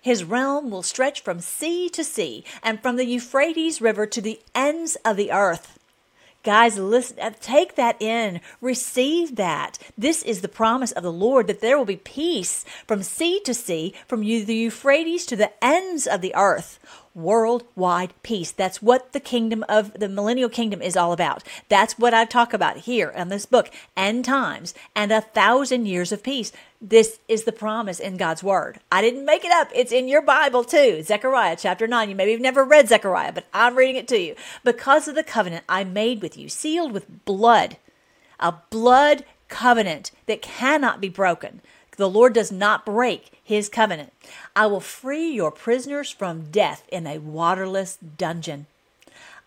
His 0.01 0.23
realm 0.23 0.71
will 0.71 0.83
stretch 0.83 1.21
from 1.21 1.41
sea 1.41 1.89
to 1.89 2.03
sea 2.03 2.45
and 2.63 2.81
from 2.81 2.95
the 2.95 3.05
Euphrates 3.05 3.81
River 3.81 4.05
to 4.05 4.21
the 4.21 4.39
ends 4.55 4.95
of 5.03 5.17
the 5.17 5.33
earth. 5.33 5.77
Guys, 6.44 6.77
listen, 6.77 7.17
uh, 7.19 7.31
take 7.39 7.75
that 7.75 8.02
in. 8.02 8.41
Receive 8.60 9.37
that. 9.37 9.77
This 9.98 10.21
is 10.23 10.41
the 10.41 10.50
promise 10.50 10.91
of 10.91 11.02
the 11.02 11.12
Lord 11.12 11.48
that 11.48 11.62
there 11.62 11.77
will 11.77 11.85
be 11.85 11.96
peace 11.96 12.65
from 12.85 13.02
sea 13.02 13.39
to 13.46 13.54
sea, 13.54 13.94
from 14.10 14.21
the 14.21 14.56
Euphrates 14.56 15.25
to 15.27 15.37
the 15.37 15.52
ends 15.63 16.06
of 16.06 16.19
the 16.19 16.35
earth. 16.35 16.79
Worldwide 17.15 18.13
peace. 18.23 18.51
That's 18.51 18.81
what 18.81 19.13
the 19.13 19.19
kingdom 19.19 19.63
of 19.69 19.93
the 19.93 20.09
millennial 20.09 20.49
kingdom 20.49 20.81
is 20.81 20.97
all 20.97 21.11
about. 21.11 21.43
That's 21.69 21.99
what 21.99 22.13
I 22.13 22.25
talk 22.25 22.53
about 22.53 22.77
here 22.77 23.09
in 23.09 23.29
this 23.29 23.45
book. 23.45 23.69
End 23.95 24.25
times 24.25 24.73
and 24.95 25.11
a 25.11 25.21
thousand 25.21 25.85
years 25.85 26.11
of 26.11 26.23
peace. 26.23 26.51
This 26.81 27.19
is 27.27 27.43
the 27.43 27.51
promise 27.51 27.99
in 27.99 28.17
God's 28.17 28.43
word. 28.43 28.79
I 28.91 29.01
didn't 29.01 29.25
make 29.25 29.45
it 29.45 29.51
up. 29.51 29.69
It's 29.73 29.91
in 29.91 30.07
your 30.07 30.21
Bible 30.21 30.63
too. 30.63 31.01
Zechariah 31.03 31.57
chapter 31.57 31.87
9. 31.87 32.09
You 32.09 32.15
maybe 32.15 32.31
have 32.31 32.41
never 32.41 32.63
read 32.63 32.89
Zechariah, 32.89 33.31
but 33.31 33.45
I'm 33.53 33.77
reading 33.77 33.95
it 33.95 34.07
to 34.09 34.19
you. 34.19 34.35
Because 34.63 35.07
of 35.07 35.15
the 35.15 35.23
covenant 35.23 35.63
I 35.69 35.83
made 35.83 36.21
with 36.21 36.37
you, 36.37 36.49
sealed 36.49 36.91
with 36.91 37.25
blood, 37.25 37.77
a 38.39 38.55
blood 38.69 39.23
covenant 39.47 40.11
that 40.25 40.41
cannot 40.41 40.99
be 40.99 41.09
broken. 41.09 41.61
The 41.98 42.10
Lord 42.10 42.33
does 42.33 42.52
not 42.52 42.85
break 42.85 43.31
his 43.44 43.69
covenant. 43.69 44.13
I 44.56 44.65
will 44.67 44.79
free 44.79 45.31
your 45.31 45.52
prisoners 45.52 46.10
from 46.10 46.52
death 46.52 46.83
in 46.91 47.06
a 47.06 47.19
waterless 47.19 47.98
dungeon. 47.98 48.67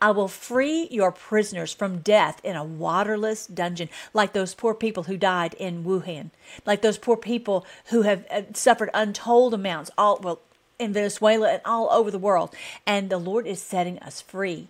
I 0.00 0.10
will 0.10 0.28
free 0.28 0.88
your 0.90 1.10
prisoners 1.10 1.72
from 1.72 1.98
death 1.98 2.40
in 2.44 2.54
a 2.54 2.64
waterless 2.64 3.46
dungeon, 3.46 3.88
like 4.12 4.32
those 4.32 4.54
poor 4.54 4.74
people 4.74 5.04
who 5.04 5.16
died 5.16 5.54
in 5.54 5.84
Wuhan, 5.84 6.30
like 6.66 6.82
those 6.82 6.98
poor 6.98 7.16
people 7.16 7.64
who 7.86 8.02
have 8.02 8.26
uh, 8.30 8.42
suffered 8.52 8.90
untold 8.92 9.54
amounts 9.54 9.90
all 9.96 10.18
well 10.22 10.40
in 10.78 10.92
Venezuela 10.92 11.48
and 11.48 11.62
all 11.64 11.90
over 11.90 12.10
the 12.10 12.18
world. 12.18 12.54
And 12.86 13.08
the 13.08 13.18
Lord 13.18 13.46
is 13.46 13.62
setting 13.62 13.98
us 14.00 14.20
free. 14.20 14.68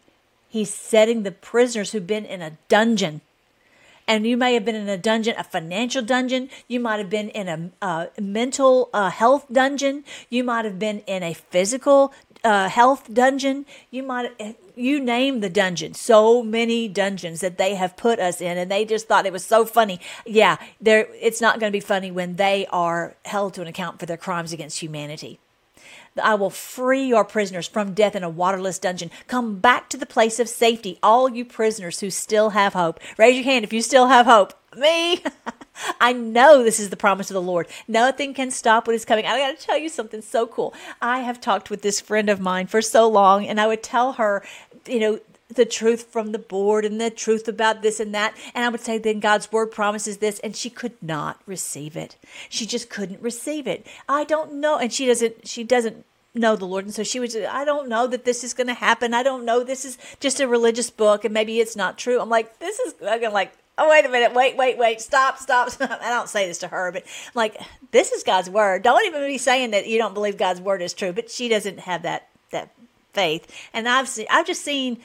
He's 0.48 0.72
setting 0.72 1.22
the 1.22 1.32
prisoners 1.32 1.90
who've 1.90 2.06
been 2.06 2.24
in 2.24 2.40
a 2.40 2.56
dungeon 2.68 3.20
and 4.08 4.26
you 4.26 4.36
may 4.36 4.54
have 4.54 4.64
been 4.64 4.74
in 4.74 4.88
a 4.88 4.96
dungeon, 4.96 5.34
a 5.36 5.44
financial 5.44 6.02
dungeon. 6.02 6.48
You 6.68 6.80
might 6.80 6.98
have 6.98 7.10
been 7.10 7.28
in 7.30 7.72
a, 7.82 8.10
mental 8.20 8.88
uh, 8.92 9.10
health 9.10 9.46
dungeon. 9.50 10.04
You 10.30 10.44
might 10.44 10.64
have 10.64 10.78
been 10.78 11.00
in 11.00 11.22
a 11.22 11.34
physical 11.34 12.12
uh, 12.44 12.68
health 12.68 13.12
dungeon. 13.12 13.66
You 13.90 14.02
might, 14.04 14.56
you 14.76 15.00
name 15.00 15.40
the 15.40 15.50
dungeon. 15.50 15.94
So 15.94 16.42
many 16.42 16.88
dungeons 16.88 17.40
that 17.40 17.58
they 17.58 17.74
have 17.74 17.96
put 17.96 18.20
us 18.20 18.40
in, 18.40 18.56
and 18.58 18.70
they 18.70 18.84
just 18.84 19.08
thought 19.08 19.26
it 19.26 19.32
was 19.32 19.44
so 19.44 19.64
funny. 19.64 20.00
Yeah, 20.24 20.56
there. 20.80 21.08
It's 21.20 21.40
not 21.40 21.58
going 21.58 21.72
to 21.72 21.76
be 21.76 21.80
funny 21.80 22.10
when 22.10 22.36
they 22.36 22.66
are 22.70 23.16
held 23.24 23.54
to 23.54 23.62
an 23.62 23.68
account 23.68 23.98
for 23.98 24.06
their 24.06 24.16
crimes 24.16 24.52
against 24.52 24.80
humanity. 24.80 25.40
I 26.22 26.34
will 26.34 26.50
free 26.50 27.04
your 27.04 27.24
prisoners 27.24 27.66
from 27.66 27.94
death 27.94 28.16
in 28.16 28.24
a 28.24 28.28
waterless 28.28 28.78
dungeon. 28.78 29.10
Come 29.26 29.58
back 29.58 29.88
to 29.90 29.96
the 29.96 30.06
place 30.06 30.38
of 30.40 30.48
safety, 30.48 30.98
all 31.02 31.28
you 31.28 31.44
prisoners 31.44 32.00
who 32.00 32.10
still 32.10 32.50
have 32.50 32.72
hope. 32.72 33.00
Raise 33.18 33.36
your 33.36 33.44
hand 33.44 33.64
if 33.64 33.72
you 33.72 33.82
still 33.82 34.08
have 34.08 34.26
hope. 34.26 34.52
Me? 34.76 35.22
I 36.00 36.12
know 36.12 36.62
this 36.62 36.80
is 36.80 36.90
the 36.90 36.96
promise 36.96 37.30
of 37.30 37.34
the 37.34 37.42
Lord. 37.42 37.66
Nothing 37.86 38.34
can 38.34 38.50
stop 38.50 38.86
what 38.86 38.96
is 38.96 39.04
coming. 39.04 39.26
I 39.26 39.38
got 39.38 39.58
to 39.58 39.66
tell 39.66 39.78
you 39.78 39.88
something 39.88 40.22
so 40.22 40.46
cool. 40.46 40.74
I 41.00 41.20
have 41.20 41.40
talked 41.40 41.70
with 41.70 41.82
this 41.82 42.00
friend 42.00 42.28
of 42.28 42.40
mine 42.40 42.66
for 42.66 42.82
so 42.82 43.08
long, 43.08 43.46
and 43.46 43.60
I 43.60 43.66
would 43.66 43.82
tell 43.82 44.14
her, 44.14 44.42
you 44.86 45.00
know, 45.00 45.20
the 45.48 45.64
truth 45.64 46.04
from 46.10 46.32
the 46.32 46.38
board 46.38 46.84
and 46.84 47.00
the 47.00 47.10
truth 47.10 47.46
about 47.48 47.82
this 47.82 48.00
and 48.00 48.14
that. 48.14 48.36
And 48.54 48.64
I 48.64 48.68
would 48.68 48.80
say, 48.80 48.98
then 48.98 49.20
God's 49.20 49.50
word 49.52 49.70
promises 49.70 50.18
this. 50.18 50.38
And 50.40 50.56
she 50.56 50.70
could 50.70 51.00
not 51.02 51.40
receive 51.46 51.96
it. 51.96 52.16
She 52.48 52.66
just 52.66 52.90
couldn't 52.90 53.22
receive 53.22 53.66
it. 53.66 53.86
I 54.08 54.24
don't 54.24 54.54
know. 54.54 54.78
And 54.78 54.92
she 54.92 55.06
doesn't, 55.06 55.46
she 55.46 55.64
doesn't 55.64 56.04
know 56.34 56.56
the 56.56 56.66
Lord. 56.66 56.84
And 56.84 56.94
so 56.94 57.02
she 57.02 57.20
was, 57.20 57.36
I 57.36 57.64
don't 57.64 57.88
know 57.88 58.06
that 58.06 58.24
this 58.24 58.42
is 58.44 58.54
going 58.54 58.66
to 58.66 58.74
happen. 58.74 59.14
I 59.14 59.22
don't 59.22 59.44
know. 59.44 59.62
This 59.62 59.84
is 59.84 59.98
just 60.20 60.40
a 60.40 60.48
religious 60.48 60.90
book 60.90 61.24
and 61.24 61.32
maybe 61.32 61.60
it's 61.60 61.76
not 61.76 61.96
true. 61.96 62.20
I'm 62.20 62.28
like, 62.28 62.58
this 62.58 62.78
is, 62.80 62.94
I'm 63.06 63.32
like, 63.32 63.52
oh, 63.78 63.88
wait 63.88 64.04
a 64.04 64.08
minute. 64.08 64.34
Wait, 64.34 64.56
wait, 64.56 64.78
wait. 64.78 65.00
Stop, 65.00 65.38
stop, 65.38 65.70
stop. 65.70 66.00
I 66.02 66.10
don't 66.10 66.28
say 66.28 66.46
this 66.46 66.58
to 66.58 66.68
her, 66.68 66.90
but 66.92 67.02
I'm 67.04 67.32
like, 67.34 67.56
this 67.92 68.12
is 68.12 68.22
God's 68.22 68.50
word. 68.50 68.82
Don't 68.82 69.06
even 69.06 69.26
be 69.26 69.38
saying 69.38 69.70
that 69.70 69.86
you 69.86 69.98
don't 69.98 70.14
believe 70.14 70.36
God's 70.36 70.60
word 70.60 70.82
is 70.82 70.92
true. 70.92 71.12
But 71.12 71.30
she 71.30 71.48
doesn't 71.48 71.80
have 71.80 72.02
that, 72.02 72.28
that 72.50 72.70
faith. 73.12 73.46
And 73.72 73.88
I've 73.88 74.08
seen, 74.08 74.26
I've 74.30 74.46
just 74.46 74.62
seen, 74.62 74.98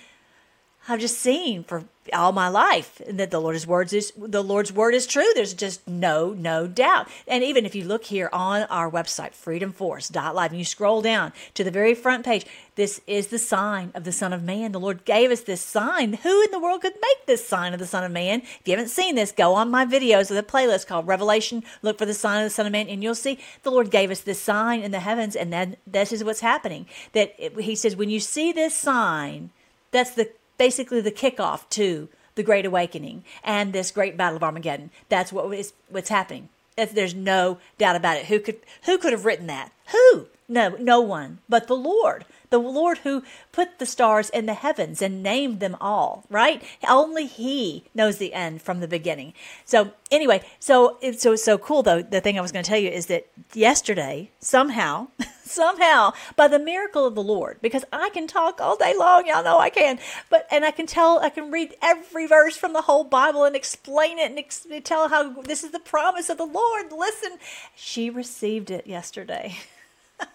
I've 0.88 1.00
just 1.00 1.20
seen 1.20 1.64
for 1.64 1.86
all 2.12 2.32
my 2.32 2.48
life 2.48 3.00
that 3.08 3.30
the 3.30 3.40
Lord's 3.40 3.68
words 3.68 3.94
is 3.94 4.12
the 4.18 4.44
Lord's 4.44 4.74
word 4.74 4.96
is 4.96 5.06
true. 5.06 5.30
There's 5.36 5.54
just 5.54 5.88
no 5.88 6.34
no 6.34 6.66
doubt. 6.66 7.08
And 7.28 7.44
even 7.44 7.66
if 7.66 7.76
you 7.76 7.84
look 7.84 8.06
here 8.06 8.30
on 8.34 8.64
our 8.64 8.90
website 8.90 9.34
freedomforce.live 9.34 10.52
and 10.52 10.58
you 10.58 10.66
scroll 10.66 11.04
down 11.04 11.34
to 11.54 11.64
the 11.64 11.70
very 11.70 11.94
front 11.94 12.26
page, 12.26 12.48
this 12.76 13.00
is 13.06 13.28
the 13.28 13.38
sign 13.38 13.92
of 13.94 14.04
the 14.04 14.12
Son 14.12 14.34
of 14.34 14.42
Man. 14.42 14.72
The 14.72 14.80
Lord 14.80 15.06
gave 15.06 15.30
us 15.30 15.42
this 15.42 15.62
sign. 15.62 16.14
Who 16.14 16.44
in 16.44 16.50
the 16.50 16.60
world 16.60 16.82
could 16.82 16.96
make 16.96 17.28
this 17.28 17.48
sign 17.48 17.74
of 17.74 17.80
the 17.80 17.86
Son 17.86 18.04
of 18.04 18.12
Man? 18.12 18.42
If 18.42 18.62
you 18.66 18.72
haven't 18.72 18.90
seen 18.90 19.14
this, 19.14 19.32
go 19.32 19.54
on 19.54 19.70
my 19.70 19.86
videos 19.86 20.32
of 20.32 20.36
the 20.36 20.44
playlist 20.44 20.88
called 20.88 21.06
Revelation. 21.06 21.64
Look 21.84 22.00
for 22.00 22.08
the 22.08 22.16
sign 22.16 22.40
of 22.40 22.46
the 22.46 22.54
Son 22.54 22.66
of 22.66 22.72
Man, 22.72 22.88
and 22.88 23.04
you'll 23.04 23.14
see 23.14 23.38
the 23.62 23.72
Lord 23.72 23.92
gave 23.92 24.10
us 24.10 24.22
this 24.22 24.42
sign 24.42 24.82
in 24.82 24.92
the 24.92 25.00
heavens, 25.00 25.36
and 25.36 25.54
then 25.54 25.78
this 25.86 26.12
is 26.12 26.24
what's 26.24 26.40
happening. 26.40 26.88
That 27.14 27.36
it, 27.38 27.60
He 27.62 27.76
says, 27.76 27.96
when 27.96 28.10
you 28.10 28.20
see 28.20 28.52
this 28.52 28.76
sign, 28.76 29.52
that's 29.92 30.12
the 30.12 30.32
basically 30.62 31.02
the 31.02 31.12
kickoff 31.12 31.68
to 31.70 32.08
the 32.36 32.44
Great 32.44 32.68
Awakening 32.68 33.24
and 33.44 33.74
this 33.74 33.90
great 33.90 34.16
Battle 34.16 34.38
of 34.38 34.44
Armageddon. 34.44 34.92
That's 35.10 35.34
what 35.34 35.52
is 35.58 35.74
what's 35.90 36.10
happening. 36.10 36.50
There's 36.76 37.16
no 37.16 37.58
doubt 37.80 37.96
about 37.96 38.18
it. 38.18 38.28
Who 38.28 38.40
could 38.40 38.60
who 38.84 39.00
could 39.00 39.12
have 39.12 39.26
written 39.26 39.48
that? 39.48 39.72
Who? 39.92 40.28
No, 40.48 40.70
no 40.80 41.02
one 41.02 41.40
but 41.50 41.68
the 41.68 41.76
Lord 41.76 42.26
the 42.52 42.60
Lord 42.60 43.00
who 43.00 43.24
put 43.52 43.80
the 43.80 43.86
stars 43.86 44.30
in 44.30 44.46
the 44.46 44.54
heavens 44.54 45.02
and 45.02 45.24
named 45.24 45.60
them 45.60 45.76
all, 45.82 46.26
right? 46.30 46.62
Only 46.88 47.26
He 47.26 47.86
knows 47.96 48.18
the 48.18 48.34
end 48.34 48.62
from 48.62 48.82
the 48.82 48.88
beginning. 48.88 49.34
So, 49.66 49.92
anyway, 50.12 50.44
so 50.60 50.98
it's 51.02 51.24
so, 51.24 51.36
so 51.36 51.58
cool 51.58 51.82
though. 51.82 52.02
The 52.02 52.22
thing 52.22 52.38
I 52.38 52.42
was 52.42 52.52
going 52.52 52.64
to 52.64 52.70
tell 52.70 52.78
you 52.78 52.90
is 52.90 53.08
that 53.08 53.28
yesterday, 53.54 54.32
somehow, 54.40 55.08
somehow, 55.44 56.12
by 56.36 56.48
the 56.48 56.60
miracle 56.60 57.06
of 57.06 57.16
the 57.16 57.24
Lord, 57.24 57.60
because 57.62 57.86
I 57.92 58.10
can 58.10 58.28
talk 58.28 58.60
all 58.62 58.76
day 58.76 58.94
long, 58.98 59.26
y'all 59.28 59.44
know 59.44 59.58
I 59.58 59.70
can, 59.70 59.98
but, 60.30 60.46
and 60.52 60.66
I 60.66 60.72
can 60.72 60.86
tell, 60.86 61.20
I 61.20 61.30
can 61.30 61.52
read 61.52 61.76
every 61.82 62.28
verse 62.28 62.58
from 62.58 62.74
the 62.74 62.82
whole 62.82 63.06
Bible 63.06 63.46
and 63.46 63.56
explain 63.56 64.20
it 64.20 64.30
and 64.30 64.40
ex- 64.40 64.68
tell 64.84 65.08
how 65.08 65.42
this 65.42 65.64
is 65.64 65.72
the 65.72 65.80
promise 65.80 66.30
of 66.30 66.38
the 66.38 66.46
Lord. 66.46 66.92
Listen, 66.92 67.38
she 67.76 68.10
received 68.10 68.70
it 68.70 68.86
yesterday. 68.88 69.56
I 70.20 70.26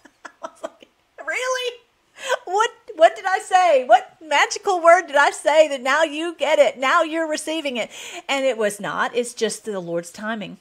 was 0.42 0.62
like, 0.62 0.88
really? 1.26 1.75
What 2.46 2.70
what 2.94 3.14
did 3.14 3.26
I 3.26 3.38
say? 3.40 3.84
What 3.84 4.16
magical 4.22 4.80
word 4.80 5.06
did 5.08 5.16
I 5.16 5.30
say 5.30 5.68
that 5.68 5.82
now 5.82 6.02
you 6.02 6.34
get 6.34 6.58
it? 6.58 6.78
Now 6.78 7.02
you're 7.02 7.28
receiving 7.28 7.76
it. 7.76 7.90
And 8.28 8.44
it 8.44 8.56
was 8.56 8.80
not. 8.80 9.14
It's 9.14 9.34
just 9.34 9.64
the 9.64 9.80
Lord's 9.80 10.10
timing. 10.10 10.56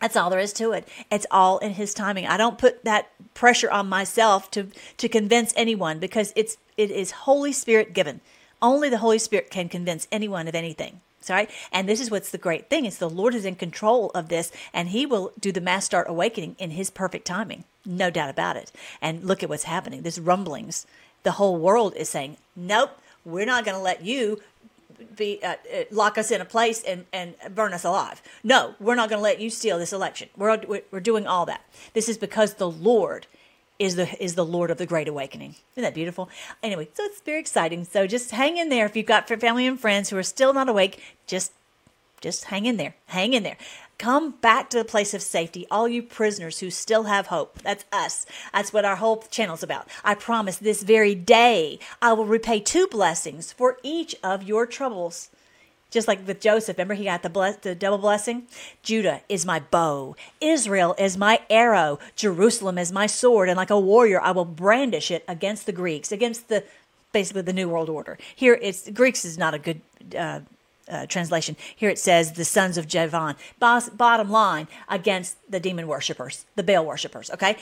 That's 0.00 0.16
all 0.16 0.30
there 0.30 0.40
is 0.40 0.52
to 0.54 0.72
it. 0.72 0.88
It's 1.10 1.26
all 1.30 1.58
in 1.58 1.72
his 1.72 1.92
timing. 1.92 2.26
I 2.26 2.36
don't 2.36 2.58
put 2.58 2.84
that 2.84 3.10
pressure 3.34 3.70
on 3.70 3.88
myself 3.88 4.50
to 4.52 4.68
to 4.98 5.08
convince 5.08 5.52
anyone 5.56 5.98
because 5.98 6.32
it's 6.36 6.56
it 6.76 6.90
is 6.90 7.10
Holy 7.10 7.52
Spirit 7.52 7.92
given. 7.92 8.20
Only 8.62 8.88
the 8.88 8.98
Holy 8.98 9.18
Spirit 9.18 9.50
can 9.50 9.68
convince 9.68 10.06
anyone 10.12 10.48
of 10.48 10.54
anything. 10.54 11.00
Sorry. 11.20 11.48
And 11.70 11.88
this 11.88 12.00
is 12.00 12.10
what's 12.10 12.30
the 12.30 12.38
great 12.38 12.70
thing 12.70 12.86
is 12.86 12.98
the 12.98 13.10
Lord 13.10 13.34
is 13.34 13.44
in 13.44 13.54
control 13.54 14.10
of 14.10 14.28
this 14.28 14.50
and 14.72 14.88
he 14.88 15.04
will 15.04 15.32
do 15.38 15.52
the 15.52 15.60
mass 15.60 15.84
start 15.84 16.08
awakening 16.08 16.56
in 16.58 16.70
his 16.70 16.90
perfect 16.90 17.26
timing. 17.26 17.64
No 17.84 18.10
doubt 18.10 18.30
about 18.30 18.56
it. 18.56 18.72
And 19.02 19.24
look 19.24 19.42
at 19.42 19.48
what's 19.48 19.64
happening. 19.64 20.02
There's 20.02 20.20
rumblings. 20.20 20.86
The 21.22 21.32
whole 21.32 21.58
world 21.58 21.94
is 21.94 22.08
saying, 22.08 22.38
nope, 22.56 22.98
we're 23.24 23.44
not 23.44 23.64
going 23.64 23.76
to 23.76 23.82
let 23.82 24.02
you 24.02 24.40
be 25.16 25.40
uh, 25.42 25.56
uh, 25.74 25.84
lock 25.90 26.18
us 26.18 26.30
in 26.30 26.40
a 26.40 26.44
place 26.44 26.82
and, 26.82 27.04
and 27.12 27.34
burn 27.54 27.72
us 27.72 27.84
alive. 27.84 28.22
No, 28.42 28.74
we're 28.80 28.94
not 28.94 29.08
going 29.08 29.18
to 29.18 29.22
let 29.22 29.40
you 29.40 29.50
steal 29.50 29.78
this 29.78 29.92
election. 29.92 30.28
We're, 30.36 30.60
we're 30.90 31.00
doing 31.00 31.26
all 31.26 31.46
that. 31.46 31.64
This 31.94 32.08
is 32.08 32.18
because 32.18 32.54
the 32.54 32.70
Lord 32.70 33.26
is 33.80 33.96
the 33.96 34.22
is 34.22 34.34
the 34.34 34.44
Lord 34.44 34.70
of 34.70 34.78
the 34.78 34.86
Great 34.86 35.08
Awakening. 35.08 35.56
Isn't 35.72 35.82
that 35.82 35.94
beautiful? 35.94 36.28
Anyway, 36.62 36.88
so 36.92 37.02
it's 37.04 37.20
very 37.22 37.40
exciting. 37.40 37.84
So 37.84 38.06
just 38.06 38.30
hang 38.30 38.58
in 38.58 38.68
there. 38.68 38.84
If 38.84 38.94
you've 38.94 39.06
got 39.06 39.26
family 39.26 39.66
and 39.66 39.80
friends 39.80 40.10
who 40.10 40.18
are 40.18 40.22
still 40.22 40.52
not 40.52 40.68
awake, 40.68 41.02
just 41.26 41.52
just 42.20 42.44
hang 42.44 42.66
in 42.66 42.76
there. 42.76 42.94
Hang 43.06 43.32
in 43.32 43.42
there. 43.42 43.56
Come 43.96 44.32
back 44.32 44.70
to 44.70 44.78
the 44.78 44.84
place 44.84 45.14
of 45.14 45.22
safety, 45.22 45.66
all 45.70 45.88
you 45.88 46.02
prisoners 46.02 46.60
who 46.60 46.70
still 46.70 47.04
have 47.04 47.28
hope. 47.28 47.60
That's 47.62 47.84
us. 47.90 48.26
That's 48.52 48.72
what 48.72 48.84
our 48.84 48.96
whole 48.96 49.24
channel's 49.30 49.62
about. 49.62 49.88
I 50.04 50.14
promise 50.14 50.58
this 50.58 50.82
very 50.82 51.14
day 51.14 51.78
I 52.02 52.12
will 52.12 52.26
repay 52.26 52.60
two 52.60 52.86
blessings 52.86 53.52
for 53.52 53.78
each 53.82 54.14
of 54.22 54.42
your 54.42 54.66
troubles. 54.66 55.30
Just 55.90 56.08
like 56.08 56.26
with 56.26 56.40
Joseph, 56.40 56.78
remember 56.78 56.94
he 56.94 57.04
got 57.04 57.22
the, 57.22 57.30
bless, 57.30 57.56
the 57.56 57.74
double 57.74 57.98
blessing? 57.98 58.44
Judah 58.82 59.22
is 59.28 59.44
my 59.44 59.60
bow, 59.60 60.16
Israel 60.40 60.94
is 60.98 61.16
my 61.16 61.40
arrow, 61.50 61.98
Jerusalem 62.16 62.78
is 62.78 62.92
my 62.92 63.06
sword, 63.06 63.48
and 63.48 63.56
like 63.56 63.70
a 63.70 63.78
warrior 63.78 64.20
I 64.20 64.30
will 64.30 64.44
brandish 64.44 65.10
it 65.10 65.24
against 65.26 65.66
the 65.66 65.72
Greeks, 65.72 66.12
against 66.12 66.48
the 66.48 66.64
basically 67.12 67.42
the 67.42 67.52
New 67.52 67.68
World 67.68 67.88
Order. 67.88 68.18
Here, 68.34 68.58
it's 68.62 68.88
Greeks 68.90 69.24
is 69.24 69.36
not 69.36 69.54
a 69.54 69.58
good 69.58 69.80
uh, 70.16 70.40
uh, 70.88 71.06
translation. 71.06 71.56
Here 71.74 71.90
it 71.90 71.98
says 71.98 72.32
the 72.32 72.44
sons 72.44 72.76
of 72.78 72.86
Javan. 72.86 73.36
Bottom 73.58 74.30
line 74.30 74.68
against 74.88 75.36
the 75.50 75.60
demon 75.60 75.86
worshippers, 75.86 76.46
the 76.56 76.62
Baal 76.62 76.84
worshippers. 76.84 77.30
Okay, 77.30 77.56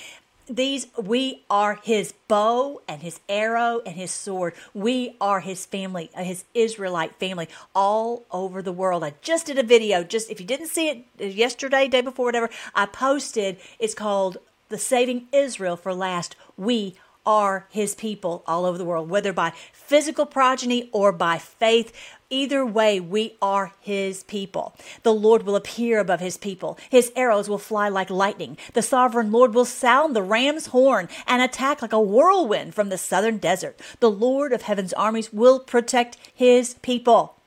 these 0.49 0.87
we 0.97 1.45
are 1.51 1.79
his 1.83 2.13
bow 2.27 2.83
and 2.89 3.03
his 3.03 3.21
arrow 3.29 3.81
and 3.85 3.95
his 3.95 4.11
sword. 4.11 4.55
We 4.75 5.17
are 5.21 5.41
his 5.41 5.67
family, 5.67 6.11
uh, 6.15 6.25
his 6.25 6.45
Israelite 6.55 7.15
family, 7.17 7.49
all 7.75 8.25
over 8.31 8.63
the 8.63 8.73
world. 8.73 9.05
I 9.05 9.15
just 9.23 9.47
did 9.47 9.59
a 9.59 9.63
video. 9.63 10.03
Just 10.03 10.31
if 10.31 10.41
you 10.41 10.47
didn't 10.47 10.69
see 10.69 10.89
it 10.89 11.05
uh, 11.21 11.25
yesterday, 11.25 11.89
day 11.89 12.01
before, 12.01 12.27
whatever, 12.27 12.51
I 12.75 12.87
posted. 12.87 13.59
It's 13.79 13.95
called 13.95 14.39
"The 14.69 14.79
Saving 14.79 15.29
Israel 15.33 15.77
for 15.77 15.95
Last." 15.95 16.37
We 16.57 16.97
are 17.29 17.67
his 17.69 17.95
people 17.95 18.43
all 18.47 18.65
over 18.65 18.79
the 18.79 18.87
world, 18.87 19.11
whether 19.11 19.35
by 19.35 19.53
physical 19.71 20.25
progeny 20.25 20.89
or 20.93 21.13
by 21.13 21.37
faith. 21.37 21.93
Either 22.31 22.65
way, 22.65 22.99
we 22.99 23.37
are 23.43 23.73
his 23.81 24.23
people. 24.25 24.75
The 25.03 25.13
Lord 25.13 25.43
will 25.43 25.55
appear 25.55 25.99
above 25.99 26.21
his 26.21 26.39
people. 26.39 26.79
His 26.89 27.13
arrows 27.15 27.47
will 27.47 27.59
fly 27.59 27.91
like 27.91 28.09
lightning. 28.09 28.57
The 28.73 28.81
sovereign 28.81 29.31
Lord 29.31 29.55
will 29.55 29.67
sound 29.67 30.17
the 30.17 30.23
ram's 30.23 30.69
horn 30.69 31.09
and 31.27 31.43
attack 31.43 31.83
like 31.83 31.93
a 31.93 32.01
whirlwind 32.01 32.75
from 32.75 32.89
the 32.89 32.99
southern 32.99 33.37
desert. 33.37 33.79
The 34.01 34.11
Lord 34.11 34.55
of 34.55 34.63
heaven's 34.63 34.95
armies 34.95 35.31
will 35.31 35.61
protect 35.61 36.17
his 36.35 36.75
people. 36.81 37.38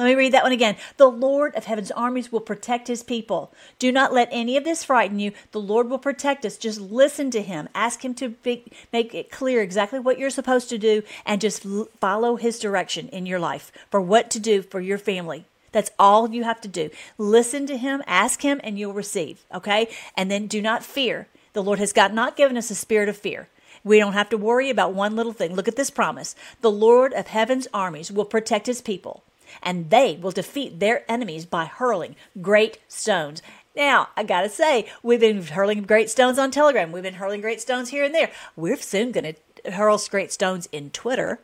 Let 0.00 0.06
me 0.06 0.14
read 0.14 0.32
that 0.32 0.44
one 0.44 0.52
again. 0.52 0.76
The 0.96 1.10
Lord 1.10 1.54
of 1.54 1.66
heaven's 1.66 1.90
armies 1.90 2.32
will 2.32 2.40
protect 2.40 2.88
his 2.88 3.02
people. 3.02 3.52
Do 3.78 3.92
not 3.92 4.14
let 4.14 4.30
any 4.32 4.56
of 4.56 4.64
this 4.64 4.82
frighten 4.82 5.18
you. 5.18 5.32
The 5.52 5.60
Lord 5.60 5.90
will 5.90 5.98
protect 5.98 6.46
us. 6.46 6.56
Just 6.56 6.80
listen 6.80 7.30
to 7.32 7.42
him. 7.42 7.68
Ask 7.74 8.02
him 8.02 8.14
to 8.14 8.30
be, 8.30 8.64
make 8.94 9.14
it 9.14 9.30
clear 9.30 9.60
exactly 9.60 9.98
what 9.98 10.18
you're 10.18 10.30
supposed 10.30 10.70
to 10.70 10.78
do 10.78 11.02
and 11.26 11.38
just 11.38 11.66
follow 12.00 12.36
his 12.36 12.58
direction 12.58 13.10
in 13.10 13.26
your 13.26 13.38
life 13.38 13.70
for 13.90 14.00
what 14.00 14.30
to 14.30 14.40
do 14.40 14.62
for 14.62 14.80
your 14.80 14.96
family. 14.96 15.44
That's 15.70 15.90
all 15.98 16.30
you 16.30 16.44
have 16.44 16.62
to 16.62 16.68
do. 16.68 16.88
Listen 17.18 17.66
to 17.66 17.76
him, 17.76 18.02
ask 18.06 18.40
him, 18.40 18.58
and 18.64 18.78
you'll 18.78 18.94
receive. 18.94 19.44
Okay? 19.54 19.86
And 20.16 20.30
then 20.30 20.46
do 20.46 20.62
not 20.62 20.82
fear. 20.82 21.28
The 21.52 21.62
Lord 21.62 21.78
has 21.78 21.92
got 21.92 22.14
not 22.14 22.38
given 22.38 22.56
us 22.56 22.70
a 22.70 22.74
spirit 22.74 23.10
of 23.10 23.18
fear. 23.18 23.48
We 23.84 23.98
don't 23.98 24.14
have 24.14 24.30
to 24.30 24.38
worry 24.38 24.70
about 24.70 24.94
one 24.94 25.14
little 25.14 25.34
thing. 25.34 25.54
Look 25.54 25.68
at 25.68 25.76
this 25.76 25.90
promise. 25.90 26.34
The 26.62 26.70
Lord 26.70 27.12
of 27.12 27.26
heaven's 27.26 27.68
armies 27.74 28.10
will 28.10 28.24
protect 28.24 28.66
his 28.66 28.80
people 28.80 29.24
and 29.62 29.90
they 29.90 30.18
will 30.20 30.30
defeat 30.30 30.80
their 30.80 31.10
enemies 31.10 31.46
by 31.46 31.66
hurling 31.66 32.16
great 32.40 32.78
stones. 32.88 33.42
Now, 33.76 34.08
I 34.16 34.24
gotta 34.24 34.48
say, 34.48 34.90
we've 35.02 35.20
been 35.20 35.42
hurling 35.42 35.82
great 35.82 36.10
stones 36.10 36.38
on 36.38 36.50
Telegram. 36.50 36.92
We've 36.92 37.02
been 37.02 37.14
hurling 37.14 37.40
great 37.40 37.60
stones 37.60 37.90
here 37.90 38.04
and 38.04 38.14
there. 38.14 38.30
We're 38.56 38.76
soon 38.76 39.12
gonna 39.12 39.34
hurl 39.72 40.00
great 40.10 40.32
stones 40.32 40.68
in 40.72 40.90
Twitter 40.90 41.40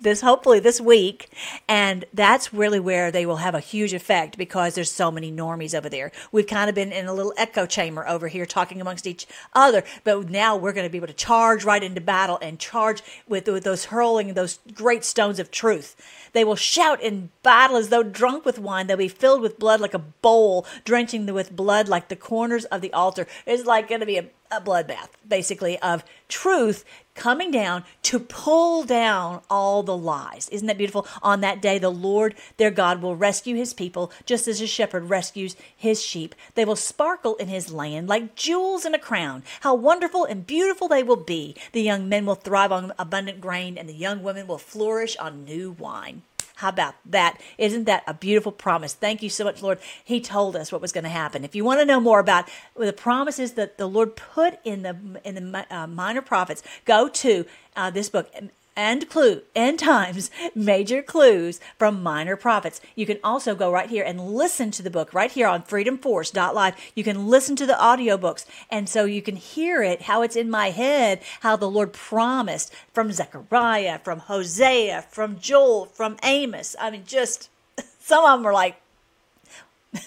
this 0.00 0.20
hopefully 0.20 0.60
this 0.60 0.80
week 0.80 1.30
and 1.68 2.04
that's 2.12 2.52
really 2.52 2.80
where 2.80 3.10
they 3.10 3.24
will 3.24 3.36
have 3.36 3.54
a 3.54 3.60
huge 3.60 3.94
effect 3.94 4.36
because 4.36 4.74
there's 4.74 4.90
so 4.90 5.10
many 5.10 5.32
normies 5.32 5.74
over 5.74 5.88
there. 5.88 6.12
We've 6.30 6.46
kind 6.46 6.68
of 6.68 6.74
been 6.74 6.92
in 6.92 7.06
a 7.06 7.14
little 7.14 7.32
echo 7.36 7.66
chamber 7.66 8.06
over 8.06 8.28
here 8.28 8.46
talking 8.46 8.80
amongst 8.80 9.06
each 9.06 9.26
other 9.54 9.82
but 10.04 10.28
now 10.28 10.56
we're 10.56 10.72
going 10.72 10.86
to 10.86 10.90
be 10.90 10.98
able 10.98 11.06
to 11.06 11.14
charge 11.14 11.64
right 11.64 11.82
into 11.82 12.00
battle 12.00 12.38
and 12.42 12.58
charge 12.58 13.02
with, 13.28 13.48
with 13.48 13.64
those 13.64 13.86
hurling 13.86 14.34
those 14.34 14.58
great 14.74 15.04
stones 15.04 15.38
of 15.38 15.50
truth. 15.50 15.96
They 16.32 16.44
will 16.44 16.56
shout 16.56 17.00
in 17.00 17.30
battle 17.42 17.76
as 17.76 17.88
though 17.88 18.02
drunk 18.02 18.44
with 18.44 18.58
wine. 18.58 18.86
They'll 18.86 18.96
be 18.96 19.08
filled 19.08 19.40
with 19.40 19.58
blood 19.58 19.80
like 19.80 19.94
a 19.94 19.98
bowl 19.98 20.66
drenching 20.84 21.32
with 21.32 21.54
blood 21.54 21.88
like 21.88 22.08
the 22.08 22.16
corners 22.16 22.64
of 22.66 22.80
the 22.80 22.92
altar. 22.92 23.26
It's 23.46 23.64
like 23.64 23.88
going 23.88 24.00
to 24.00 24.06
be 24.06 24.18
a 24.18 24.26
a 24.54 24.60
bloodbath, 24.60 25.08
basically, 25.26 25.78
of 25.80 26.04
truth 26.28 26.84
coming 27.14 27.50
down 27.50 27.84
to 28.02 28.18
pull 28.18 28.84
down 28.84 29.40
all 29.48 29.82
the 29.82 29.96
lies. 29.96 30.48
Isn't 30.48 30.66
that 30.66 30.78
beautiful? 30.78 31.06
On 31.22 31.40
that 31.40 31.62
day, 31.62 31.78
the 31.78 31.90
Lord 31.90 32.34
their 32.56 32.70
God 32.70 33.02
will 33.02 33.16
rescue 33.16 33.56
his 33.56 33.72
people 33.72 34.12
just 34.26 34.48
as 34.48 34.60
a 34.60 34.66
shepherd 34.66 35.08
rescues 35.08 35.56
his 35.76 36.02
sheep. 36.02 36.34
They 36.54 36.64
will 36.64 36.76
sparkle 36.76 37.36
in 37.36 37.48
his 37.48 37.72
land 37.72 38.08
like 38.08 38.34
jewels 38.34 38.84
in 38.84 38.94
a 38.94 38.98
crown. 38.98 39.44
How 39.60 39.74
wonderful 39.74 40.24
and 40.24 40.46
beautiful 40.46 40.88
they 40.88 41.02
will 41.02 41.16
be. 41.16 41.54
The 41.72 41.82
young 41.82 42.08
men 42.08 42.26
will 42.26 42.34
thrive 42.34 42.72
on 42.72 42.92
abundant 42.98 43.40
grain, 43.40 43.78
and 43.78 43.88
the 43.88 43.94
young 43.94 44.22
women 44.22 44.46
will 44.46 44.58
flourish 44.58 45.16
on 45.16 45.44
new 45.44 45.72
wine. 45.72 46.22
How 46.56 46.68
about 46.68 46.94
that? 47.06 47.40
Isn't 47.58 47.84
that 47.84 48.04
a 48.06 48.14
beautiful 48.14 48.52
promise? 48.52 48.94
Thank 48.94 49.22
you 49.22 49.28
so 49.28 49.44
much, 49.44 49.60
Lord. 49.60 49.80
He 50.04 50.20
told 50.20 50.54
us 50.54 50.70
what 50.70 50.80
was 50.80 50.92
going 50.92 51.04
to 51.04 51.10
happen. 51.10 51.44
If 51.44 51.56
you 51.56 51.64
want 51.64 51.80
to 51.80 51.84
know 51.84 51.98
more 51.98 52.20
about 52.20 52.48
the 52.76 52.92
promises 52.92 53.54
that 53.54 53.76
the 53.76 53.88
Lord 53.88 54.14
put 54.14 54.58
in 54.64 54.82
the 54.82 54.96
in 55.24 55.34
the 55.34 55.66
uh, 55.70 55.86
minor 55.88 56.22
prophets, 56.22 56.62
go 56.84 57.08
to 57.08 57.44
uh, 57.74 57.90
this 57.90 58.08
book 58.08 58.32
and 58.76 59.08
clue 59.08 59.42
end 59.54 59.78
times 59.78 60.30
major 60.54 61.02
clues 61.02 61.60
from 61.78 62.02
minor 62.02 62.36
prophets. 62.36 62.80
You 62.94 63.06
can 63.06 63.18
also 63.22 63.54
go 63.54 63.70
right 63.70 63.88
here 63.88 64.04
and 64.04 64.30
listen 64.30 64.70
to 64.72 64.82
the 64.82 64.90
book 64.90 65.12
right 65.14 65.30
here 65.30 65.46
on 65.46 65.62
freedomforce.live 65.62 66.74
you 66.94 67.04
can 67.04 67.28
listen 67.28 67.56
to 67.56 67.66
the 67.66 67.74
audiobooks 67.74 68.44
and 68.70 68.88
so 68.88 69.04
you 69.04 69.22
can 69.22 69.36
hear 69.36 69.82
it 69.82 70.02
how 70.02 70.22
it's 70.22 70.36
in 70.36 70.50
my 70.50 70.70
head 70.70 71.20
how 71.40 71.56
the 71.56 71.70
lord 71.70 71.92
promised 71.92 72.72
from 72.92 73.12
zechariah 73.12 73.98
from 73.98 74.20
hosea 74.20 75.02
from 75.10 75.38
joel 75.38 75.86
from 75.86 76.16
amos. 76.22 76.76
I 76.80 76.90
mean 76.90 77.04
just 77.04 77.50
some 77.98 78.24
of 78.24 78.38
them 78.38 78.46
are 78.46 78.52
like 78.52 78.80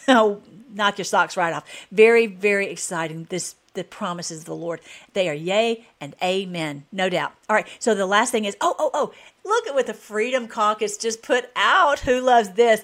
oh 0.08 0.42
knock 0.74 0.98
your 0.98 1.06
socks 1.06 1.38
right 1.38 1.54
off. 1.54 1.66
Very 1.92 2.28
very 2.28 2.68
exciting. 2.68 3.26
This 3.30 3.56
the 3.78 3.84
promises 3.86 4.40
of 4.40 4.46
the 4.46 4.56
Lord. 4.56 4.82
They 5.14 5.30
are 5.30 5.34
yea 5.34 5.86
and 6.02 6.16
amen, 6.22 6.86
no 6.92 7.10
doubt. 7.10 7.34
All 7.50 7.56
right, 7.56 7.68
so 7.80 7.96
the 7.96 8.06
last 8.06 8.32
thing 8.32 8.44
is 8.44 8.58
oh, 8.60 8.76
oh, 8.78 8.92
oh, 8.94 9.14
look 9.46 9.68
at 9.68 9.74
what 9.74 9.88
the 9.88 9.94
Freedom 9.94 10.48
Caucus 10.48 10.98
just 10.98 11.22
put 11.22 11.50
out. 11.56 12.00
Who 12.02 12.20
loves 12.20 12.52
this? 12.52 12.84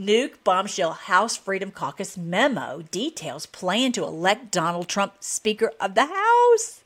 Nuke 0.00 0.34
bombshell 0.42 0.92
House 0.92 1.36
Freedom 1.36 1.70
Caucus 1.70 2.16
memo 2.16 2.82
details 2.90 3.46
plan 3.46 3.92
to 3.92 4.04
elect 4.04 4.50
Donald 4.50 4.88
Trump 4.88 5.14
Speaker 5.20 5.72
of 5.80 5.94
the 5.94 6.06
House. 6.06 6.82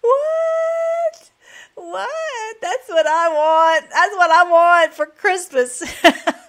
What? 0.00 1.30
What? 1.74 2.56
That's 2.60 2.88
what 2.88 3.06
I 3.06 3.28
want. 3.28 3.90
That's 3.90 4.14
what 4.16 4.30
I 4.30 4.50
want 4.50 4.94
for 4.94 5.06
Christmas. 5.06 5.82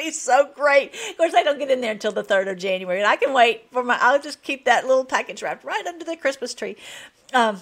be 0.00 0.10
so 0.10 0.50
great. 0.54 0.94
Of 1.10 1.16
course, 1.16 1.34
I 1.34 1.42
don't 1.42 1.58
get 1.58 1.70
in 1.70 1.80
there 1.80 1.92
until 1.92 2.12
the 2.12 2.24
3rd 2.24 2.50
of 2.50 2.58
January, 2.58 2.98
and 2.98 3.08
I 3.08 3.16
can 3.16 3.32
wait 3.32 3.66
for 3.70 3.82
my, 3.82 3.98
I'll 4.00 4.20
just 4.20 4.42
keep 4.42 4.64
that 4.64 4.86
little 4.86 5.04
package 5.04 5.42
wrapped 5.42 5.64
right 5.64 5.86
under 5.86 6.04
the 6.04 6.16
Christmas 6.16 6.54
tree. 6.54 6.76
Um, 7.32 7.60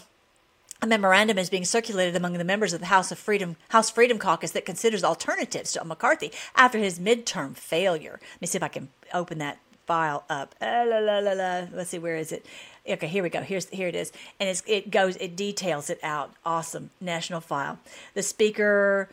a 0.80 0.86
memorandum 0.86 1.38
is 1.38 1.50
being 1.50 1.64
circulated 1.64 2.14
among 2.14 2.34
the 2.34 2.44
members 2.44 2.72
of 2.72 2.80
the 2.80 2.86
House 2.86 3.10
of 3.10 3.18
Freedom 3.18 3.56
House 3.70 3.90
Freedom 3.90 4.18
Caucus 4.18 4.52
that 4.52 4.64
considers 4.64 5.02
alternatives 5.02 5.72
to 5.72 5.84
McCarthy 5.84 6.30
after 6.54 6.78
his 6.78 7.00
midterm 7.00 7.56
failure. 7.56 8.20
Let 8.20 8.40
me 8.40 8.46
see 8.46 8.58
if 8.58 8.62
I 8.62 8.68
can 8.68 8.88
open 9.12 9.38
that 9.38 9.58
file 9.86 10.24
up. 10.30 10.54
Uh, 10.60 10.84
la, 10.86 10.98
la, 10.98 11.18
la, 11.18 11.32
la. 11.32 11.66
Let's 11.72 11.90
see, 11.90 11.98
where 11.98 12.16
is 12.16 12.30
it? 12.30 12.46
Okay, 12.88 13.08
here 13.08 13.24
we 13.24 13.28
go. 13.28 13.42
Here's 13.42 13.68
here 13.70 13.88
it 13.88 13.96
is, 13.96 14.12
and 14.38 14.62
it 14.66 14.90
goes. 14.90 15.16
It 15.16 15.34
details 15.34 15.90
it 15.90 15.98
out. 16.02 16.32
Awesome 16.44 16.90
national 17.00 17.40
file. 17.40 17.80
The 18.14 18.22
speaker 18.22 19.08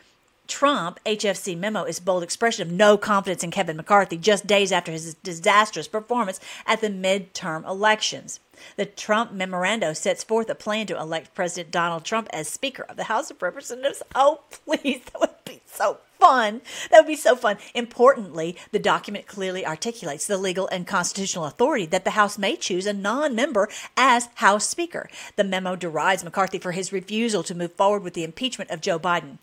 Trump 0.46 1.00
HFC 1.04 1.56
memo 1.56 1.84
is 1.84 2.00
bold 2.00 2.22
expression 2.22 2.66
of 2.66 2.72
no 2.72 2.96
confidence 2.96 3.42
in 3.42 3.50
Kevin 3.50 3.76
McCarthy 3.76 4.16
just 4.16 4.46
days 4.46 4.72
after 4.72 4.92
his 4.92 5.14
disastrous 5.14 5.88
performance 5.88 6.40
at 6.66 6.80
the 6.80 6.88
midterm 6.88 7.66
elections. 7.68 8.40
The 8.76 8.86
Trump 8.86 9.32
memorandum 9.32 9.94
sets 9.94 10.24
forth 10.24 10.48
a 10.48 10.54
plan 10.54 10.86
to 10.86 10.98
elect 10.98 11.34
President 11.34 11.70
Donald 11.70 12.04
Trump 12.04 12.28
as 12.32 12.48
Speaker 12.48 12.84
of 12.88 12.96
the 12.96 13.04
House 13.04 13.30
of 13.30 13.42
Representatives. 13.42 14.02
Oh, 14.14 14.40
please, 14.50 15.02
that 15.12 15.20
would 15.20 15.44
be 15.44 15.60
so 15.66 15.98
fun. 16.18 16.60
That 16.90 17.00
would 17.00 17.06
be 17.06 17.16
so 17.16 17.36
fun. 17.36 17.56
Importantly, 17.74 18.56
the 18.72 18.78
document 18.78 19.26
clearly 19.26 19.66
articulates 19.66 20.26
the 20.26 20.36
legal 20.36 20.68
and 20.68 20.86
constitutional 20.86 21.44
authority 21.44 21.86
that 21.86 22.04
the 22.04 22.12
House 22.12 22.38
may 22.38 22.56
choose 22.56 22.86
a 22.86 22.92
non 22.92 23.34
member 23.34 23.68
as 23.96 24.28
House 24.36 24.68
Speaker. 24.68 25.08
The 25.36 25.44
memo 25.44 25.76
derides 25.76 26.24
McCarthy 26.24 26.58
for 26.58 26.72
his 26.72 26.92
refusal 26.92 27.42
to 27.44 27.54
move 27.54 27.72
forward 27.72 28.02
with 28.02 28.14
the 28.14 28.24
impeachment 28.24 28.70
of 28.70 28.80
Joe 28.80 28.98
Biden. 28.98 29.38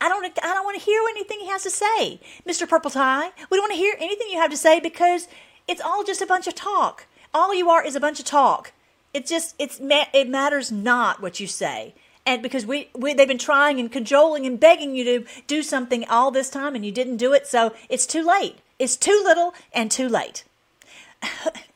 I 0.00 0.08
don't 0.08 0.24
I 0.24 0.54
don't 0.54 0.64
want 0.64 0.78
to 0.78 0.84
hear 0.84 1.00
anything 1.10 1.40
he 1.40 1.48
has 1.48 1.62
to 1.62 1.70
say, 1.70 2.20
Mr. 2.46 2.68
Purple 2.68 2.90
Tie. 2.90 3.30
We 3.50 3.56
don't 3.56 3.64
want 3.64 3.72
to 3.72 3.78
hear 3.78 3.94
anything 3.98 4.28
you 4.30 4.38
have 4.38 4.50
to 4.50 4.56
say 4.56 4.80
because 4.80 5.28
it's 5.66 5.80
all 5.80 6.04
just 6.04 6.20
a 6.20 6.26
bunch 6.26 6.46
of 6.46 6.54
talk. 6.54 7.06
All 7.32 7.54
you 7.54 7.70
are 7.70 7.84
is 7.84 7.96
a 7.96 8.00
bunch 8.00 8.18
of 8.18 8.26
talk. 8.26 8.72
It 9.14 9.26
just 9.26 9.54
it's 9.58 9.80
it 9.80 10.28
matters 10.28 10.70
not 10.70 11.22
what 11.22 11.40
you 11.40 11.46
say. 11.46 11.94
And 12.26 12.42
because 12.42 12.66
we, 12.66 12.90
we 12.94 13.14
they've 13.14 13.28
been 13.28 13.38
trying 13.38 13.78
and 13.78 13.90
cajoling 13.90 14.44
and 14.44 14.58
begging 14.58 14.96
you 14.96 15.04
to 15.04 15.24
do 15.46 15.62
something 15.62 16.04
all 16.08 16.30
this 16.32 16.50
time 16.50 16.74
and 16.74 16.84
you 16.84 16.92
didn't 16.92 17.16
do 17.16 17.32
it, 17.32 17.46
so 17.46 17.72
it's 17.88 18.04
too 18.04 18.26
late. 18.26 18.56
It's 18.78 18.96
too 18.96 19.22
little 19.24 19.54
and 19.72 19.90
too 19.90 20.08
late. 20.08 20.44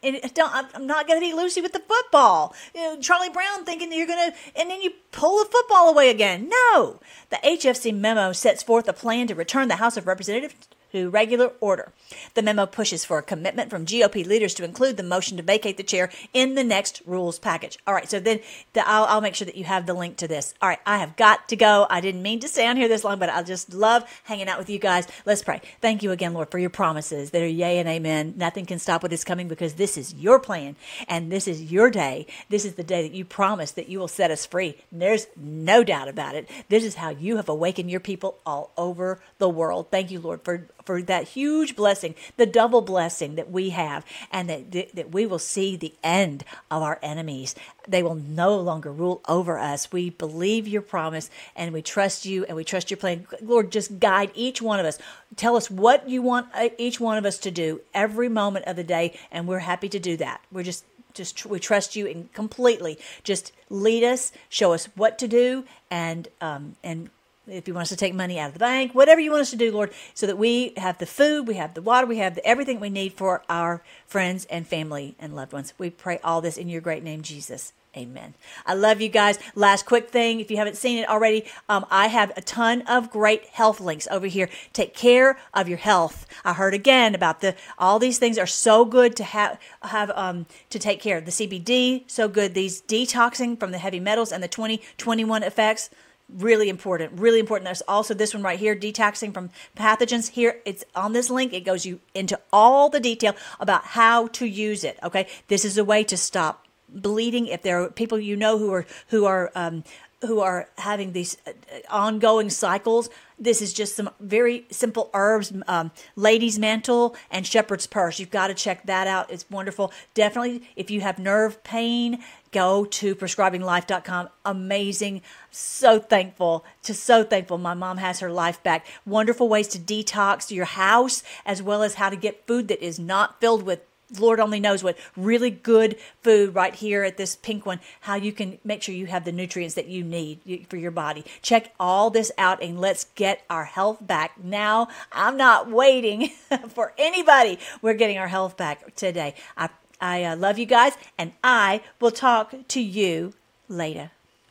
I'm 0.02 0.86
not 0.86 1.06
going 1.06 1.20
to 1.20 1.26
be 1.26 1.32
Lucy 1.32 1.60
with 1.60 1.72
the 1.72 1.80
football. 1.80 2.54
You 2.74 2.80
know, 2.80 3.00
Charlie 3.00 3.30
Brown 3.30 3.64
thinking 3.64 3.90
that 3.90 3.96
you're 3.96 4.06
going 4.06 4.32
to, 4.32 4.36
and 4.60 4.68
then 4.68 4.82
you 4.82 4.92
pull 5.12 5.38
the 5.38 5.50
football 5.50 5.88
away 5.88 6.10
again. 6.10 6.50
No. 6.50 7.00
The 7.30 7.36
HFC 7.36 7.96
memo 7.96 8.32
sets 8.32 8.62
forth 8.62 8.88
a 8.88 8.92
plan 8.92 9.28
to 9.28 9.34
return 9.34 9.68
the 9.68 9.76
House 9.76 9.96
of 9.96 10.06
Representatives 10.06 10.68
to 10.92 11.10
regular 11.10 11.52
order. 11.60 11.92
The 12.34 12.42
memo 12.42 12.66
pushes 12.66 13.04
for 13.04 13.18
a 13.18 13.22
commitment 13.22 13.70
from 13.70 13.86
GOP 13.86 14.26
leaders 14.26 14.54
to 14.54 14.64
include 14.64 14.96
the 14.96 15.02
motion 15.02 15.36
to 15.36 15.42
vacate 15.42 15.76
the 15.76 15.82
chair 15.82 16.10
in 16.32 16.54
the 16.54 16.64
next 16.64 17.02
rules 17.06 17.38
package. 17.38 17.78
All 17.86 17.94
right, 17.94 18.08
so 18.08 18.20
then 18.20 18.40
the, 18.72 18.86
I'll, 18.88 19.04
I'll, 19.04 19.20
make 19.20 19.34
sure 19.34 19.46
that 19.46 19.56
you 19.56 19.64
have 19.64 19.86
the 19.86 19.94
link 19.94 20.16
to 20.18 20.28
this. 20.28 20.54
All 20.62 20.68
right, 20.68 20.80
I 20.86 20.98
have 20.98 21.16
got 21.16 21.48
to 21.50 21.56
go. 21.56 21.86
I 21.90 22.00
didn't 22.00 22.22
mean 22.22 22.40
to 22.40 22.48
stay 22.48 22.66
on 22.66 22.76
here 22.76 22.88
this 22.88 23.04
long, 23.04 23.18
but 23.18 23.28
I 23.28 23.42
just 23.42 23.74
love 23.74 24.04
hanging 24.24 24.48
out 24.48 24.58
with 24.58 24.70
you 24.70 24.78
guys. 24.78 25.06
Let's 25.26 25.42
pray. 25.42 25.60
Thank 25.80 26.02
you 26.02 26.10
again, 26.10 26.34
Lord, 26.34 26.50
for 26.50 26.58
your 26.58 26.70
promises 26.70 27.30
that 27.30 27.42
are 27.42 27.46
yea 27.46 27.78
and 27.78 27.88
amen. 27.88 28.34
Nothing 28.36 28.66
can 28.66 28.78
stop 28.78 29.02
what 29.02 29.12
is 29.12 29.24
coming 29.24 29.48
because 29.48 29.74
this 29.74 29.96
is 29.96 30.14
your 30.14 30.38
plan 30.38 30.76
and 31.06 31.30
this 31.30 31.46
is 31.46 31.70
your 31.70 31.90
day. 31.90 32.26
This 32.48 32.64
is 32.64 32.74
the 32.74 32.82
day 32.82 33.02
that 33.02 33.14
you 33.14 33.24
promised 33.24 33.76
that 33.76 33.88
you 33.88 33.98
will 33.98 34.08
set 34.08 34.30
us 34.30 34.46
free. 34.46 34.76
There's 34.90 35.26
no 35.36 35.84
doubt 35.84 36.08
about 36.08 36.34
it. 36.34 36.48
This 36.68 36.84
is 36.84 36.96
how 36.96 37.10
you 37.10 37.36
have 37.36 37.48
awakened 37.48 37.90
your 37.90 38.00
people 38.00 38.38
all 38.46 38.72
over 38.76 39.20
the 39.38 39.48
world. 39.48 39.88
Thank 39.90 40.10
you, 40.10 40.20
Lord, 40.20 40.42
for 40.42 40.66
for 40.84 41.02
that 41.02 41.28
huge 41.28 41.76
blessing, 41.76 42.14
the 42.36 42.46
double 42.46 42.80
blessing 42.80 43.34
that 43.36 43.50
we 43.50 43.70
have, 43.70 44.04
and 44.32 44.48
that, 44.48 44.94
that, 44.94 45.10
we 45.10 45.26
will 45.26 45.38
see 45.38 45.76
the 45.76 45.94
end 46.02 46.44
of 46.70 46.82
our 46.82 46.98
enemies. 47.02 47.54
They 47.88 48.02
will 48.02 48.14
no 48.14 48.56
longer 48.56 48.92
rule 48.92 49.20
over 49.28 49.58
us. 49.58 49.90
We 49.90 50.10
believe 50.10 50.68
your 50.68 50.82
promise 50.82 51.30
and 51.56 51.72
we 51.72 51.82
trust 51.82 52.26
you 52.26 52.44
and 52.44 52.56
we 52.56 52.64
trust 52.64 52.90
your 52.90 52.98
plan. 52.98 53.26
Lord, 53.42 53.72
just 53.72 53.98
guide 53.98 54.30
each 54.34 54.62
one 54.62 54.78
of 54.78 54.86
us. 54.86 54.98
Tell 55.36 55.56
us 55.56 55.70
what 55.70 56.08
you 56.08 56.22
want 56.22 56.48
uh, 56.54 56.68
each 56.78 57.00
one 57.00 57.18
of 57.18 57.24
us 57.24 57.38
to 57.38 57.50
do 57.50 57.80
every 57.94 58.28
moment 58.28 58.66
of 58.66 58.76
the 58.76 58.84
day, 58.84 59.18
and 59.30 59.46
we're 59.46 59.60
happy 59.60 59.88
to 59.88 59.98
do 59.98 60.16
that. 60.18 60.40
We're 60.52 60.64
just 60.64 60.84
just 61.14 61.44
we 61.46 61.58
trust 61.58 61.96
you 61.96 62.06
and 62.06 62.32
completely 62.32 62.98
just 63.24 63.52
lead 63.68 64.04
us 64.04 64.32
show 64.48 64.72
us 64.72 64.86
what 64.94 65.18
to 65.18 65.26
do 65.26 65.64
and 65.90 66.28
um 66.40 66.76
and 66.84 67.10
if 67.52 67.68
you 67.68 67.74
want 67.74 67.82
us 67.82 67.88
to 67.88 67.96
take 67.96 68.14
money 68.14 68.38
out 68.38 68.48
of 68.48 68.52
the 68.54 68.58
bank 68.58 68.94
whatever 68.94 69.20
you 69.20 69.30
want 69.30 69.42
us 69.42 69.50
to 69.50 69.56
do 69.56 69.70
lord 69.72 69.92
so 70.14 70.26
that 70.26 70.38
we 70.38 70.72
have 70.76 70.98
the 70.98 71.06
food 71.06 71.46
we 71.46 71.54
have 71.54 71.74
the 71.74 71.82
water 71.82 72.06
we 72.06 72.18
have 72.18 72.34
the, 72.34 72.46
everything 72.46 72.80
we 72.80 72.90
need 72.90 73.12
for 73.12 73.42
our 73.48 73.82
friends 74.06 74.46
and 74.46 74.66
family 74.66 75.14
and 75.18 75.34
loved 75.34 75.52
ones 75.52 75.74
we 75.78 75.90
pray 75.90 76.18
all 76.22 76.40
this 76.40 76.56
in 76.56 76.68
your 76.68 76.80
great 76.80 77.02
name 77.02 77.22
jesus 77.22 77.72
Amen. 77.96 78.34
I 78.66 78.74
love 78.74 79.00
you 79.00 79.08
guys. 79.08 79.36
Last 79.56 79.84
quick 79.84 80.10
thing, 80.10 80.38
if 80.38 80.48
you 80.48 80.58
haven't 80.58 80.76
seen 80.76 80.98
it 80.98 81.08
already, 81.08 81.44
um, 81.68 81.84
I 81.90 82.06
have 82.06 82.32
a 82.36 82.40
ton 82.40 82.82
of 82.82 83.10
great 83.10 83.46
health 83.46 83.80
links 83.80 84.06
over 84.12 84.28
here. 84.28 84.48
Take 84.72 84.94
care 84.94 85.36
of 85.52 85.68
your 85.68 85.78
health. 85.78 86.24
I 86.44 86.52
heard 86.52 86.72
again 86.72 87.16
about 87.16 87.40
the 87.40 87.56
all 87.78 87.98
these 87.98 88.18
things 88.18 88.38
are 88.38 88.46
so 88.46 88.84
good 88.84 89.16
to 89.16 89.24
have 89.24 89.58
have 89.82 90.12
um, 90.14 90.46
to 90.70 90.78
take 90.78 91.00
care 91.00 91.18
of. 91.18 91.24
The 91.24 91.32
CBD 91.32 92.08
so 92.08 92.28
good. 92.28 92.54
These 92.54 92.80
detoxing 92.80 93.58
from 93.58 93.72
the 93.72 93.78
heavy 93.78 93.98
metals 93.98 94.30
and 94.30 94.40
the 94.40 94.48
2021 94.48 95.42
effects 95.42 95.90
really 96.36 96.68
important 96.68 97.18
really 97.20 97.40
important. 97.40 97.66
There's 97.66 97.82
also 97.82 98.14
this 98.14 98.34
one 98.34 98.42
right 98.42 98.58
here 98.58 98.76
detoxing 98.76 99.34
from 99.34 99.50
pathogens. 99.76 100.30
Here 100.30 100.60
it's 100.64 100.84
on 100.94 101.12
this 101.12 101.30
link. 101.30 101.52
It 101.52 101.64
goes 101.64 101.84
you 101.86 102.00
into 102.14 102.38
all 102.52 102.88
the 102.88 103.00
detail 103.00 103.34
about 103.58 103.84
how 103.84 104.28
to 104.28 104.46
use 104.46 104.84
it 104.84 104.98
okay? 105.02 105.26
This 105.48 105.64
is 105.64 105.78
a 105.78 105.84
way 105.84 106.04
to 106.04 106.16
stop 106.16 106.66
bleeding. 106.88 107.46
If 107.46 107.62
there 107.62 107.82
are 107.82 107.90
people 107.90 108.18
you 108.18 108.36
know 108.36 108.58
who 108.58 108.72
are 108.72 108.86
who 109.08 109.24
are 109.24 109.50
um, 109.54 109.84
who 110.22 110.40
are 110.40 110.68
having 110.78 111.12
these 111.12 111.36
uh, 111.46 111.52
ongoing 111.88 112.50
cycles 112.50 113.08
this 113.40 113.62
is 113.62 113.72
just 113.72 113.96
some 113.96 114.10
very 114.20 114.66
simple 114.70 115.10
herbs 115.14 115.52
um, 115.66 115.90
ladies 116.14 116.58
mantle 116.58 117.16
and 117.30 117.46
shepherd's 117.46 117.86
purse. 117.86 118.20
You've 118.20 118.30
got 118.30 118.48
to 118.48 118.54
check 118.54 118.84
that 118.86 119.06
out. 119.06 119.30
It's 119.30 119.48
wonderful. 119.50 119.92
Definitely 120.14 120.68
if 120.76 120.90
you 120.90 121.00
have 121.00 121.18
nerve 121.18 121.64
pain 121.64 122.22
go 122.52 122.84
to 122.84 123.14
prescribinglife.com 123.14 124.28
amazing. 124.44 125.22
So 125.50 125.98
thankful 125.98 126.64
just 126.82 127.04
so 127.04 127.24
thankful 127.24 127.58
my 127.58 127.74
mom 127.74 127.96
has 127.96 128.20
her 128.20 128.30
life 128.30 128.62
back. 128.62 128.86
Wonderful 129.06 129.48
ways 129.48 129.68
to 129.68 129.78
detox 129.78 130.50
your 130.50 130.66
house 130.66 131.22
as 131.46 131.62
well 131.62 131.82
as 131.82 131.94
how 131.94 132.10
to 132.10 132.16
get 132.16 132.46
food 132.46 132.68
that 132.68 132.84
is 132.84 132.98
not 132.98 133.40
filled 133.40 133.62
with 133.62 133.80
Lord 134.18 134.40
only 134.40 134.60
knows 134.60 134.82
what 134.82 134.98
really 135.16 135.50
good 135.50 135.96
food 136.22 136.54
right 136.54 136.74
here 136.74 137.02
at 137.04 137.16
this 137.16 137.36
pink 137.36 137.66
one, 137.66 137.80
how 138.00 138.16
you 138.16 138.32
can 138.32 138.58
make 138.64 138.82
sure 138.82 138.94
you 138.94 139.06
have 139.06 139.24
the 139.24 139.32
nutrients 139.32 139.74
that 139.74 139.86
you 139.86 140.02
need 140.02 140.66
for 140.68 140.76
your 140.76 140.90
body. 140.90 141.24
Check 141.42 141.72
all 141.78 142.10
this 142.10 142.32
out 142.38 142.62
and 142.62 142.80
let's 142.80 143.04
get 143.14 143.44
our 143.48 143.64
health 143.64 143.98
back 144.06 144.42
now. 144.42 144.88
I'm 145.12 145.36
not 145.36 145.70
waiting 145.70 146.28
for 146.68 146.92
anybody. 146.98 147.58
We're 147.82 147.94
getting 147.94 148.18
our 148.18 148.28
health 148.28 148.56
back 148.56 148.94
today. 148.94 149.34
I, 149.56 149.68
I 150.00 150.24
uh, 150.24 150.36
love 150.36 150.58
you 150.58 150.66
guys 150.66 150.94
and 151.18 151.32
I 151.44 151.82
will 152.00 152.10
talk 152.10 152.54
to 152.68 152.80
you 152.80 153.34
later. 153.68 154.10